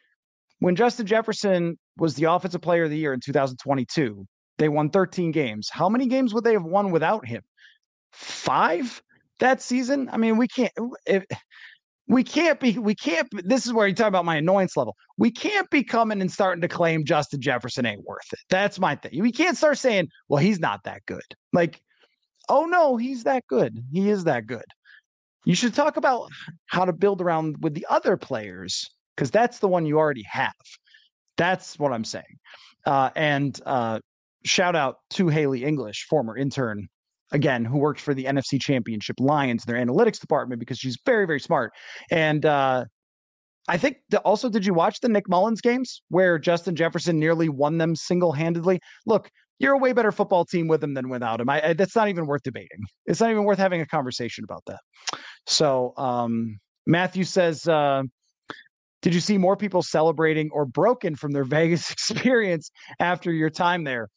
when 0.60 0.76
Justin 0.76 1.06
Jefferson 1.06 1.78
was 1.96 2.14
the 2.14 2.24
offensive 2.24 2.60
player 2.60 2.84
of 2.84 2.90
the 2.90 2.98
year 2.98 3.12
in 3.12 3.20
2022, 3.20 4.26
they 4.58 4.68
won 4.68 4.90
13 4.90 5.30
games. 5.30 5.68
How 5.70 5.88
many 5.88 6.06
games 6.06 6.34
would 6.34 6.44
they 6.44 6.52
have 6.52 6.64
won 6.64 6.90
without 6.90 7.26
him? 7.26 7.42
Five 8.12 9.02
that 9.40 9.62
season? 9.62 10.08
I 10.12 10.16
mean, 10.16 10.36
we 10.36 10.48
can't. 10.48 10.72
We 12.08 12.24
can't 12.24 12.58
be. 12.58 12.78
We 12.78 12.94
can't. 12.94 13.28
This 13.46 13.66
is 13.66 13.72
where 13.72 13.86
you 13.86 13.94
talk 13.94 14.08
about 14.08 14.24
my 14.24 14.36
annoyance 14.36 14.76
level. 14.76 14.96
We 15.18 15.30
can't 15.30 15.68
be 15.68 15.84
coming 15.84 16.20
and 16.20 16.32
starting 16.32 16.62
to 16.62 16.68
claim 16.68 17.04
Justin 17.04 17.40
Jefferson 17.40 17.84
ain't 17.84 18.04
worth 18.04 18.32
it. 18.32 18.38
That's 18.48 18.78
my 18.78 18.96
thing. 18.96 19.20
We 19.22 19.30
can't 19.30 19.56
start 19.56 19.78
saying, 19.78 20.08
"Well, 20.28 20.42
he's 20.42 20.58
not 20.58 20.84
that 20.84 21.04
good." 21.06 21.34
Like, 21.52 21.82
oh 22.48 22.64
no, 22.64 22.96
he's 22.96 23.24
that 23.24 23.44
good. 23.46 23.84
He 23.92 24.08
is 24.08 24.24
that 24.24 24.46
good. 24.46 24.64
You 25.44 25.54
should 25.54 25.74
talk 25.74 25.96
about 25.96 26.30
how 26.66 26.84
to 26.84 26.92
build 26.92 27.20
around 27.20 27.56
with 27.60 27.74
the 27.74 27.86
other 27.90 28.16
players 28.16 28.88
because 29.14 29.30
that's 29.30 29.58
the 29.58 29.68
one 29.68 29.84
you 29.84 29.98
already 29.98 30.24
have. 30.30 30.52
That's 31.36 31.78
what 31.78 31.92
I'm 31.92 32.04
saying. 32.04 32.38
Uh, 32.86 33.10
and 33.16 33.60
uh, 33.66 34.00
shout 34.44 34.76
out 34.76 34.96
to 35.10 35.28
Haley 35.28 35.64
English, 35.64 36.06
former 36.08 36.36
intern, 36.36 36.88
again, 37.32 37.64
who 37.64 37.78
works 37.78 38.02
for 38.02 38.14
the 38.14 38.24
NFC 38.24 38.60
Championship 38.60 39.16
Lions, 39.20 39.64
their 39.64 39.76
analytics 39.76 40.20
department, 40.20 40.60
because 40.60 40.78
she's 40.78 40.98
very, 41.04 41.26
very 41.26 41.40
smart. 41.40 41.72
And 42.10 42.44
uh, 42.46 42.84
I 43.68 43.76
think 43.76 43.98
the, 44.08 44.18
also, 44.20 44.48
did 44.48 44.64
you 44.64 44.74
watch 44.74 45.00
the 45.00 45.08
Nick 45.08 45.28
Mullens 45.28 45.60
games 45.60 46.02
where 46.08 46.38
Justin 46.38 46.74
Jefferson 46.74 47.18
nearly 47.18 47.48
won 47.48 47.78
them 47.78 47.94
single 47.94 48.32
handedly? 48.32 48.80
Look, 49.06 49.30
you're 49.58 49.74
a 49.74 49.78
way 49.78 49.92
better 49.92 50.12
football 50.12 50.44
team 50.44 50.68
with 50.68 50.82
him 50.82 50.94
than 50.94 51.08
without 51.08 51.40
him. 51.40 51.50
I, 51.50 51.68
I, 51.68 51.72
that's 51.72 51.96
not 51.96 52.08
even 52.08 52.26
worth 52.26 52.42
debating. 52.42 52.80
It's 53.06 53.20
not 53.20 53.30
even 53.30 53.44
worth 53.44 53.58
having 53.58 53.80
a 53.80 53.86
conversation 53.86 54.44
about 54.44 54.62
that. 54.66 54.80
So 55.46 55.92
um, 55.96 56.58
Matthew 56.86 57.24
says, 57.24 57.66
uh, 57.66 58.02
did 59.02 59.14
you 59.14 59.20
see 59.20 59.38
more 59.38 59.56
people 59.56 59.82
celebrating 59.82 60.50
or 60.52 60.64
broken 60.64 61.14
from 61.16 61.32
their 61.32 61.44
Vegas 61.56 61.90
experience 61.90 62.70
after 63.00 63.32
your 63.32 63.50
time 63.50 63.84
there? 63.84 64.08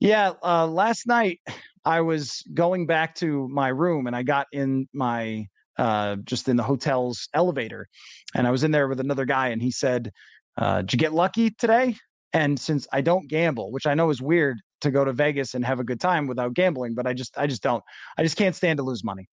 Yeah, 0.00 0.32
uh, 0.42 0.66
last 0.66 1.06
night 1.06 1.40
I 1.84 2.00
was 2.00 2.42
going 2.54 2.86
back 2.86 3.14
to 3.16 3.48
my 3.48 3.68
room 3.68 4.06
and 4.06 4.14
I 4.14 4.22
got 4.22 4.46
in 4.52 4.88
my 4.92 5.46
uh, 5.78 6.16
just 6.24 6.48
in 6.48 6.56
the 6.56 6.62
hotel's 6.62 7.28
elevator, 7.34 7.86
and 8.34 8.46
I 8.46 8.50
was 8.50 8.64
in 8.64 8.72
there 8.72 8.88
with 8.88 8.98
another 8.98 9.24
guy, 9.24 9.48
and 9.48 9.62
he 9.62 9.70
said, 9.70 10.10
uh, 10.56 10.82
"Did 10.82 10.92
you 10.92 10.98
get 10.98 11.12
lucky 11.12 11.50
today?" 11.50 11.96
And 12.32 12.58
since 12.58 12.86
I 12.92 13.00
don't 13.00 13.28
gamble, 13.28 13.70
which 13.70 13.86
I 13.86 13.94
know 13.94 14.10
is 14.10 14.20
weird 14.20 14.58
to 14.80 14.90
go 14.90 15.04
to 15.04 15.12
Vegas 15.12 15.54
and 15.54 15.64
have 15.64 15.80
a 15.80 15.84
good 15.84 16.00
time 16.00 16.26
without 16.26 16.54
gambling, 16.54 16.94
but 16.94 17.06
I 17.06 17.14
just 17.14 17.36
I 17.38 17.46
just 17.46 17.62
don't. 17.62 17.82
I 18.18 18.22
just 18.22 18.36
can't 18.36 18.54
stand 18.54 18.78
to 18.78 18.82
lose 18.82 19.04
money. 19.04 19.28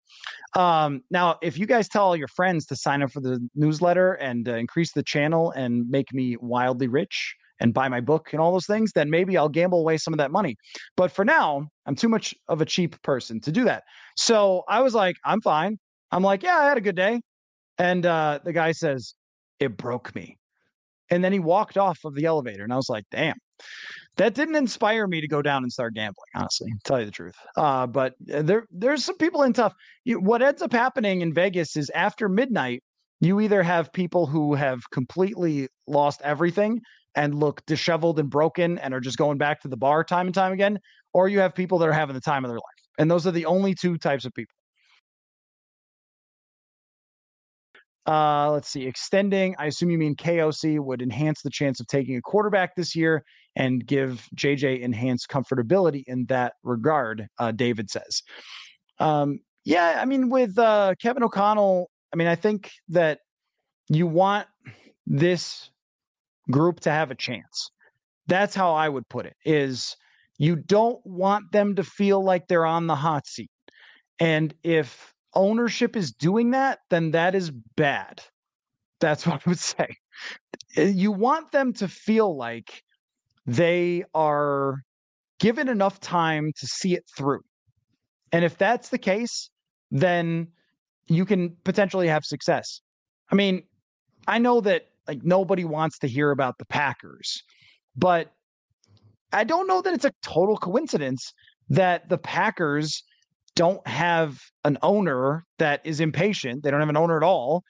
Um, 0.54 1.02
now, 1.10 1.36
if 1.42 1.58
you 1.58 1.66
guys 1.66 1.88
tell 1.88 2.04
all 2.04 2.16
your 2.16 2.28
friends 2.28 2.66
to 2.66 2.76
sign 2.76 3.02
up 3.02 3.10
for 3.10 3.20
the 3.20 3.46
newsletter 3.54 4.14
and 4.14 4.48
uh, 4.48 4.54
increase 4.54 4.92
the 4.92 5.02
channel 5.02 5.50
and 5.52 5.88
make 5.88 6.12
me 6.12 6.36
wildly 6.40 6.88
rich, 6.88 7.34
and 7.60 7.72
buy 7.72 7.88
my 7.88 8.00
book 8.00 8.28
and 8.32 8.40
all 8.40 8.52
those 8.52 8.66
things, 8.66 8.92
then 8.92 9.10
maybe 9.10 9.36
I'll 9.36 9.48
gamble 9.48 9.80
away 9.80 9.96
some 9.96 10.12
of 10.12 10.18
that 10.18 10.30
money. 10.30 10.56
But 10.96 11.10
for 11.10 11.24
now, 11.24 11.68
I'm 11.86 11.94
too 11.94 12.08
much 12.08 12.34
of 12.48 12.60
a 12.60 12.64
cheap 12.64 13.00
person 13.02 13.40
to 13.42 13.52
do 13.52 13.64
that. 13.64 13.84
So 14.16 14.62
I 14.68 14.80
was 14.80 14.94
like, 14.94 15.16
I'm 15.24 15.40
fine. 15.40 15.78
I'm 16.12 16.22
like, 16.22 16.42
yeah, 16.42 16.58
I 16.58 16.68
had 16.68 16.76
a 16.76 16.82
good 16.82 16.96
day. 16.96 17.20
And 17.78 18.06
uh, 18.06 18.40
the 18.44 18.52
guy 18.52 18.72
says, 18.72 19.14
it 19.60 19.76
broke 19.76 20.14
me. 20.14 20.36
And 21.10 21.22
then 21.22 21.32
he 21.32 21.38
walked 21.38 21.78
off 21.78 21.98
of 22.04 22.14
the 22.14 22.24
elevator. 22.24 22.64
And 22.64 22.72
I 22.72 22.76
was 22.76 22.88
like, 22.88 23.04
damn, 23.10 23.36
that 24.16 24.34
didn't 24.34 24.56
inspire 24.56 25.06
me 25.06 25.20
to 25.20 25.28
go 25.28 25.40
down 25.40 25.62
and 25.62 25.72
start 25.72 25.94
gambling, 25.94 26.14
honestly, 26.34 26.72
tell 26.84 26.98
you 26.98 27.06
the 27.06 27.12
truth. 27.12 27.36
Uh, 27.56 27.86
but 27.86 28.14
uh, 28.32 28.42
there, 28.42 28.66
there's 28.70 29.04
some 29.04 29.16
people 29.16 29.42
in 29.42 29.52
tough. 29.52 29.72
What 30.06 30.42
ends 30.42 30.62
up 30.62 30.72
happening 30.72 31.20
in 31.20 31.32
Vegas 31.32 31.76
is 31.76 31.90
after 31.90 32.28
midnight, 32.28 32.82
you 33.20 33.40
either 33.40 33.62
have 33.62 33.92
people 33.92 34.26
who 34.26 34.54
have 34.54 34.80
completely 34.90 35.68
lost 35.86 36.20
everything 36.22 36.80
and 37.16 37.34
look 37.34 37.64
disheveled 37.66 38.18
and 38.18 38.30
broken 38.30 38.78
and 38.78 38.94
are 38.94 39.00
just 39.00 39.16
going 39.16 39.38
back 39.38 39.60
to 39.62 39.68
the 39.68 39.76
bar 39.76 40.04
time 40.04 40.26
and 40.26 40.34
time 40.34 40.52
again, 40.52 40.78
or 41.12 41.28
you 41.28 41.40
have 41.40 41.54
people 41.54 41.78
that 41.78 41.88
are 41.88 41.92
having 41.92 42.14
the 42.14 42.20
time 42.20 42.44
of 42.44 42.50
their 42.50 42.58
life. 42.58 42.62
And 42.98 43.10
those 43.10 43.26
are 43.26 43.32
the 43.32 43.46
only 43.46 43.74
two 43.74 43.98
types 43.98 44.24
of 44.24 44.32
people. 44.34 44.52
Uh, 48.06 48.52
let's 48.52 48.68
see, 48.68 48.86
extending. 48.86 49.56
I 49.58 49.66
assume 49.66 49.90
you 49.90 49.98
mean 49.98 50.14
KOC 50.14 50.78
would 50.78 51.02
enhance 51.02 51.42
the 51.42 51.50
chance 51.50 51.80
of 51.80 51.88
taking 51.88 52.16
a 52.16 52.22
quarterback 52.22 52.76
this 52.76 52.94
year 52.94 53.24
and 53.56 53.84
give 53.84 54.28
JJ 54.36 54.80
enhanced 54.80 55.28
comfortability 55.28 56.04
in 56.06 56.26
that 56.26 56.52
regard. 56.62 57.26
Uh, 57.38 57.50
David 57.50 57.90
says. 57.90 58.22
Um, 59.00 59.40
yeah, 59.64 59.98
I 60.00 60.04
mean, 60.04 60.30
with 60.30 60.56
uh, 60.56 60.94
Kevin 61.02 61.24
O'Connell, 61.24 61.90
I 62.12 62.16
mean, 62.16 62.28
I 62.28 62.36
think 62.36 62.70
that 62.90 63.18
you 63.88 64.06
want 64.06 64.46
this 65.06 65.70
group 66.50 66.80
to 66.80 66.90
have 66.90 67.10
a 67.10 67.14
chance. 67.14 67.70
That's 68.26 68.54
how 68.54 68.74
I 68.74 68.88
would 68.88 69.08
put 69.08 69.26
it. 69.26 69.36
Is 69.44 69.96
you 70.38 70.56
don't 70.56 71.04
want 71.06 71.52
them 71.52 71.74
to 71.76 71.84
feel 71.84 72.22
like 72.22 72.48
they're 72.48 72.66
on 72.66 72.86
the 72.86 72.96
hot 72.96 73.26
seat. 73.26 73.50
And 74.18 74.54
if 74.62 75.14
ownership 75.34 75.96
is 75.96 76.12
doing 76.12 76.50
that, 76.50 76.80
then 76.90 77.12
that 77.12 77.34
is 77.34 77.50
bad. 77.76 78.22
That's 79.00 79.26
what 79.26 79.42
I 79.46 79.50
would 79.50 79.58
say. 79.58 79.88
Uh, 80.76 80.82
you 80.82 81.12
want 81.12 81.52
them 81.52 81.72
to 81.74 81.88
feel 81.88 82.36
like 82.36 82.82
they 83.46 84.04
are 84.14 84.82
given 85.38 85.68
enough 85.68 86.00
time 86.00 86.52
to 86.58 86.66
see 86.66 86.94
it 86.94 87.04
through. 87.16 87.42
And 88.32 88.44
if 88.44 88.58
that's 88.58 88.88
the 88.88 88.98
case, 88.98 89.50
then 89.90 90.48
you 91.06 91.24
can 91.24 91.56
potentially 91.64 92.08
have 92.08 92.24
success. 92.24 92.80
I 93.30 93.34
mean, 93.34 93.62
I 94.26 94.38
know 94.38 94.60
that 94.62 94.88
like 95.08 95.20
nobody 95.22 95.64
wants 95.64 95.98
to 96.00 96.08
hear 96.08 96.30
about 96.30 96.58
the 96.58 96.66
Packers, 96.66 97.42
but 97.96 98.32
I 99.32 99.44
don't 99.44 99.66
know 99.66 99.82
that 99.82 99.94
it's 99.94 100.04
a 100.04 100.12
total 100.22 100.56
coincidence 100.56 101.32
that 101.68 102.08
the 102.08 102.18
Packers 102.18 103.02
don't 103.54 103.86
have 103.86 104.38
an 104.64 104.78
owner 104.82 105.44
that 105.58 105.80
is 105.84 106.00
impatient. 106.00 106.62
They 106.62 106.70
don't 106.70 106.80
have 106.80 106.88
an 106.88 106.96
owner 106.96 107.16
at 107.16 107.22
all. 107.22 107.62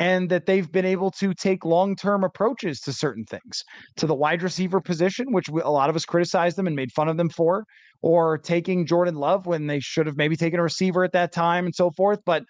And 0.00 0.30
that 0.30 0.46
they've 0.46 0.70
been 0.70 0.84
able 0.84 1.10
to 1.12 1.34
take 1.34 1.64
long 1.64 1.96
term 1.96 2.22
approaches 2.22 2.78
to 2.82 2.92
certain 2.92 3.24
things, 3.24 3.64
to 3.96 4.06
the 4.06 4.14
wide 4.14 4.44
receiver 4.44 4.80
position, 4.80 5.32
which 5.32 5.48
a 5.48 5.70
lot 5.72 5.90
of 5.90 5.96
us 5.96 6.04
criticized 6.04 6.56
them 6.56 6.68
and 6.68 6.76
made 6.76 6.92
fun 6.92 7.08
of 7.08 7.16
them 7.16 7.28
for, 7.28 7.64
or 8.00 8.38
taking 8.38 8.86
Jordan 8.86 9.16
Love 9.16 9.46
when 9.46 9.66
they 9.66 9.80
should 9.80 10.06
have 10.06 10.16
maybe 10.16 10.36
taken 10.36 10.60
a 10.60 10.62
receiver 10.62 11.02
at 11.02 11.10
that 11.12 11.32
time 11.32 11.64
and 11.64 11.74
so 11.74 11.90
forth. 11.90 12.20
But 12.24 12.44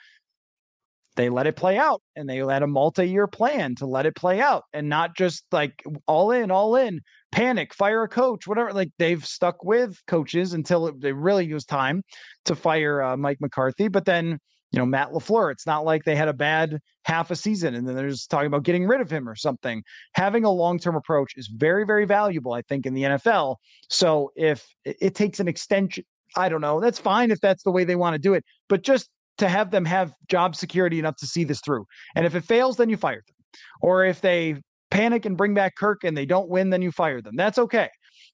they 1.19 1.29
let 1.29 1.49
it 1.49 1.57
play 1.57 1.77
out 1.77 2.01
and 2.15 2.31
they 2.31 2.37
had 2.37 2.63
a 2.63 2.67
multi-year 2.69 3.27
plan 3.27 3.75
to 3.75 3.87
let 3.87 4.07
it 4.07 4.15
play 4.15 4.41
out 4.41 4.63
and 4.73 4.89
not 4.89 5.17
just 5.17 5.45
like 5.51 5.83
all 6.07 6.31
in 6.31 6.53
all 6.53 6.77
in 6.77 7.01
panic 7.33 7.75
fire 7.75 8.05
a 8.05 8.09
coach 8.09 8.47
whatever 8.47 8.73
like 8.73 8.91
they've 9.01 9.27
stuck 9.27 9.65
with 9.65 10.01
coaches 10.07 10.53
until 10.55 10.87
it, 10.87 10.95
it 11.03 11.17
really 11.17 11.53
was 11.53 11.65
time 11.65 12.05
to 12.45 12.55
fire 12.55 13.03
uh, 13.03 13.17
mike 13.17 13.39
mccarthy 13.41 13.89
but 13.89 14.05
then 14.05 14.39
you 14.71 14.79
know 14.79 14.87
matt 14.87 15.11
lafleur 15.11 15.51
it's 15.51 15.67
not 15.67 15.85
like 15.85 16.05
they 16.05 16.15
had 16.15 16.29
a 16.29 16.33
bad 16.33 16.79
half 17.05 17.33
a 17.33 17.37
season 17.37 17.75
and 17.75 17.87
then 17.87 17.97
they're 17.97 18.09
just 18.09 18.31
talking 18.31 18.47
about 18.47 18.63
getting 18.63 18.87
rid 18.87 19.01
of 19.01 19.11
him 19.11 19.29
or 19.29 19.35
something 19.35 19.83
having 20.15 20.45
a 20.45 20.51
long-term 20.51 20.95
approach 20.95 21.33
is 21.37 21.49
very 21.49 21.85
very 21.85 22.05
valuable 22.05 22.53
i 22.53 22.63
think 22.63 22.87
in 22.87 22.95
the 22.95 23.03
nfl 23.03 23.57
so 23.89 24.31
if 24.37 24.65
it 24.85 25.17
takes 25.17 25.41
an 25.41 25.49
extension 25.49 26.05
I 26.37 26.51
don't 26.51 26.61
know. 26.61 26.79
That's 26.79 26.99
fine 26.99 27.31
if 27.31 27.41
that's 27.41 27.63
the 27.63 27.71
way 27.71 27.85
they 27.85 27.97
want 27.97 28.15
to 28.15 28.19
do 28.19 28.35
it. 28.35 28.45
But 28.69 28.83
just 28.83 29.09
to 29.39 29.49
have 29.49 29.71
them 29.71 29.85
have 29.85 30.13
job 30.29 30.55
security 30.55 30.99
enough 30.99 31.17
to 31.17 31.27
see 31.27 31.45
this 31.45 31.61
through. 31.61 31.85
And 32.15 32.27
if 32.27 32.35
it 32.35 32.45
fails, 32.45 32.77
then 32.77 32.91
you 32.91 32.97
fire 32.97 33.23
them. 33.27 33.61
Or 33.81 34.05
if 34.05 34.21
they 34.21 34.57
panic 34.91 35.25
and 35.25 35.37
bring 35.37 35.55
back 35.55 35.77
Kirk 35.77 36.05
and 36.05 36.17
they 36.17 36.27
don't 36.27 36.49
win, 36.49 36.71
then 36.71 36.83
you 36.83 36.93
fire 36.93 37.23
them. 37.23 37.37
That's 37.37 37.59
okay. 37.59 37.89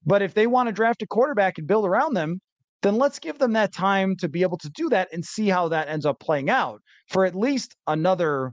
But 0.04 0.22
if 0.22 0.34
they 0.34 0.46
want 0.46 0.68
to 0.68 0.72
draft 0.72 1.02
a 1.02 1.06
quarterback 1.06 1.58
and 1.58 1.66
build 1.66 1.86
around 1.86 2.14
them, 2.14 2.40
then 2.82 2.96
let's 2.96 3.18
give 3.18 3.38
them 3.38 3.52
that 3.54 3.72
time 3.72 4.14
to 4.16 4.28
be 4.28 4.42
able 4.42 4.58
to 4.58 4.68
do 4.70 4.90
that 4.90 5.08
and 5.12 5.24
see 5.24 5.48
how 5.48 5.68
that 5.68 5.88
ends 5.88 6.04
up 6.04 6.20
playing 6.20 6.50
out 6.50 6.82
for 7.08 7.24
at 7.24 7.34
least 7.34 7.74
another 7.86 8.52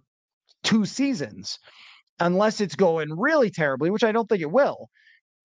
two 0.64 0.86
seasons, 0.86 1.60
unless 2.20 2.62
it's 2.62 2.76
going 2.76 3.10
really 3.18 3.50
terribly, 3.50 3.90
which 3.90 4.04
I 4.04 4.12
don't 4.12 4.30
think 4.30 4.42
it 4.42 4.52
will. 4.52 4.90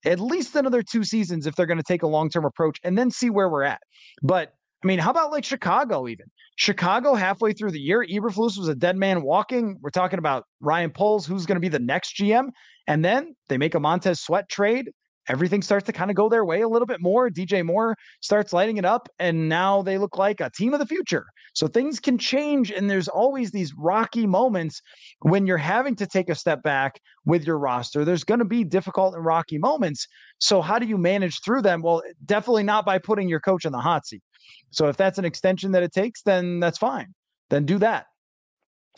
At 0.04 0.20
least 0.20 0.54
another 0.54 0.82
two 0.82 1.02
seasons 1.02 1.46
if 1.46 1.56
they're 1.56 1.66
going 1.66 1.78
to 1.78 1.82
take 1.82 2.04
a 2.04 2.06
long 2.06 2.30
term 2.30 2.44
approach 2.44 2.78
and 2.84 2.96
then 2.96 3.10
see 3.10 3.28
where 3.28 3.48
we're 3.48 3.64
at. 3.64 3.80
But 4.22 4.54
I 4.82 4.86
mean, 4.86 4.98
how 4.98 5.10
about 5.10 5.32
like 5.32 5.44
Chicago 5.44 6.06
even? 6.08 6.26
Chicago 6.56 7.14
halfway 7.14 7.52
through 7.52 7.70
the 7.70 7.80
year, 7.80 8.04
Eberflus 8.04 8.58
was 8.58 8.68
a 8.68 8.74
dead 8.74 8.96
man 8.96 9.22
walking. 9.22 9.78
We're 9.80 9.90
talking 9.90 10.18
about 10.18 10.44
Ryan 10.60 10.90
Poles, 10.90 11.26
who's 11.26 11.46
going 11.46 11.56
to 11.56 11.60
be 11.60 11.68
the 11.68 11.78
next 11.78 12.16
GM. 12.16 12.48
And 12.86 13.04
then 13.04 13.34
they 13.48 13.58
make 13.58 13.74
a 13.74 13.80
Montez 13.80 14.20
Sweat 14.20 14.48
trade. 14.48 14.90
Everything 15.28 15.60
starts 15.60 15.86
to 15.86 15.92
kind 15.92 16.10
of 16.10 16.16
go 16.16 16.28
their 16.28 16.44
way 16.44 16.60
a 16.60 16.68
little 16.68 16.86
bit 16.86 17.00
more. 17.00 17.28
DJ 17.28 17.64
Moore 17.64 17.96
starts 18.20 18.52
lighting 18.52 18.76
it 18.76 18.84
up, 18.84 19.08
and 19.18 19.48
now 19.48 19.82
they 19.82 19.98
look 19.98 20.16
like 20.16 20.40
a 20.40 20.50
team 20.50 20.72
of 20.72 20.78
the 20.78 20.86
future. 20.86 21.26
So 21.52 21.66
things 21.66 21.98
can 21.98 22.16
change, 22.16 22.70
and 22.70 22.88
there's 22.88 23.08
always 23.08 23.50
these 23.50 23.74
rocky 23.76 24.26
moments 24.26 24.80
when 25.20 25.46
you're 25.46 25.56
having 25.56 25.96
to 25.96 26.06
take 26.06 26.28
a 26.28 26.34
step 26.34 26.62
back 26.62 27.00
with 27.24 27.44
your 27.44 27.58
roster. 27.58 28.04
There's 28.04 28.24
going 28.24 28.38
to 28.38 28.44
be 28.44 28.62
difficult 28.62 29.14
and 29.14 29.24
rocky 29.24 29.58
moments. 29.58 30.06
So, 30.38 30.62
how 30.62 30.78
do 30.78 30.86
you 30.86 30.98
manage 30.98 31.40
through 31.44 31.62
them? 31.62 31.82
Well, 31.82 32.02
definitely 32.24 32.62
not 32.62 32.86
by 32.86 32.98
putting 32.98 33.28
your 33.28 33.40
coach 33.40 33.64
in 33.64 33.72
the 33.72 33.80
hot 33.80 34.06
seat. 34.06 34.22
So 34.70 34.88
if 34.88 34.96
that's 34.96 35.18
an 35.18 35.24
extension 35.24 35.72
that 35.72 35.82
it 35.82 35.92
takes, 35.92 36.22
then 36.22 36.60
that's 36.60 36.78
fine. 36.78 37.14
Then 37.50 37.64
do 37.64 37.78
that. 37.78 38.06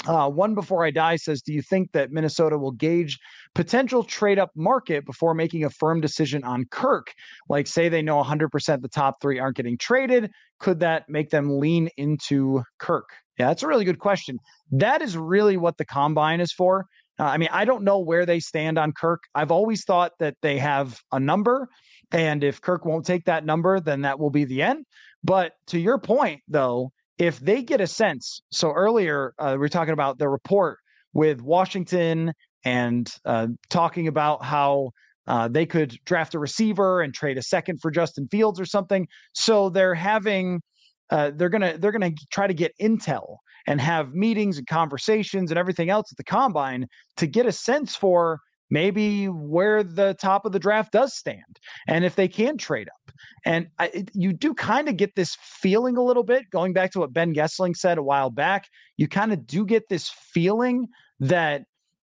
Uh, 0.07 0.31
one 0.31 0.55
before 0.55 0.85
I 0.85 0.93
die 0.93 1.17
says, 1.17 1.43
Do 1.43 1.53
you 1.53 1.61
think 1.61 1.91
that 1.93 2.13
Minnesota 2.13 2.57
will 2.57 2.71
gauge 2.71 3.19
potential 3.55 4.05
trade 4.05 4.39
up 4.39 4.51
market 4.55 5.05
before 5.05 5.35
making 5.35 5.65
a 5.65 5.71
firm 5.71 6.01
decision 6.01 6.45
on 6.45 6.67
Kirk? 6.71 7.13
Like, 7.49 7.67
say 7.67 7.89
they 7.89 8.03
know 8.03 8.23
100% 8.23 8.81
the 8.81 8.89
top 8.89 9.21
three 9.21 9.41
aren't 9.41 9.57
getting 9.57 9.77
traded. 9.77 10.31
Could 10.61 10.81
that 10.81 11.09
make 11.09 11.31
them 11.31 11.59
lean 11.59 11.89
into 11.97 12.63
Kirk? 12.79 13.09
Yeah, 13.39 13.49
that's 13.49 13.63
a 13.65 13.67
really 13.67 13.85
good 13.85 13.99
question. 13.99 14.39
That 14.71 15.03
is 15.03 15.17
really 15.17 15.57
what 15.57 15.79
the 15.79 15.85
combine 15.85 16.41
is 16.41 16.53
for. 16.53 16.87
Uh, 17.19 17.25
I 17.25 17.37
mean, 17.37 17.49
I 17.53 17.65
don't 17.65 17.83
know 17.83 17.99
where 17.99 18.25
they 18.25 18.39
stand 18.39 18.79
on 18.79 18.93
Kirk. 18.93 19.25
I've 19.35 19.51
always 19.51 19.85
thought 19.85 20.13
that 20.21 20.37
they 20.43 20.59
have 20.59 21.01
a 21.11 21.19
number. 21.19 21.69
And 22.13 22.45
if 22.45 22.61
Kirk 22.61 22.85
won't 22.85 23.05
take 23.05 23.25
that 23.25 23.45
number, 23.45 23.81
then 23.81 24.03
that 24.03 24.19
will 24.19 24.31
be 24.31 24.45
the 24.45 24.63
end. 24.63 24.85
But 25.25 25.53
to 25.69 25.79
your 25.79 25.99
point, 25.99 26.41
though, 26.49 26.93
if 27.19 27.41
they 27.41 27.63
get 27.63 27.81
a 27.81 27.87
sense, 27.87 28.41
so 28.51 28.73
earlier 28.73 29.35
uh, 29.39 29.57
we 29.59 29.67
are 29.67 29.71
talking 29.71 29.93
about 29.93 30.19
the 30.19 30.29
report 30.29 30.79
with 31.13 31.41
Washington 31.43 32.33
and 32.65 33.13
uh, 33.25 33.49
talking 33.71 34.09
about 34.09 34.45
how 34.45 34.91
uh, 35.27 35.49
they 35.49 35.67
could 35.67 35.99
draft 36.05 36.35
a 36.35 36.39
receiver 36.39 37.03
and 37.03 37.13
trade 37.13 37.39
a 37.39 37.43
second 37.43 37.81
for 37.81 37.91
Justin 37.91 38.29
Fields 38.31 38.61
or 38.61 38.65
something. 38.65 39.07
So 39.35 39.69
they're 39.69 39.95
having, 39.95 40.63
uh, 41.11 41.33
they're 41.35 41.49
gonna 41.49 41.77
they're 41.79 41.93
gonna 41.93 42.13
try 42.31 42.47
to 42.47 42.55
get 42.55 42.73
intel 42.81 43.37
and 43.67 43.81
have 43.81 44.15
meetings 44.15 44.57
and 44.57 44.67
conversations 44.67 45.51
and 45.51 45.59
everything 45.59 45.91
else 45.91 46.11
at 46.11 46.17
the 46.17 46.25
combine 46.25 46.87
to 47.19 47.27
get 47.27 47.45
a 47.45 47.53
sense 47.53 47.95
for 47.95 48.41
maybe 48.71 49.29
where 49.29 49.83
the 49.83 50.15
top 50.15 50.45
of 50.45 50.53
the 50.53 50.59
draft 50.59 50.93
does 50.93 51.15
stand 51.15 51.59
and 51.87 52.05
if 52.05 52.15
they 52.15 52.29
can 52.29 52.59
trade 52.59 52.89
up. 52.89 53.15
And 53.45 53.69
I, 53.79 53.87
it, 53.89 54.11
you 54.15 54.33
do 54.33 54.55
kind 54.55 54.89
of 54.89 54.97
get 54.97 55.15
this 55.15 55.37
feeling 55.41 55.97
a 55.97 56.03
little 56.03 56.23
bit, 56.23 56.51
going 56.51 56.73
back 56.73 56.93
to 56.93 57.01
what 57.01 57.13
Ben 57.13 57.35
Goessling 57.35 57.77
said 57.77 57.99
a 57.99 58.03
while 58.03 58.31
back, 58.31 58.69
you 58.97 59.09
kind 59.09 59.33
of 59.33 59.47
do 59.47 59.65
get 59.65 59.89
this 59.89 60.09
feeling 60.09 60.87
that 61.21 61.63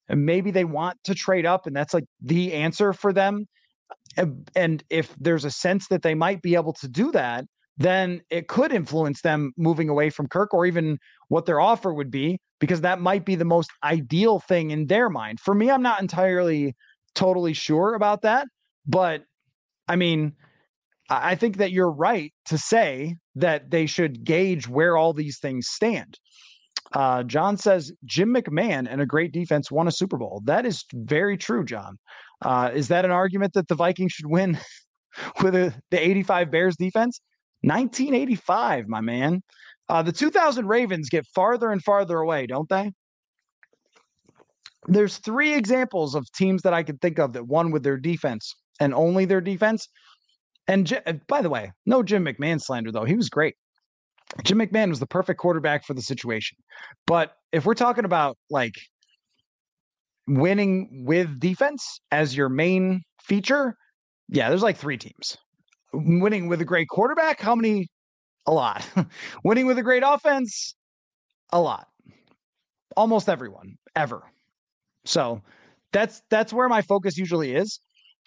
maybe 0.08 0.50
they 0.50 0.64
want 0.64 0.98
to 1.04 1.14
trade 1.14 1.46
up 1.46 1.66
and 1.66 1.74
that's 1.74 1.94
like 1.94 2.04
the 2.20 2.52
answer 2.52 2.92
for 2.92 3.12
them. 3.12 3.46
And 4.54 4.82
if 4.90 5.14
there's 5.18 5.44
a 5.44 5.50
sense 5.50 5.88
that 5.88 6.02
they 6.02 6.14
might 6.14 6.42
be 6.42 6.54
able 6.54 6.72
to 6.74 6.88
do 6.88 7.10
that, 7.12 7.44
then 7.76 8.20
it 8.30 8.48
could 8.48 8.72
influence 8.72 9.20
them 9.22 9.52
moving 9.56 9.88
away 9.88 10.10
from 10.10 10.28
Kirk 10.28 10.54
or 10.54 10.66
even 10.66 10.98
what 11.28 11.46
their 11.46 11.60
offer 11.60 11.92
would 11.92 12.10
be, 12.10 12.38
because 12.60 12.80
that 12.82 13.00
might 13.00 13.24
be 13.24 13.34
the 13.34 13.44
most 13.44 13.70
ideal 13.82 14.38
thing 14.40 14.70
in 14.70 14.86
their 14.86 15.10
mind. 15.10 15.40
For 15.40 15.54
me, 15.54 15.70
I'm 15.70 15.82
not 15.82 16.00
entirely 16.00 16.74
totally 17.14 17.52
sure 17.52 17.94
about 17.94 18.22
that. 18.22 18.46
But 18.86 19.24
I 19.88 19.96
mean, 19.96 20.34
I 21.10 21.34
think 21.34 21.58
that 21.58 21.72
you're 21.72 21.90
right 21.90 22.32
to 22.46 22.58
say 22.58 23.16
that 23.36 23.70
they 23.70 23.86
should 23.86 24.24
gauge 24.24 24.68
where 24.68 24.96
all 24.96 25.12
these 25.12 25.38
things 25.38 25.68
stand. 25.68 26.18
Uh, 26.92 27.22
John 27.24 27.56
says 27.56 27.92
Jim 28.04 28.32
McMahon 28.32 28.86
and 28.88 29.00
a 29.00 29.06
great 29.06 29.32
defense 29.32 29.70
won 29.70 29.88
a 29.88 29.92
Super 29.92 30.16
Bowl. 30.16 30.42
That 30.44 30.64
is 30.64 30.84
very 30.92 31.36
true, 31.36 31.64
John. 31.64 31.98
Uh, 32.42 32.70
is 32.72 32.88
that 32.88 33.04
an 33.04 33.10
argument 33.10 33.54
that 33.54 33.68
the 33.68 33.74
Vikings 33.74 34.12
should 34.12 34.26
win 34.26 34.58
with 35.42 35.54
a, 35.54 35.74
the 35.90 35.98
85 35.98 36.50
Bears 36.50 36.76
defense? 36.76 37.20
1985, 37.66 38.88
my 38.88 39.00
man. 39.00 39.42
Uh, 39.88 40.02
the 40.02 40.12
2000 40.12 40.66
Ravens 40.66 41.08
get 41.08 41.26
farther 41.34 41.70
and 41.70 41.82
farther 41.82 42.18
away, 42.18 42.46
don't 42.46 42.68
they? 42.68 42.90
There's 44.86 45.18
three 45.18 45.54
examples 45.54 46.14
of 46.14 46.30
teams 46.32 46.62
that 46.62 46.74
I 46.74 46.82
could 46.82 47.00
think 47.00 47.18
of 47.18 47.32
that 47.34 47.46
won 47.46 47.70
with 47.70 47.82
their 47.82 47.96
defense 47.96 48.54
and 48.80 48.94
only 48.94 49.24
their 49.24 49.40
defense. 49.40 49.88
And 50.66 50.90
by 51.26 51.42
the 51.42 51.50
way, 51.50 51.72
no 51.86 52.02
Jim 52.02 52.24
McMahon 52.24 52.60
slander, 52.60 52.92
though. 52.92 53.04
He 53.04 53.16
was 53.16 53.28
great. 53.28 53.54
Jim 54.42 54.58
McMahon 54.58 54.88
was 54.88 55.00
the 55.00 55.06
perfect 55.06 55.38
quarterback 55.38 55.84
for 55.84 55.94
the 55.94 56.02
situation. 56.02 56.56
But 57.06 57.32
if 57.52 57.66
we're 57.66 57.74
talking 57.74 58.04
about 58.04 58.36
like 58.50 58.74
winning 60.26 61.04
with 61.06 61.38
defense 61.38 62.00
as 62.10 62.36
your 62.36 62.48
main 62.48 63.02
feature, 63.22 63.76
yeah, 64.28 64.48
there's 64.48 64.62
like 64.62 64.78
three 64.78 64.96
teams 64.96 65.36
winning 65.94 66.48
with 66.48 66.60
a 66.60 66.64
great 66.64 66.88
quarterback, 66.88 67.40
how 67.40 67.54
many? 67.54 67.88
A 68.46 68.52
lot. 68.52 68.86
winning 69.44 69.66
with 69.66 69.78
a 69.78 69.82
great 69.82 70.02
offense, 70.04 70.74
a 71.50 71.60
lot. 71.60 71.86
almost 72.96 73.28
everyone 73.28 73.76
ever. 73.96 74.22
So 75.04 75.40
that's 75.92 76.22
that's 76.30 76.52
where 76.52 76.68
my 76.68 76.82
focus 76.82 77.16
usually 77.16 77.54
is. 77.54 77.80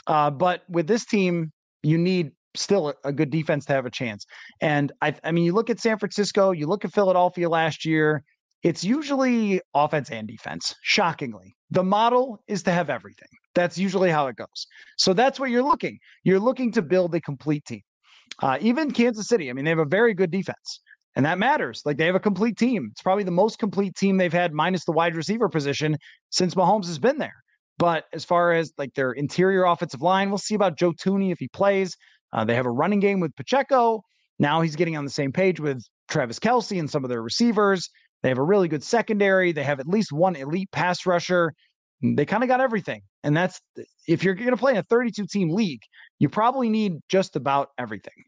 Uh, 0.08 0.32
but 0.32 0.64
with 0.70 0.88
this 0.88 1.06
team, 1.06 1.52
you 1.84 1.98
need 1.98 2.32
still 2.56 2.94
a, 3.04 3.14
good 3.14 3.30
defense 3.30 3.66
to 3.66 3.74
have 3.74 3.86
a 3.86 3.92
chance. 3.92 4.26
And 4.62 4.92
I, 5.02 5.14
I 5.24 5.32
mean, 5.32 5.46
you 5.46 5.54
look 5.54 5.70
at 5.70 5.80
San 5.80 5.98
Francisco, 6.00 6.52
you 6.52 6.68
look 6.68 6.86
at 6.86 6.94
Philadelphia 6.94 7.50
last 7.50 7.86
year. 7.86 8.24
It's 8.64 8.84
usually 8.84 9.62
offense 9.76 10.10
and 10.10 10.28
defense. 10.28 10.74
Shockingly, 10.82 11.56
the 11.70 11.84
model 11.84 12.42
is 12.48 12.64
to 12.64 12.72
have 12.72 12.90
everything. 12.90 13.30
That's 13.58 13.76
usually 13.76 14.12
how 14.12 14.28
it 14.28 14.36
goes. 14.36 14.68
So 14.98 15.14
that's 15.14 15.40
what 15.40 15.50
you're 15.50 15.64
looking. 15.64 15.98
You're 16.24 16.40
looking 16.40 16.72
to 16.74 16.84
build 16.84 17.16
a 17.16 17.20
complete 17.20 17.66
team. 17.66 17.82
Uh, 18.40 18.60
even 18.62 18.92
Kansas 18.92 19.28
City, 19.28 19.50
I 19.50 19.54
mean, 19.54 19.66
they 19.66 19.72
have 19.72 19.80
a 19.80 19.86
very 19.86 20.14
good 20.14 20.30
defense. 20.30 20.80
And 21.16 21.26
that 21.26 21.40
matters. 21.40 21.82
Like 21.84 21.98
they 21.98 22.06
have 22.06 22.14
a 22.14 22.20
complete 22.20 22.56
team. 22.56 22.90
It's 22.92 23.02
probably 23.02 23.24
the 23.24 23.32
most 23.32 23.58
complete 23.58 23.96
team 23.96 24.18
they've 24.18 24.32
had, 24.32 24.54
minus 24.54 24.86
the 24.86 24.92
wide 24.92 25.16
receiver 25.16 25.50
position, 25.50 25.98
since 26.30 26.54
Mahomes 26.54 26.86
has 26.86 27.00
been 27.00 27.18
there. 27.18 27.34
But 27.80 28.04
as 28.14 28.24
far 28.24 28.54
as 28.54 28.74
like 28.78 28.94
their 28.94 29.14
interior 29.14 29.64
offensive 29.64 30.04
line, 30.04 30.30
we'll 30.30 30.38
see 30.38 30.54
about 30.54 30.78
Joe 30.78 30.92
Thuney 30.92 31.32
if 31.32 31.40
he 31.40 31.48
plays. 31.48 31.98
Uh, 32.34 32.46
they 32.46 32.54
have 32.54 32.68
a 32.68 32.72
running 32.72 33.00
game 33.00 33.20
with 33.20 33.36
Pacheco. 33.36 34.04
Now 34.38 34.62
he's 34.62 34.76
getting 34.76 34.96
on 34.96 35.04
the 35.04 35.10
same 35.10 35.32
page 35.32 35.60
with 35.60 35.82
Travis 36.10 36.38
Kelce 36.38 36.80
and 36.80 36.88
some 36.88 37.04
of 37.04 37.10
their 37.10 37.24
receivers. 37.24 37.90
They 38.22 38.30
have 38.30 38.38
a 38.38 38.44
really 38.44 38.68
good 38.68 38.84
secondary. 38.84 39.52
They 39.52 39.64
have 39.64 39.80
at 39.80 39.88
least 39.88 40.12
one 40.12 40.36
elite 40.36 40.70
pass 40.72 41.08
rusher. 41.08 41.54
They 42.02 42.26
kind 42.26 42.44
of 42.44 42.50
got 42.50 42.62
everything. 42.62 43.02
And 43.24 43.36
that's 43.36 43.60
if 44.08 44.24
you're 44.24 44.36
going 44.36 44.52
to 44.52 44.58
play 44.58 44.72
in 44.74 44.78
a 44.78 44.84
32 44.84 45.26
team 45.28 45.50
league, 45.50 45.82
you 46.20 46.30
probably 46.30 46.70
need 46.70 47.00
just 47.10 47.36
about 47.36 47.70
everything. 47.78 48.24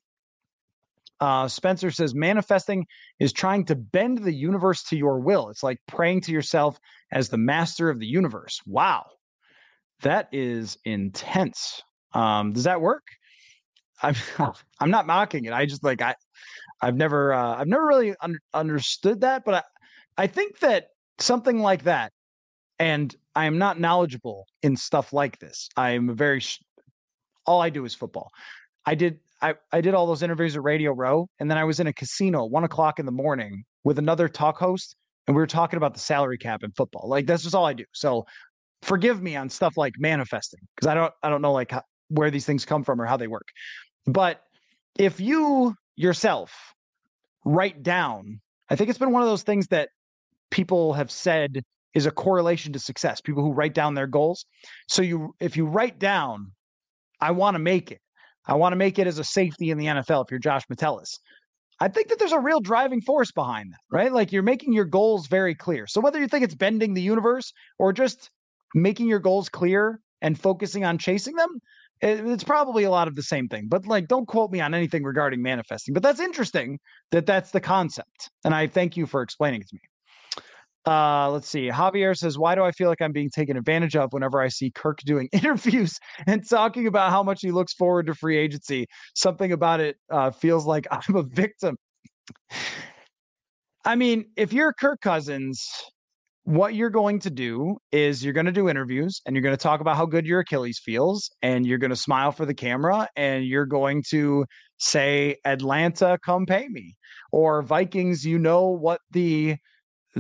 Uh, 1.20 1.48
Spencer 1.48 1.92
says 1.92 2.16
manifesting 2.16 2.86
is 3.20 3.34
trying 3.34 3.66
to 3.66 3.76
bend 3.76 4.20
the 4.20 4.34
universe 4.34 4.84
to 4.84 4.98
your 4.98 5.20
will. 5.20 5.50
It's 5.50 5.64
like 5.64 5.78
praying 5.88 6.22
to 6.22 6.32
yourself 6.32 6.80
as 7.12 7.30
the 7.30 7.38
master 7.38 7.90
of 7.90 8.00
the 8.00 8.08
universe. 8.08 8.60
Wow, 8.66 9.06
that 10.02 10.30
is 10.32 10.78
intense. 10.86 11.82
Um, 12.14 12.54
does 12.54 12.64
that 12.64 12.80
work? 12.80 13.04
I'm 14.02 14.16
I'm 14.80 14.92
not 14.92 15.08
mocking 15.08 15.46
it. 15.46 15.54
I 15.54 15.66
just 15.66 15.84
like 15.84 16.02
I 16.02 16.16
I've 16.82 16.96
never 16.96 17.34
uh, 17.34 17.56
I've 17.58 17.68
never 17.68 17.86
really 17.86 18.16
un- 18.22 18.40
understood 18.54 19.22
that, 19.22 19.44
but 19.46 19.54
I 19.56 20.24
I 20.24 20.28
think 20.28 20.60
that 20.60 20.88
something 21.18 21.60
like 21.60 21.84
that, 21.84 22.14
and 22.80 23.14
I 23.36 23.46
am 23.46 23.58
not 23.58 23.80
knowledgeable 23.80 24.48
in 24.64 24.76
stuff 24.78 25.14
like 25.14 25.40
this. 25.40 25.70
I 25.76 25.92
am 25.92 26.16
very 26.16 26.42
all 27.46 27.62
I 27.62 27.70
do 27.70 27.86
is 27.86 27.94
football. 27.94 28.32
I 28.86 28.96
did 28.96 29.20
I, 29.42 29.56
I 29.72 29.82
did 29.82 29.94
all 29.94 30.06
those 30.06 30.24
interviews 30.24 30.56
at 30.56 30.64
Radio 30.64 30.92
Row, 30.92 31.28
and 31.40 31.50
then 31.50 31.58
I 31.58 31.64
was 31.64 31.80
in 31.80 31.88
a 31.88 31.94
casino 31.94 32.46
one 32.46 32.64
o'clock 32.64 33.00
in 33.00 33.06
the 33.06 33.12
morning 33.12 33.64
with 33.84 34.00
another 34.00 34.28
talk 34.28 34.58
host, 34.58 34.96
and 35.28 35.36
we 35.36 35.42
were 35.42 35.48
talking 35.48 35.78
about 35.78 35.94
the 35.94 36.00
salary 36.00 36.38
cap 36.38 36.64
in 36.64 36.72
football. 36.72 37.08
Like 37.08 37.26
that's 37.26 37.44
just 37.44 37.56
all 37.56 37.66
I 37.66 37.74
do. 37.74 37.86
So 37.94 38.26
forgive 38.82 39.22
me 39.22 39.36
on 39.36 39.50
stuff 39.50 39.76
like 39.78 39.94
manifesting 39.98 40.62
because 40.76 40.88
I 40.88 40.94
don't 40.94 41.14
I 41.22 41.30
don't 41.30 41.42
know 41.42 41.54
like 41.54 41.72
how, 41.72 41.84
where 42.10 42.32
these 42.32 42.46
things 42.46 42.66
come 42.66 42.84
from 42.84 43.02
or 43.02 43.06
how 43.06 43.18
they 43.18 43.28
work. 43.28 43.48
But 44.06 44.42
if 44.98 45.20
you 45.20 45.76
yourself 45.96 46.74
write 47.46 47.84
down, 47.84 48.42
I 48.70 48.76
think 48.76 48.90
it's 48.90 49.00
been 49.00 49.12
one 49.12 49.22
of 49.22 49.28
those 49.28 49.44
things 49.44 49.68
that 49.68 49.90
people 50.50 50.94
have 50.94 51.12
said 51.12 51.64
is 51.94 52.06
a 52.06 52.12
correlation 52.12 52.74
to 52.74 52.80
success. 52.80 53.22
People 53.22 53.44
who 53.44 53.52
write 53.52 53.74
down 53.74 53.94
their 53.94 54.08
goals. 54.08 54.46
So 54.88 55.02
you 55.02 55.34
if 55.40 55.58
you 55.58 55.66
write 55.66 56.00
down, 56.00 56.52
I 57.20 57.32
want 57.32 57.56
to 57.56 57.60
make 57.60 57.92
it 57.92 58.02
I 58.50 58.56
want 58.56 58.74
to 58.74 58.78
make 58.78 58.98
it 58.98 59.08
as 59.08 59.20
a 59.20 59.24
safety 59.24 59.70
in 59.70 59.78
the 59.78 59.86
NFL 59.86 60.26
if 60.26 60.32
you're 60.32 60.40
Josh 60.40 60.64
Metellus. 60.70 61.20
I 61.80 61.88
think 61.88 62.10
that 62.10 62.20
there's 62.20 62.32
a 62.32 62.40
real 62.40 62.60
driving 62.60 63.00
force 63.00 63.32
behind 63.32 63.72
that, 63.72 63.80
right? 63.92 64.12
Like 64.12 64.32
you're 64.32 64.44
making 64.44 64.74
your 64.74 64.86
goals 64.86 65.28
very 65.28 65.56
clear. 65.56 65.88
So 65.88 66.02
whether 66.02 66.20
you 66.20 66.28
think 66.28 66.44
it's 66.44 66.56
bending 66.56 66.94
the 66.94 67.02
universe 67.02 67.54
or 67.78 67.94
just 67.94 68.32
making 68.74 69.08
your 69.08 69.20
goals 69.20 69.50
clear 69.50 70.02
and 70.22 70.38
focusing 70.38 70.84
on 70.84 70.98
chasing 70.98 71.36
them, 71.36 71.60
it's 72.02 72.44
probably 72.44 72.86
a 72.86 72.90
lot 72.90 73.08
of 73.08 73.16
the 73.16 73.24
same 73.24 73.48
thing. 73.48 73.68
But 73.70 73.86
like, 73.86 74.08
don't 74.08 74.28
quote 74.28 74.52
me 74.52 74.62
on 74.62 74.74
anything 74.74 75.04
regarding 75.04 75.42
manifesting. 75.42 75.94
But 75.94 76.04
that's 76.04 76.20
interesting 76.20 76.80
that 77.12 77.26
that's 77.26 77.52
the 77.52 77.62
concept, 77.62 78.30
and 78.44 78.56
I 78.56 78.68
thank 78.68 78.98
you 78.98 79.06
for 79.06 79.22
explaining 79.22 79.62
it 79.62 79.70
to 79.70 79.76
me. 79.76 79.82
Uh, 80.90 81.30
let's 81.30 81.48
see. 81.48 81.70
Javier 81.70 82.18
says, 82.18 82.40
Why 82.40 82.56
do 82.56 82.64
I 82.64 82.72
feel 82.72 82.90
like 82.90 83.00
I'm 83.00 83.12
being 83.12 83.30
taken 83.30 83.56
advantage 83.56 83.96
of 83.96 84.12
whenever 84.12 84.42
I 84.42 84.48
see 84.48 84.72
Kirk 84.72 84.98
doing 85.06 85.30
interviews 85.34 86.00
and 86.26 86.48
talking 86.50 86.88
about 86.88 87.12
how 87.12 87.22
much 87.22 87.42
he 87.42 87.52
looks 87.52 87.74
forward 87.74 88.08
to 88.08 88.16
free 88.16 88.38
agency? 88.38 88.88
Something 89.14 89.52
about 89.52 89.82
it 89.82 89.98
uh, 90.10 90.32
feels 90.32 90.66
like 90.66 90.88
I'm 90.92 91.16
a 91.16 91.22
victim. 91.22 91.78
I 93.86 93.96
mean, 93.96 94.32
if 94.36 94.52
you're 94.52 94.74
Kirk 94.74 95.00
Cousins, 95.02 95.64
what 96.46 96.74
you're 96.74 96.90
going 96.90 97.20
to 97.20 97.30
do 97.30 97.78
is 97.92 98.24
you're 98.24 98.34
going 98.34 98.48
to 98.48 98.52
do 98.52 98.68
interviews 98.68 99.22
and 99.28 99.36
you're 99.36 99.44
going 99.44 99.56
to 99.56 99.62
talk 99.62 99.82
about 99.82 99.96
how 99.96 100.08
good 100.08 100.26
your 100.26 100.40
Achilles 100.40 100.82
feels 100.84 101.30
and 101.44 101.68
you're 101.68 101.78
going 101.78 101.92
to 101.92 101.96
smile 101.96 102.32
for 102.32 102.48
the 102.48 102.56
camera 102.56 103.08
and 103.16 103.46
you're 103.46 103.68
going 103.68 104.02
to 104.10 104.44
say, 104.80 105.36
Atlanta, 105.46 106.18
come 106.26 106.48
pay 106.48 106.68
me. 106.68 106.96
Or 107.32 107.62
Vikings, 107.62 108.26
you 108.26 108.40
know 108.40 108.70
what 108.70 109.02
the 109.12 109.58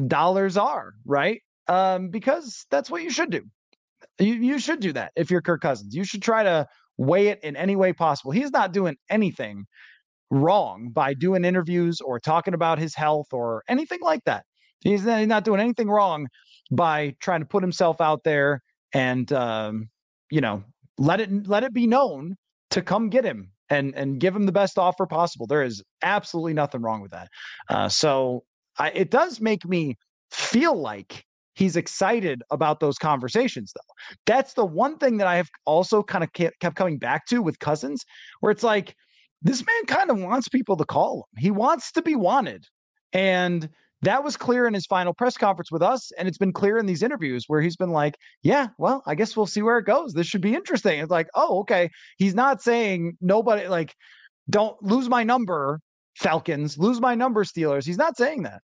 dollars 0.07 0.57
are, 0.57 0.93
right? 1.05 1.41
Um, 1.67 2.09
because 2.09 2.65
that's 2.71 2.89
what 2.89 3.03
you 3.03 3.11
should 3.11 3.29
do. 3.29 3.43
You, 4.19 4.33
you 4.33 4.59
should 4.59 4.79
do 4.79 4.93
that 4.93 5.11
if 5.15 5.29
you're 5.29 5.41
Kirk 5.41 5.61
Cousins. 5.61 5.95
You 5.95 6.03
should 6.03 6.21
try 6.21 6.43
to 6.43 6.67
weigh 6.97 7.27
it 7.27 7.39
in 7.43 7.55
any 7.55 7.75
way 7.75 7.93
possible. 7.93 8.31
He's 8.31 8.51
not 8.51 8.73
doing 8.73 8.95
anything 9.09 9.65
wrong 10.31 10.89
by 10.91 11.13
doing 11.13 11.45
interviews 11.45 12.01
or 12.01 12.19
talking 12.19 12.53
about 12.53 12.79
his 12.79 12.95
health 12.95 13.27
or 13.31 13.63
anything 13.67 13.99
like 14.01 14.23
that. 14.25 14.43
He's 14.81 15.03
not 15.03 15.43
doing 15.43 15.59
anything 15.59 15.89
wrong 15.89 16.27
by 16.71 17.15
trying 17.19 17.41
to 17.41 17.45
put 17.45 17.63
himself 17.63 17.99
out 17.99 18.23
there 18.23 18.61
and 18.93 19.31
um, 19.33 19.89
you 20.29 20.41
know 20.41 20.63
let 20.97 21.19
it 21.19 21.47
let 21.47 21.63
it 21.63 21.73
be 21.73 21.87
known 21.87 22.35
to 22.71 22.81
come 22.81 23.09
get 23.09 23.25
him 23.25 23.51
and 23.69 23.93
and 23.95 24.19
give 24.19 24.35
him 24.35 24.45
the 24.45 24.51
best 24.51 24.77
offer 24.77 25.05
possible. 25.05 25.47
There 25.47 25.63
is 25.63 25.83
absolutely 26.01 26.53
nothing 26.53 26.81
wrong 26.81 27.01
with 27.01 27.11
that. 27.11 27.29
Uh, 27.69 27.89
so 27.89 28.43
I, 28.79 28.89
it 28.89 29.11
does 29.11 29.39
make 29.39 29.67
me 29.67 29.97
feel 30.31 30.75
like 30.75 31.25
he's 31.59 31.75
excited 31.75 32.41
about 32.49 32.79
those 32.79 32.97
conversations 32.97 33.73
though. 33.75 33.93
That's 34.25 34.53
the 34.53 34.65
one 34.65 34.97
thing 34.97 35.17
that 35.17 35.27
i 35.27 35.35
have 35.35 35.49
also 35.65 36.01
kind 36.01 36.23
of 36.23 36.31
kept 36.33 36.75
coming 36.75 36.97
back 36.97 37.25
to 37.27 37.41
with 37.41 37.59
cousins 37.59 38.05
where 38.39 38.51
it's 38.51 38.63
like 38.63 38.95
this 39.41 39.63
man 39.65 39.85
kind 39.85 40.09
of 40.09 40.19
wants 40.19 40.47
people 40.47 40.77
to 40.77 40.85
call 40.85 41.27
him. 41.33 41.41
He 41.41 41.51
wants 41.51 41.91
to 41.93 42.01
be 42.01 42.15
wanted. 42.15 42.65
And 43.13 43.69
that 44.01 44.23
was 44.23 44.37
clear 44.37 44.65
in 44.65 44.73
his 44.73 44.85
final 44.85 45.13
press 45.13 45.37
conference 45.37 45.71
with 45.71 45.81
us 45.81 46.11
and 46.17 46.27
it's 46.27 46.37
been 46.37 46.53
clear 46.53 46.77
in 46.77 46.85
these 46.85 47.03
interviews 47.03 47.43
where 47.47 47.59
he's 47.59 47.75
been 47.75 47.89
like 47.89 48.15
yeah 48.43 48.69
well 48.77 49.03
i 49.05 49.13
guess 49.13 49.35
we'll 49.35 49.45
see 49.45 49.61
where 49.61 49.77
it 49.77 49.85
goes. 49.85 50.13
This 50.13 50.27
should 50.27 50.41
be 50.41 50.55
interesting. 50.55 50.99
It's 50.99 51.11
like 51.11 51.27
oh 51.35 51.59
okay. 51.61 51.89
He's 52.17 52.35
not 52.35 52.61
saying 52.61 53.17
nobody 53.19 53.67
like 53.67 53.93
don't 54.49 54.81
lose 54.81 55.09
my 55.09 55.23
number 55.23 55.81
falcons. 56.15 56.77
Lose 56.77 57.01
my 57.01 57.15
number 57.15 57.43
steelers. 57.43 57.85
He's 57.85 57.97
not 57.97 58.15
saying 58.15 58.43
that 58.43 58.61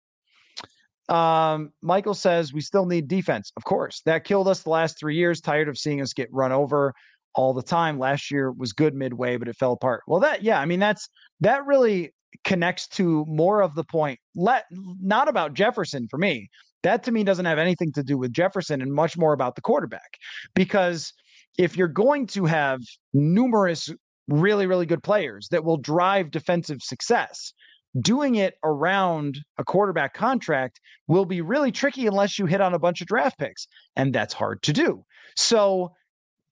um, 1.11 1.73
Michael 1.83 2.15
says 2.15 2.53
we 2.53 2.61
still 2.61 2.87
need 2.87 3.09
defense. 3.09 3.53
Of 3.57 3.65
course, 3.65 4.01
that 4.07 4.25
killed 4.25 4.49
us 4.49 4.63
the 4.63 4.71
last 4.71 4.99
three 4.99 5.17
years. 5.17 5.41
Tired 5.41 5.69
of 5.69 5.77
seeing 5.77 6.01
us 6.01 6.13
get 6.13 6.33
run 6.33 6.53
over 6.53 6.95
all 7.35 7.53
the 7.53 7.63
time. 7.63 7.99
Last 7.99 8.31
year 8.31 8.53
was 8.53 8.73
good 8.73 8.95
midway, 8.95 9.37
but 9.37 9.49
it 9.49 9.57
fell 9.57 9.73
apart. 9.73 10.03
Well, 10.07 10.21
that 10.21 10.43
yeah, 10.43 10.61
I 10.61 10.67
mean 10.67 10.81
that's 10.81 11.09
that 11.41 11.67
really 11.67 12.13
connects 12.45 12.87
to 12.89 13.25
more 13.27 13.61
of 13.61 13.75
the 13.75 13.85
point. 13.85 14.21
Let 14.37 14.65
not 14.71 15.29
about 15.29 15.55
Jefferson 15.55 16.07
for 16.09 16.19
me. 16.19 16.49
That 16.83 17.03
to 17.05 17.13
me 17.13 17.25
doesn't 17.25 17.45
have 17.45 17.59
anything 17.59 17.93
to 17.93 18.03
do 18.03 18.17
with 18.17 18.33
Jefferson 18.33 18.81
and 18.81 18.93
much 18.93 19.19
more 19.19 19.33
about 19.33 19.57
the 19.57 19.61
quarterback. 19.61 20.17
Because 20.55 21.13
if 21.59 21.77
you're 21.77 21.89
going 21.89 22.27
to 22.29 22.47
have 22.47 22.81
numerous 23.13 23.91
really 24.29 24.67
really 24.69 24.87
good 24.87 25.03
players 25.03 25.49
that 25.51 25.65
will 25.65 25.77
drive 25.77 26.31
defensive 26.31 26.79
success 26.83 27.53
doing 27.99 28.37
it 28.37 28.55
around 28.63 29.39
a 29.59 29.65
quarterback 29.65 30.15
contract 30.15 30.81
will 31.09 31.25
be 31.25 31.41
really 31.41 31.73
tricky 31.73 32.07
unless 32.07 32.39
you 32.39 32.47
hit 32.47 32.61
on 32.61 32.75
a 32.75 32.79
bunch 32.79 33.01
of 33.01 33.07
draft 33.07 33.39
picks. 33.39 33.67
And 33.97 34.15
that's 34.15 34.35
hard 34.35 34.63
to 34.63 34.73
do. 34.73 35.05
So 35.37 35.93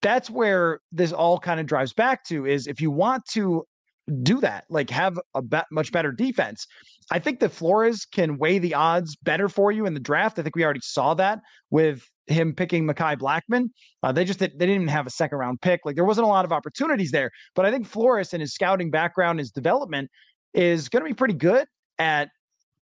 that's 0.03 0.31
where 0.31 0.81
this 0.93 1.13
all 1.13 1.39
kind 1.39 1.61
of 1.61 1.67
drives 1.67 1.93
back 1.93 2.25
to 2.25 2.47
is 2.47 2.67
if 2.67 2.81
you 2.81 2.91
want 2.91 3.25
to 3.33 3.65
do 4.23 4.41
that, 4.41 4.65
like 4.71 4.91
have 4.91 5.19
a 5.35 5.43
be- 5.43 5.59
much 5.71 5.93
better 5.93 6.13
defense. 6.13 6.67
I 7.11 7.19
think 7.19 7.41
that 7.41 7.53
Flores 7.53 8.05
can 8.05 8.39
weigh 8.39 8.59
the 8.59 8.75
odds 8.75 9.17
better 9.17 9.49
for 9.49 9.73
you 9.73 9.87
in 9.87 9.95
the 9.95 10.01
draft. 10.01 10.39
I 10.39 10.43
think 10.43 10.57
we 10.57 10.65
already 10.65 10.81
saw 10.83 11.15
that 11.15 11.41
with 11.71 12.05
him 12.27 12.55
picking 12.55 12.87
Mekhi 12.87 13.17
Blackmon. 13.17 13.71
Uh, 14.03 14.13
they 14.13 14.25
just 14.25 14.39
they 14.39 14.49
didn't 14.49 14.71
even 14.71 14.89
have 14.89 15.07
a 15.07 15.11
second 15.11 15.39
round 15.39 15.61
pick. 15.61 15.81
Like 15.85 15.95
there 15.95 16.05
wasn't 16.05 16.27
a 16.27 16.29
lot 16.29 16.45
of 16.45 16.53
opportunities 16.53 17.11
there. 17.11 17.31
But 17.55 17.67
I 17.67 17.71
think 17.71 17.87
Flores 17.87 18.33
and 18.33 18.41
his 18.41 18.55
scouting 18.55 18.91
background, 18.91 19.39
his 19.39 19.51
development 19.51 20.11
is 20.55 20.89
going 20.89 21.03
to 21.03 21.09
be 21.09 21.15
pretty 21.15 21.35
good 21.35 21.67
at 21.99 22.31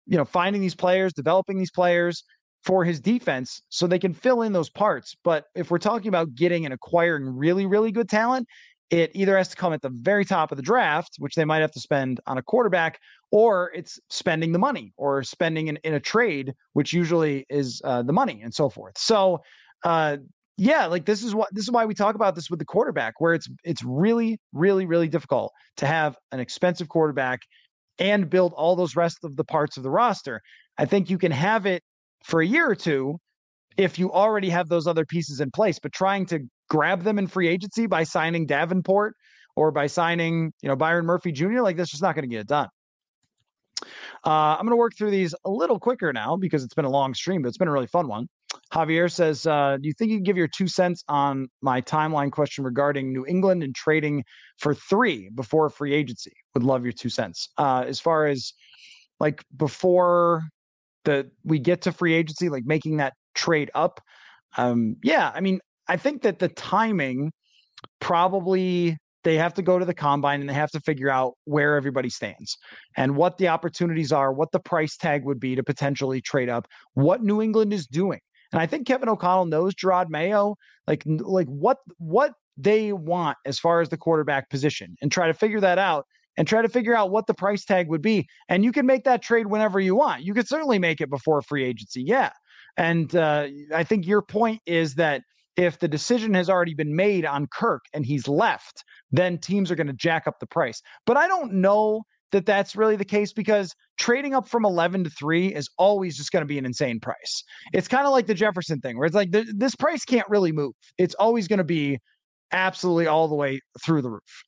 you 0.07 0.17
know 0.17 0.25
finding 0.25 0.63
these 0.63 0.75
players, 0.75 1.13
developing 1.13 1.59
these 1.59 1.71
players 1.71 2.25
for 2.63 2.85
his 2.85 3.01
defense 3.01 3.61
so 3.71 3.87
they 3.87 3.99
can 3.99 4.15
fill 4.15 4.43
in 4.43 4.53
those 4.53 4.71
parts. 4.71 5.17
But 5.25 5.47
if 5.55 5.71
we're 5.71 5.79
talking 5.79 6.09
about 6.09 6.35
getting 6.35 6.65
and 6.65 6.75
acquiring 6.75 7.27
really 7.37 7.67
really 7.67 7.93
good 7.93 8.09
talent, 8.09 8.47
it 8.91 9.11
either 9.15 9.39
has 9.39 9.49
to 9.49 9.57
come 9.57 9.73
at 9.73 9.81
the 9.81 9.91
very 9.91 10.25
top 10.25 10.53
of 10.53 10.57
the 10.57 10.63
draft, 10.63 11.15
which 11.19 11.35
they 11.35 11.47
might 11.47 11.61
have 11.61 11.73
to 11.73 11.81
spend 11.81 12.21
on 12.27 12.37
a 12.37 12.43
quarterback, 12.43 13.01
or 13.31 13.73
it's 13.75 13.99
spending 14.11 14.53
the 14.53 14.59
money 14.59 14.93
or 14.99 15.23
spending 15.23 15.69
in, 15.69 15.77
in 15.79 15.95
a 15.95 16.01
trade, 16.01 16.53
which 16.75 16.93
usually 16.93 17.47
is 17.49 17.81
uh, 17.85 18.03
the 18.03 18.13
money 18.13 18.43
and 18.43 18.53
so 18.53 18.69
forth. 18.69 18.97
So, 18.99 19.41
uh, 19.83 20.19
yeah, 20.63 20.87
like 20.87 21.07
this 21.07 21.25
is 21.25 21.35
what 21.35 21.49
this 21.53 21.65
is 21.65 21.73
why 21.73 21.85
we 21.85 21.93
talk 21.93 22.15
about 22.15 22.37
this 22.37 22.49
with 22.49 22.61
the 22.61 22.65
quarterback, 22.65 23.15
where 23.21 23.35
it's 23.35 23.49
it's 23.65 23.83
really, 23.83 24.39
really, 24.53 24.87
really 24.87 25.09
difficult 25.09 25.53
to 25.79 25.87
have 25.87 26.17
an 26.31 26.39
expensive 26.39 26.89
quarterback 26.89 27.41
and 27.99 28.31
build 28.31 28.53
all 28.53 28.77
those 28.77 28.95
rest 28.95 29.19
of 29.25 29.35
the 29.35 29.43
parts 29.43 29.77
of 29.77 29.83
the 29.83 29.91
roster. 29.91 30.41
I 30.79 30.85
think 30.85 31.11
you 31.11 31.19
can 31.19 31.33
have 31.33 31.67
it 31.67 31.83
for 32.25 32.43
a 32.43 32.47
year 32.47 32.71
or 32.71 32.77
two 32.77 33.19
if 33.77 33.99
you 33.99 34.13
already 34.13 34.51
have 34.51 34.69
those 34.69 34.87
other 34.87 35.05
pieces 35.05 35.41
in 35.41 35.51
place, 35.51 35.81
but 35.81 35.93
trying 35.93 36.27
to 36.27 36.39
grab 36.71 37.03
them 37.03 37.19
in 37.19 37.27
free 37.27 37.49
agency 37.49 37.87
by 37.87 38.05
signing 38.05 38.47
Davenport 38.47 39.17
or 39.57 39.73
by 39.73 39.89
signing, 39.89 40.53
you 40.63 40.69
know, 40.69 40.77
Byron 40.77 41.07
Murphy 41.07 41.33
Jr., 41.33 41.63
like 41.63 41.77
that's 41.77 41.91
just 41.91 42.05
not 42.05 42.15
going 42.15 42.23
to 42.23 42.33
get 42.33 42.39
it 42.39 42.47
done. 42.47 42.69
Uh, 44.25 44.55
I'm 44.55 44.61
going 44.61 44.71
to 44.71 44.77
work 44.77 44.93
through 44.97 45.11
these 45.11 45.35
a 45.45 45.51
little 45.51 45.81
quicker 45.81 46.13
now 46.13 46.37
because 46.37 46.63
it's 46.63 46.75
been 46.75 46.85
a 46.85 46.91
long 46.91 47.15
stream, 47.15 47.43
but 47.43 47.49
it's 47.49 47.59
been 47.59 47.67
a 47.67 47.73
really 47.73 47.89
fun 47.89 48.07
one. 48.07 48.29
Javier 48.73 49.11
says, 49.11 49.47
uh, 49.47 49.77
Do 49.81 49.87
you 49.87 49.95
think 49.95 50.11
you 50.11 50.19
can 50.19 50.25
give 50.25 50.37
your 50.37 50.49
two 50.49 50.67
cents 50.67 51.03
on 51.09 51.49
my 51.61 51.81
timeline 51.81 52.31
question 52.31 52.65
regarding 52.65 53.13
New 53.13 53.27
England 53.27 53.63
and 53.63 53.75
trading 53.75 54.25
for 54.59 54.75
three 54.75 55.31
before 55.35 55.69
free 55.71 55.95
agency? 55.95 56.33
Would 56.55 56.63
love 56.63 56.85
your 56.85 56.93
two 56.93 57.09
cents. 57.09 57.49
Uh, 57.59 57.85
as 57.87 58.01
far 58.01 58.27
as 58.27 58.53
like 59.21 59.45
before 59.57 60.43
the 61.05 61.31
we 61.45 61.59
get 61.59 61.83
to 61.83 61.93
free 61.93 62.15
agency, 62.15 62.49
like 62.49 62.65
making 62.65 62.99
that 62.99 63.15
trade 63.35 63.71
up. 63.75 64.01
Um, 64.57 64.97
yeah, 65.03 65.31
I 65.35 65.41
mean, 65.41 65.61
I 65.89 65.97
think 65.97 66.23
that 66.23 66.39
the 66.39 66.49
timing 66.49 67.33
probably 68.01 68.97
they 69.25 69.37
have 69.37 69.55
to 69.55 69.63
go 69.63 69.79
to 69.79 69.85
the 69.85 69.95
combine 69.95 70.41
and 70.41 70.49
they 70.49 70.55
have 70.55 70.71
to 70.73 70.81
figure 70.81 71.09
out 71.09 71.35
where 71.45 71.77
everybody 71.77 72.11
stands 72.11 72.59
and 72.97 73.15
what 73.17 73.39
the 73.39 73.49
opportunities 73.49 74.11
are, 74.11 74.33
what 74.33 74.51
the 74.51 74.59
price 74.59 74.97
tag 74.97 75.25
would 75.25 75.39
be 75.39 75.55
to 75.55 75.63
potentially 75.63 76.21
trade 76.21 76.49
up, 76.49 76.67
what 76.95 77.23
New 77.23 77.41
England 77.41 77.73
is 77.73 77.87
doing. 77.87 78.19
And 78.53 78.61
I 78.61 78.67
think 78.67 78.87
Kevin 78.87 79.09
O'Connell 79.09 79.47
knows 79.47 79.75
Jerod 79.75 80.09
Mayo, 80.09 80.57
like 80.87 81.03
like 81.07 81.49
what 81.49 81.79
what 81.99 82.35
they 82.57 82.93
want 82.93 83.39
as 83.47 83.59
far 83.59 83.81
as 83.81 83.89
the 83.89 83.97
quarterback 83.97 84.51
position, 84.51 84.97
and 85.01 85.11
try 85.11 85.27
to 85.27 85.35
figure 85.35 85.61
that 85.61 85.79
out 85.79 86.07
and 86.37 86.49
try 86.49 86.63
to 86.63 86.69
figure 86.69 86.95
out 86.95 87.11
what 87.11 87.27
the 87.27 87.35
price 87.35 87.65
tag 87.65 87.89
would 87.89 88.03
be. 88.03 88.27
And 88.49 88.65
you 88.65 88.73
can 88.73 88.87
make 88.87 89.05
that 89.05 89.23
trade 89.23 89.47
whenever 89.47 89.81
you 89.81 89.95
want. 89.95 90.23
You 90.23 90.35
could 90.35 90.49
certainly 90.49 90.79
make 90.79 91.01
it 91.01 91.11
before 91.11 91.43
free 91.43 91.65
agency, 91.65 92.03
yeah. 92.03 92.31
And 92.77 93.15
uh, 93.15 93.49
I 93.75 93.85
think 93.85 94.07
your 94.07 94.23
point 94.23 94.61
is 94.67 94.95
that 94.95 95.23
if 95.57 95.79
the 95.79 95.89
decision 95.89 96.33
has 96.35 96.49
already 96.49 96.75
been 96.75 96.97
made 96.97 97.27
on 97.27 97.47
Kirk 97.47 97.83
and 97.93 98.07
he's 98.07 98.27
left, 98.27 98.85
then 99.11 99.37
teams 99.37 99.71
are 99.71 99.75
going 99.75 99.89
to 99.89 99.93
jack 99.93 100.27
up 100.27 100.41
the 100.41 100.47
price. 100.47 100.81
But 101.05 101.19
I 101.19 101.29
don't 101.29 101.55
know 101.55 102.03
that 102.33 102.47
that's 102.47 102.75
really 102.75 102.97
the 102.97 103.05
case 103.05 103.33
because 103.33 103.75
trading 103.99 104.35
up 104.35 104.49
from 104.49 104.65
11 104.65 105.05
to 105.05 105.11
3 105.11 105.55
is 105.55 105.69
always 105.79 106.17
just 106.17 106.33
going 106.33 106.41
to 106.41 106.47
be 106.47 106.59
an 106.59 106.67
insane 106.67 106.99
price. 106.99 107.45
It's 107.73 107.89
kind 107.89 108.07
of 108.07 108.13
like 108.13 108.27
the 108.27 108.35
Jefferson 108.35 108.81
thing 108.81 108.99
where 108.99 109.07
it's 109.07 109.15
like 109.15 109.33
th- 109.33 109.47
this 109.55 109.77
price 109.77 110.05
can't 110.05 110.29
really 110.29 110.53
move. 110.53 110.73
It's 110.99 111.15
always 111.15 111.47
going 111.47 111.59
to 111.59 111.65
be 111.65 111.99
absolutely 112.53 113.07
all 113.07 113.29
the 113.29 113.35
way 113.35 113.61
through 113.85 114.03
the 114.03 114.11
roof. 114.11 114.43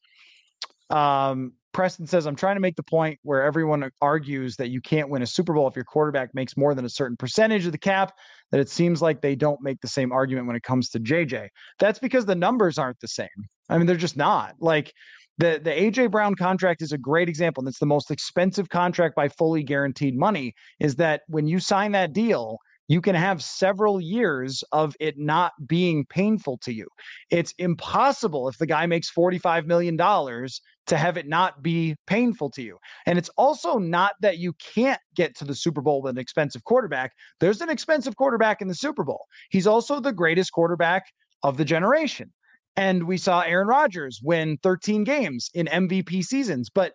Um, 0.90 1.52
Preston 1.72 2.06
says, 2.06 2.26
I'm 2.26 2.36
trying 2.36 2.56
to 2.56 2.60
make 2.60 2.76
the 2.76 2.84
point 2.84 3.18
where 3.22 3.42
everyone 3.42 3.90
argues 4.00 4.56
that 4.56 4.70
you 4.70 4.80
can't 4.80 5.08
win 5.08 5.22
a 5.22 5.26
Super 5.26 5.52
Bowl 5.52 5.66
if 5.66 5.74
your 5.74 5.84
quarterback 5.84 6.32
makes 6.32 6.56
more 6.56 6.74
than 6.74 6.84
a 6.84 6.88
certain 6.88 7.16
percentage 7.16 7.66
of 7.66 7.72
the 7.72 7.78
cap, 7.78 8.12
that 8.52 8.60
it 8.60 8.68
seems 8.68 9.02
like 9.02 9.20
they 9.20 9.34
don't 9.34 9.60
make 9.60 9.80
the 9.80 9.88
same 9.88 10.12
argument 10.12 10.46
when 10.46 10.54
it 10.54 10.62
comes 10.62 10.88
to 10.90 11.00
JJ. 11.00 11.48
That's 11.80 11.98
because 11.98 12.24
the 12.24 12.34
numbers 12.36 12.78
aren't 12.78 13.00
the 13.00 13.08
same. 13.08 13.28
I 13.68 13.76
mean, 13.76 13.86
they're 13.86 13.96
just 13.96 14.16
not. 14.16 14.54
Like 14.60 14.92
the, 15.38 15.60
the 15.62 15.70
AJ 15.70 16.10
Brown 16.10 16.34
contract 16.34 16.82
is 16.82 16.92
a 16.92 16.98
great 16.98 17.28
example. 17.28 17.62
And 17.62 17.68
it's 17.68 17.78
the 17.78 17.86
most 17.86 18.10
expensive 18.10 18.68
contract 18.68 19.16
by 19.16 19.28
fully 19.28 19.62
guaranteed 19.62 20.16
money, 20.16 20.54
is 20.80 20.96
that 20.96 21.22
when 21.28 21.46
you 21.46 21.58
sign 21.58 21.92
that 21.92 22.12
deal, 22.12 22.58
you 22.88 23.00
can 23.00 23.14
have 23.14 23.42
several 23.42 24.00
years 24.00 24.62
of 24.72 24.94
it 25.00 25.14
not 25.18 25.52
being 25.66 26.04
painful 26.06 26.58
to 26.58 26.72
you. 26.72 26.86
It's 27.30 27.54
impossible 27.58 28.48
if 28.48 28.58
the 28.58 28.66
guy 28.66 28.84
makes 28.86 29.10
$45 29.10 29.64
million 29.66 29.96
to 29.96 30.96
have 30.96 31.16
it 31.16 31.26
not 31.26 31.62
be 31.62 31.96
painful 32.06 32.50
to 32.50 32.62
you. 32.62 32.76
And 33.06 33.18
it's 33.18 33.30
also 33.36 33.78
not 33.78 34.12
that 34.20 34.38
you 34.38 34.52
can't 34.74 35.00
get 35.16 35.34
to 35.36 35.44
the 35.44 35.54
Super 35.54 35.80
Bowl 35.80 36.02
with 36.02 36.10
an 36.10 36.18
expensive 36.18 36.64
quarterback. 36.64 37.12
There's 37.40 37.62
an 37.62 37.70
expensive 37.70 38.16
quarterback 38.16 38.60
in 38.60 38.68
the 38.68 38.74
Super 38.74 39.02
Bowl. 39.02 39.24
He's 39.50 39.66
also 39.66 39.98
the 39.98 40.12
greatest 40.12 40.52
quarterback 40.52 41.04
of 41.42 41.56
the 41.56 41.64
generation. 41.64 42.32
And 42.76 43.04
we 43.04 43.18
saw 43.18 43.40
Aaron 43.40 43.68
Rodgers 43.68 44.20
win 44.22 44.58
13 44.62 45.04
games 45.04 45.50
in 45.54 45.66
MVP 45.66 46.24
seasons. 46.24 46.70
But 46.70 46.92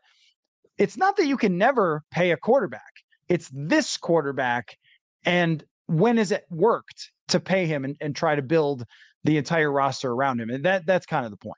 it's 0.78 0.98
not 0.98 1.18
that 1.18 1.28
you 1.28 1.38
can 1.38 1.58
never 1.58 2.04
pay 2.12 2.32
a 2.32 2.38
quarterback, 2.38 2.92
it's 3.28 3.50
this 3.54 3.98
quarterback. 3.98 4.78
And 5.26 5.64
when 5.88 6.18
has 6.18 6.32
it 6.32 6.46
worked 6.50 7.12
to 7.30 7.40
pay 7.40 7.66
him 7.66 7.84
and, 7.84 7.96
and 8.00 8.16
try 8.16 8.36
to 8.36 8.42
build 8.42 8.86
the 9.24 9.38
entire 9.38 9.72
roster 9.72 10.12
around 10.12 10.40
him? 10.40 10.50
And 10.50 10.64
that 10.66 10.86
that's 10.86 11.06
kind 11.06 11.26
of 11.26 11.32
the 11.32 11.38
point. 11.38 11.56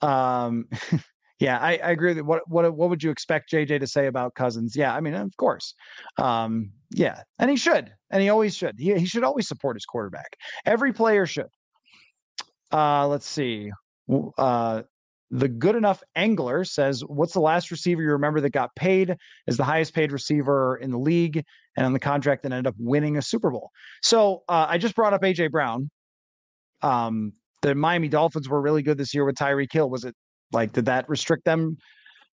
Um, 0.00 0.66
yeah, 1.40 1.58
I, 1.58 1.72
I 1.78 1.90
agree. 1.90 2.14
That 2.14 2.24
what 2.24 2.42
what 2.48 2.74
what 2.76 2.90
would 2.90 3.02
you 3.02 3.10
expect 3.10 3.50
JJ 3.50 3.80
to 3.80 3.86
say 3.86 4.06
about 4.06 4.34
Cousins? 4.34 4.76
Yeah, 4.76 4.94
I 4.94 5.00
mean, 5.00 5.14
of 5.14 5.36
course. 5.36 5.74
Um, 6.18 6.70
yeah, 6.90 7.22
and 7.38 7.50
he 7.50 7.56
should, 7.56 7.92
and 8.10 8.22
he 8.22 8.28
always 8.28 8.54
should. 8.56 8.76
He 8.78 8.94
he 8.94 9.06
should 9.06 9.24
always 9.24 9.48
support 9.48 9.76
his 9.76 9.84
quarterback. 9.84 10.36
Every 10.64 10.92
player 10.92 11.26
should. 11.26 11.48
Uh, 12.74 13.06
let's 13.06 13.26
see. 13.26 13.70
Uh, 14.36 14.82
the 15.30 15.48
good 15.48 15.76
enough 15.76 16.02
angler 16.16 16.64
says, 16.64 17.04
"What's 17.04 17.32
the 17.32 17.40
last 17.40 17.70
receiver 17.70 18.02
you 18.02 18.10
remember 18.10 18.40
that 18.40 18.50
got 18.50 18.74
paid 18.74 19.16
as 19.46 19.56
the 19.56 19.64
highest 19.64 19.94
paid 19.94 20.10
receiver 20.10 20.76
in 20.76 20.90
the 20.90 20.98
league 20.98 21.44
and 21.76 21.86
on 21.86 21.92
the 21.92 22.00
contract 22.00 22.42
that 22.42 22.52
ended 22.52 22.66
up 22.66 22.74
winning 22.78 23.16
a 23.16 23.22
Super 23.22 23.50
Bowl?" 23.50 23.70
So 24.02 24.42
uh, 24.48 24.66
I 24.68 24.78
just 24.78 24.96
brought 24.96 25.12
up 25.12 25.22
AJ 25.22 25.52
Brown. 25.52 25.88
Um, 26.82 27.32
the 27.62 27.76
Miami 27.76 28.08
Dolphins 28.08 28.48
were 28.48 28.60
really 28.60 28.82
good 28.82 28.98
this 28.98 29.14
year 29.14 29.24
with 29.24 29.36
Tyreek 29.36 29.72
Hill. 29.72 29.88
Was 29.88 30.04
it 30.04 30.14
like 30.52 30.72
did 30.72 30.86
that 30.86 31.08
restrict 31.08 31.44
them 31.44 31.78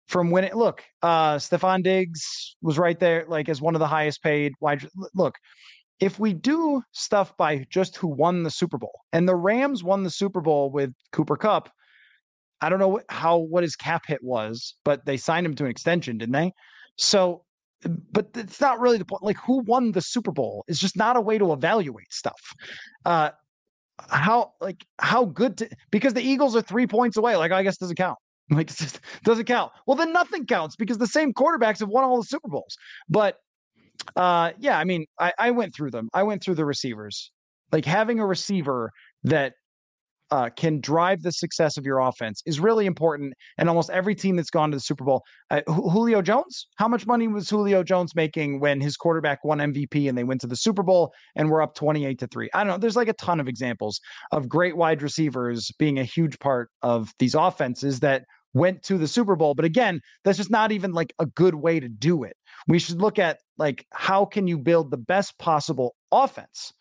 from 0.07 0.29
winning? 0.29 0.53
Look, 0.53 0.83
uh, 1.01 1.37
Stefon 1.37 1.83
Diggs 1.83 2.55
was 2.61 2.77
right 2.77 2.99
there, 2.99 3.25
like 3.27 3.49
as 3.49 3.59
one 3.59 3.75
of 3.75 3.79
the 3.79 3.87
highest 3.87 4.21
paid 4.21 4.53
wide. 4.61 4.87
Look, 5.15 5.35
if 5.99 6.19
we 6.19 6.33
do 6.33 6.81
stuff 6.91 7.35
by 7.37 7.65
just 7.69 7.97
who 7.97 8.07
won 8.07 8.43
the 8.43 8.51
Super 8.51 8.77
Bowl, 8.77 9.01
and 9.13 9.27
the 9.27 9.35
Rams 9.35 9.83
won 9.83 10.03
the 10.03 10.09
Super 10.09 10.41
Bowl 10.41 10.71
with 10.71 10.93
Cooper 11.11 11.35
Kupp, 11.35 11.69
I 12.61 12.69
don't 12.69 12.79
know 12.79 13.01
how 13.09 13.37
what 13.37 13.63
his 13.63 13.75
cap 13.75 14.03
hit 14.07 14.23
was, 14.23 14.75
but 14.83 15.05
they 15.05 15.17
signed 15.17 15.45
him 15.45 15.55
to 15.55 15.65
an 15.65 15.71
extension, 15.71 16.17
didn't 16.17 16.33
they? 16.33 16.53
So, 16.97 17.43
but 18.11 18.29
it's 18.35 18.59
not 18.59 18.79
really 18.79 18.97
the 18.97 19.05
point. 19.05 19.23
Like, 19.23 19.37
who 19.37 19.59
won 19.59 19.91
the 19.91 20.01
Super 20.01 20.31
Bowl 20.31 20.63
is 20.67 20.79
just 20.79 20.97
not 20.97 21.17
a 21.17 21.21
way 21.21 21.37
to 21.37 21.53
evaluate 21.53 22.11
stuff. 22.11 22.39
Uh, 23.05 23.31
how 24.09 24.53
like 24.61 24.85
how 24.99 25.25
good 25.25 25.57
to 25.57 25.69
because 25.89 26.13
the 26.13 26.21
Eagles 26.21 26.55
are 26.55 26.61
three 26.61 26.87
points 26.87 27.17
away. 27.17 27.35
Like, 27.35 27.51
I 27.51 27.63
guess 27.63 27.77
doesn't 27.77 27.95
count. 27.95 28.17
Like, 28.49 28.71
it 28.71 28.77
just 28.77 29.01
doesn't 29.25 29.43
count. 29.43 29.73
Well, 29.85 29.97
then 29.97 30.13
nothing 30.13 30.45
counts 30.45 30.77
because 30.77 30.97
the 30.97 31.05
same 31.05 31.33
quarterbacks 31.33 31.79
have 31.79 31.89
won 31.89 32.05
all 32.05 32.15
the 32.15 32.27
Super 32.27 32.47
Bowls. 32.47 32.77
But 33.09 33.39
uh, 34.15 34.51
yeah, 34.59 34.77
I 34.77 34.83
mean, 34.83 35.05
I, 35.19 35.33
I 35.37 35.51
went 35.51 35.75
through 35.75 35.91
them. 35.91 36.09
I 36.13 36.23
went 36.23 36.43
through 36.43 36.55
the 36.55 36.65
receivers. 36.65 37.31
Like 37.71 37.85
having 37.85 38.19
a 38.19 38.25
receiver 38.25 38.91
that 39.23 39.53
uh, 40.31 40.49
can 40.55 40.79
drive 40.81 41.21
the 41.21 41.31
success 41.31 41.77
of 41.77 41.85
your 41.85 41.99
offense 41.99 42.41
is 42.45 42.59
really 42.59 42.85
important. 42.85 43.33
And 43.57 43.69
almost 43.69 43.89
every 43.89 44.15
team 44.15 44.35
that's 44.35 44.49
gone 44.49 44.71
to 44.71 44.77
the 44.77 44.81
Super 44.81 45.03
Bowl, 45.03 45.23
uh, 45.49 45.61
Julio 45.67 46.21
Jones, 46.21 46.67
how 46.77 46.87
much 46.87 47.05
money 47.05 47.27
was 47.27 47.49
Julio 47.49 47.83
Jones 47.83 48.13
making 48.15 48.59
when 48.59 48.81
his 48.81 48.97
quarterback 48.97 49.43
won 49.43 49.59
MVP 49.59 50.09
and 50.09 50.17
they 50.17 50.23
went 50.23 50.41
to 50.41 50.47
the 50.47 50.55
Super 50.55 50.83
Bowl 50.83 51.13
and 51.35 51.49
were 51.49 51.61
up 51.61 51.75
28 51.75 52.19
to 52.19 52.27
3? 52.27 52.49
I 52.53 52.63
don't 52.63 52.67
know. 52.67 52.77
There's 52.77 52.95
like 52.95 53.07
a 53.07 53.13
ton 53.13 53.39
of 53.39 53.47
examples 53.47 53.99
of 54.31 54.49
great 54.49 54.75
wide 54.75 55.01
receivers 55.01 55.71
being 55.79 55.99
a 55.99 56.03
huge 56.03 56.39
part 56.39 56.69
of 56.81 57.11
these 57.19 57.35
offenses 57.35 57.99
that 58.01 58.23
went 58.53 58.83
to 58.83 58.97
the 58.97 59.07
Super 59.07 59.35
Bowl. 59.35 59.53
But 59.53 59.65
again, 59.65 60.01
that's 60.23 60.37
just 60.37 60.51
not 60.51 60.71
even 60.71 60.91
like 60.91 61.13
a 61.19 61.25
good 61.25 61.55
way 61.55 61.79
to 61.79 61.87
do 61.87 62.23
it. 62.23 62.35
We 62.67 62.79
should 62.79 63.01
look 63.01 63.19
at 63.19 63.39
like 63.57 63.85
how 63.91 64.25
can 64.25 64.47
you 64.47 64.57
build 64.57 64.91
the 64.91 64.97
best 64.97 65.37
possible 65.37 65.95
offense? 66.11 66.73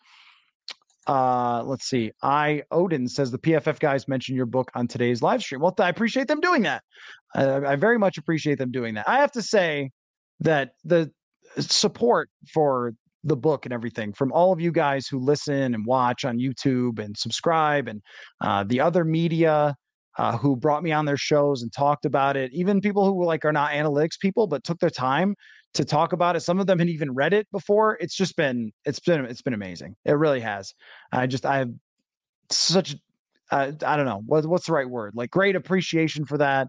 Uh, 1.07 1.63
let's 1.63 1.85
see. 1.85 2.11
I 2.21 2.63
Odin 2.71 3.07
says 3.07 3.31
the 3.31 3.39
PFF 3.39 3.79
guys 3.79 4.07
mentioned 4.07 4.35
your 4.35 4.45
book 4.45 4.69
on 4.75 4.87
today's 4.87 5.21
live 5.21 5.41
stream. 5.41 5.61
Well, 5.61 5.73
I 5.79 5.89
appreciate 5.89 6.27
them 6.27 6.41
doing 6.41 6.63
that. 6.63 6.83
I, 7.33 7.73
I 7.73 7.75
very 7.77 7.97
much 7.97 8.17
appreciate 8.17 8.57
them 8.57 8.71
doing 8.71 8.95
that. 8.95 9.07
I 9.07 9.19
have 9.19 9.31
to 9.33 9.41
say 9.41 9.91
that 10.41 10.71
the 10.83 11.09
support 11.59 12.29
for 12.53 12.93
the 13.23 13.37
book 13.37 13.65
and 13.65 13.73
everything 13.73 14.13
from 14.13 14.31
all 14.31 14.51
of 14.51 14.59
you 14.59 14.71
guys 14.71 15.07
who 15.07 15.19
listen 15.19 15.73
and 15.73 15.85
watch 15.85 16.25
on 16.25 16.39
YouTube 16.39 16.99
and 16.99 17.17
subscribe, 17.17 17.87
and 17.87 18.01
uh, 18.41 18.65
the 18.65 18.81
other 18.81 19.05
media 19.05 19.75
uh, 20.17 20.37
who 20.37 20.55
brought 20.55 20.83
me 20.83 20.91
on 20.91 21.05
their 21.05 21.17
shows 21.17 21.61
and 21.61 21.71
talked 21.71 22.05
about 22.05 22.35
it. 22.35 22.51
Even 22.53 22.81
people 22.81 23.05
who 23.05 23.25
like 23.25 23.45
are 23.45 23.51
not 23.51 23.71
analytics 23.71 24.19
people, 24.19 24.47
but 24.47 24.63
took 24.63 24.79
their 24.79 24.89
time 24.89 25.35
to 25.73 25.85
talk 25.85 26.13
about 26.13 26.35
it. 26.35 26.41
Some 26.41 26.59
of 26.59 26.67
them 26.67 26.79
had 26.79 26.89
even 26.89 27.13
read 27.13 27.33
it 27.33 27.47
before. 27.51 27.97
It's 27.99 28.15
just 28.15 28.35
been 28.35 28.71
it's 28.85 28.99
been 28.99 29.25
it's 29.25 29.41
been 29.41 29.53
amazing. 29.53 29.95
It 30.05 30.13
really 30.13 30.39
has. 30.39 30.73
I 31.11 31.27
just 31.27 31.45
I 31.45 31.57
have 31.57 31.69
such 32.49 32.95
uh, 33.51 33.71
I 33.85 33.97
don't 33.97 34.05
know 34.05 34.23
what 34.25 34.45
what's 34.45 34.65
the 34.65 34.73
right 34.73 34.89
word 34.89 35.13
like 35.15 35.29
great 35.29 35.55
appreciation 35.55 36.25
for 36.25 36.37
that. 36.37 36.67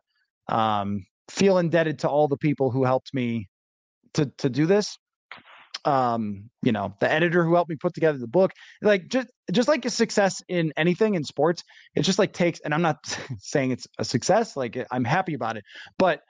Um, 0.48 1.04
feel 1.28 1.58
indebted 1.58 1.98
to 2.00 2.08
all 2.08 2.28
the 2.28 2.36
people 2.36 2.70
who 2.70 2.84
helped 2.84 3.12
me 3.14 3.48
to 4.14 4.26
to 4.38 4.48
do 4.48 4.66
this 4.66 4.98
um 5.88 6.50
you 6.62 6.70
know 6.70 6.94
the 7.00 7.10
editor 7.10 7.42
who 7.44 7.54
helped 7.54 7.70
me 7.70 7.76
put 7.76 7.94
together 7.94 8.18
the 8.18 8.28
book 8.28 8.52
like 8.82 9.08
just 9.08 9.28
just 9.50 9.68
like 9.68 9.86
a 9.86 9.90
success 9.90 10.42
in 10.48 10.70
anything 10.76 11.14
in 11.14 11.24
sports 11.24 11.64
it 11.94 12.02
just 12.02 12.18
like 12.18 12.34
takes 12.34 12.60
and 12.60 12.74
i'm 12.74 12.82
not 12.82 12.98
saying 13.38 13.70
it's 13.70 13.86
a 13.98 14.04
success 14.04 14.54
like 14.54 14.76
i'm 14.90 15.04
happy 15.04 15.32
about 15.32 15.56
it 15.56 15.64
but 15.98 16.20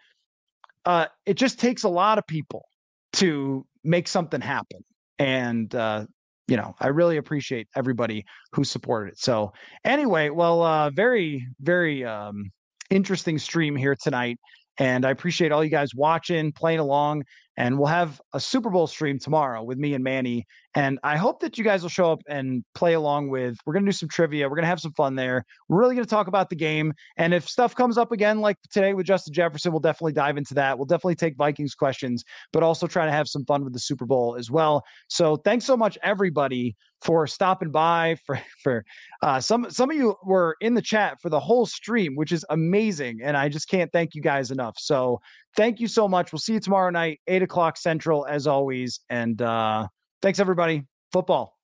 uh 0.85 1.07
it 1.27 1.35
just 1.35 1.59
takes 1.59 1.83
a 1.83 1.89
lot 1.89 2.19
of 2.19 2.27
people 2.29 2.67
to 3.13 3.67
make 3.83 4.07
something 4.07 4.41
happen 4.41 4.79
and 5.19 5.75
uh 5.75 6.07
you 6.47 6.57
know 6.57 6.73
i 6.79 6.87
really 6.87 7.17
appreciate 7.17 7.67
everybody 7.75 8.25
who 8.53 8.63
supported 8.63 9.13
it 9.13 9.19
so 9.19 9.53
anyway 9.85 10.29
well 10.29 10.63
uh 10.63 10.89
very 10.91 11.45
very 11.61 12.05
um 12.05 12.49
interesting 12.91 13.39
stream 13.39 13.75
here 13.75 13.97
tonight 14.01 14.39
and 14.79 15.05
I 15.05 15.11
appreciate 15.11 15.53
all 15.53 15.65
you 15.65 15.71
guys 15.71 15.95
watching, 15.95 16.53
playing 16.53 16.79
along, 16.79 17.25
and 17.59 17.77
we'll 17.77 17.89
have 17.89 18.21
a 18.33 18.41
Super 18.41 18.71
Bowl 18.71 18.87
stream 18.87 19.19
tomorrow 19.19 19.65
with 19.65 19.79
me 19.79 19.95
and 19.95 20.05
Manny. 20.05 20.47
And 20.79 20.97
I 21.03 21.16
hope 21.16 21.41
that 21.41 21.59
you 21.59 21.64
guys 21.64 21.83
will 21.83 21.89
show 21.89 22.12
up 22.12 22.20
and 22.29 22.62
play 22.72 22.93
along 22.93 23.31
with. 23.31 23.57
We're 23.66 23.72
going 23.72 23.85
to 23.85 23.91
do 23.91 23.97
some 23.97 24.09
trivia. 24.09 24.49
We're 24.49 24.55
going 24.55 24.62
to 24.62 24.68
have 24.68 24.79
some 24.79 24.93
fun 24.93 25.16
there. 25.16 25.45
We're 25.68 25.81
really 25.81 25.97
going 25.97 26.05
to 26.05 26.09
talk 26.09 26.29
about 26.29 26.51
the 26.51 26.55
game. 26.55 26.93
And 27.16 27.35
if 27.35 27.49
stuff 27.49 27.74
comes 27.74 27.99
up 27.99 28.12
again, 28.12 28.41
like 28.41 28.59
today 28.70 28.95
with 28.95 29.05
Justin 29.05 29.35
Jefferson, 29.35 29.72
we'll 29.72 29.81
definitely 29.81 30.12
dive 30.12 30.37
into 30.37 30.55
that. 30.55 30.79
We'll 30.79 30.87
definitely 30.87 31.16
take 31.16 31.37
Vikings 31.37 31.74
questions, 31.74 32.22
but 32.53 32.62
also 32.62 32.87
try 32.87 33.07
to 33.07 33.11
have 33.11 33.26
some 33.26 33.45
fun 33.45 33.64
with 33.64 33.72
the 33.72 33.81
Super 33.81 34.07
Bowl 34.07 34.37
as 34.39 34.53
well. 34.53 34.85
So 35.09 35.35
thanks 35.39 35.64
so 35.64 35.76
much, 35.76 35.99
everybody, 36.05 36.76
for 37.03 37.26
stopping 37.26 37.72
by. 37.72 38.16
For 38.24 38.39
for 38.62 38.85
uh, 39.22 39.41
some 39.41 39.70
some 39.70 39.91
of 39.91 39.97
you 39.97 40.14
were 40.24 40.57
in 40.61 40.74
the 40.74 40.83
chat 40.83 41.20
for 41.20 41.29
the 41.29 41.41
whole 41.41 41.64
stream, 41.66 42.14
which 42.14 42.31
is 42.31 42.45
amazing, 42.51 43.20
and 43.22 43.37
I 43.37 43.49
just 43.49 43.68
can't 43.68 43.91
thank 43.93 44.14
you 44.14 44.22
guys 44.22 44.51
enough. 44.51 44.76
So 44.79 45.20
thank 45.57 45.81
you 45.81 45.89
so 45.89 46.07
much. 46.09 46.33
We'll 46.33 46.41
see 46.41 46.55
you 46.55 46.61
tomorrow 46.61 46.91
night, 46.91 47.20
eight 47.26 47.43
o'clock 47.43 47.76
central, 47.76 48.26
as 48.26 48.47
always. 48.47 49.01
And 49.09 49.41
uh, 49.41 49.87
thanks, 50.23 50.41
everybody. 50.41 50.85
Football. 51.12 51.58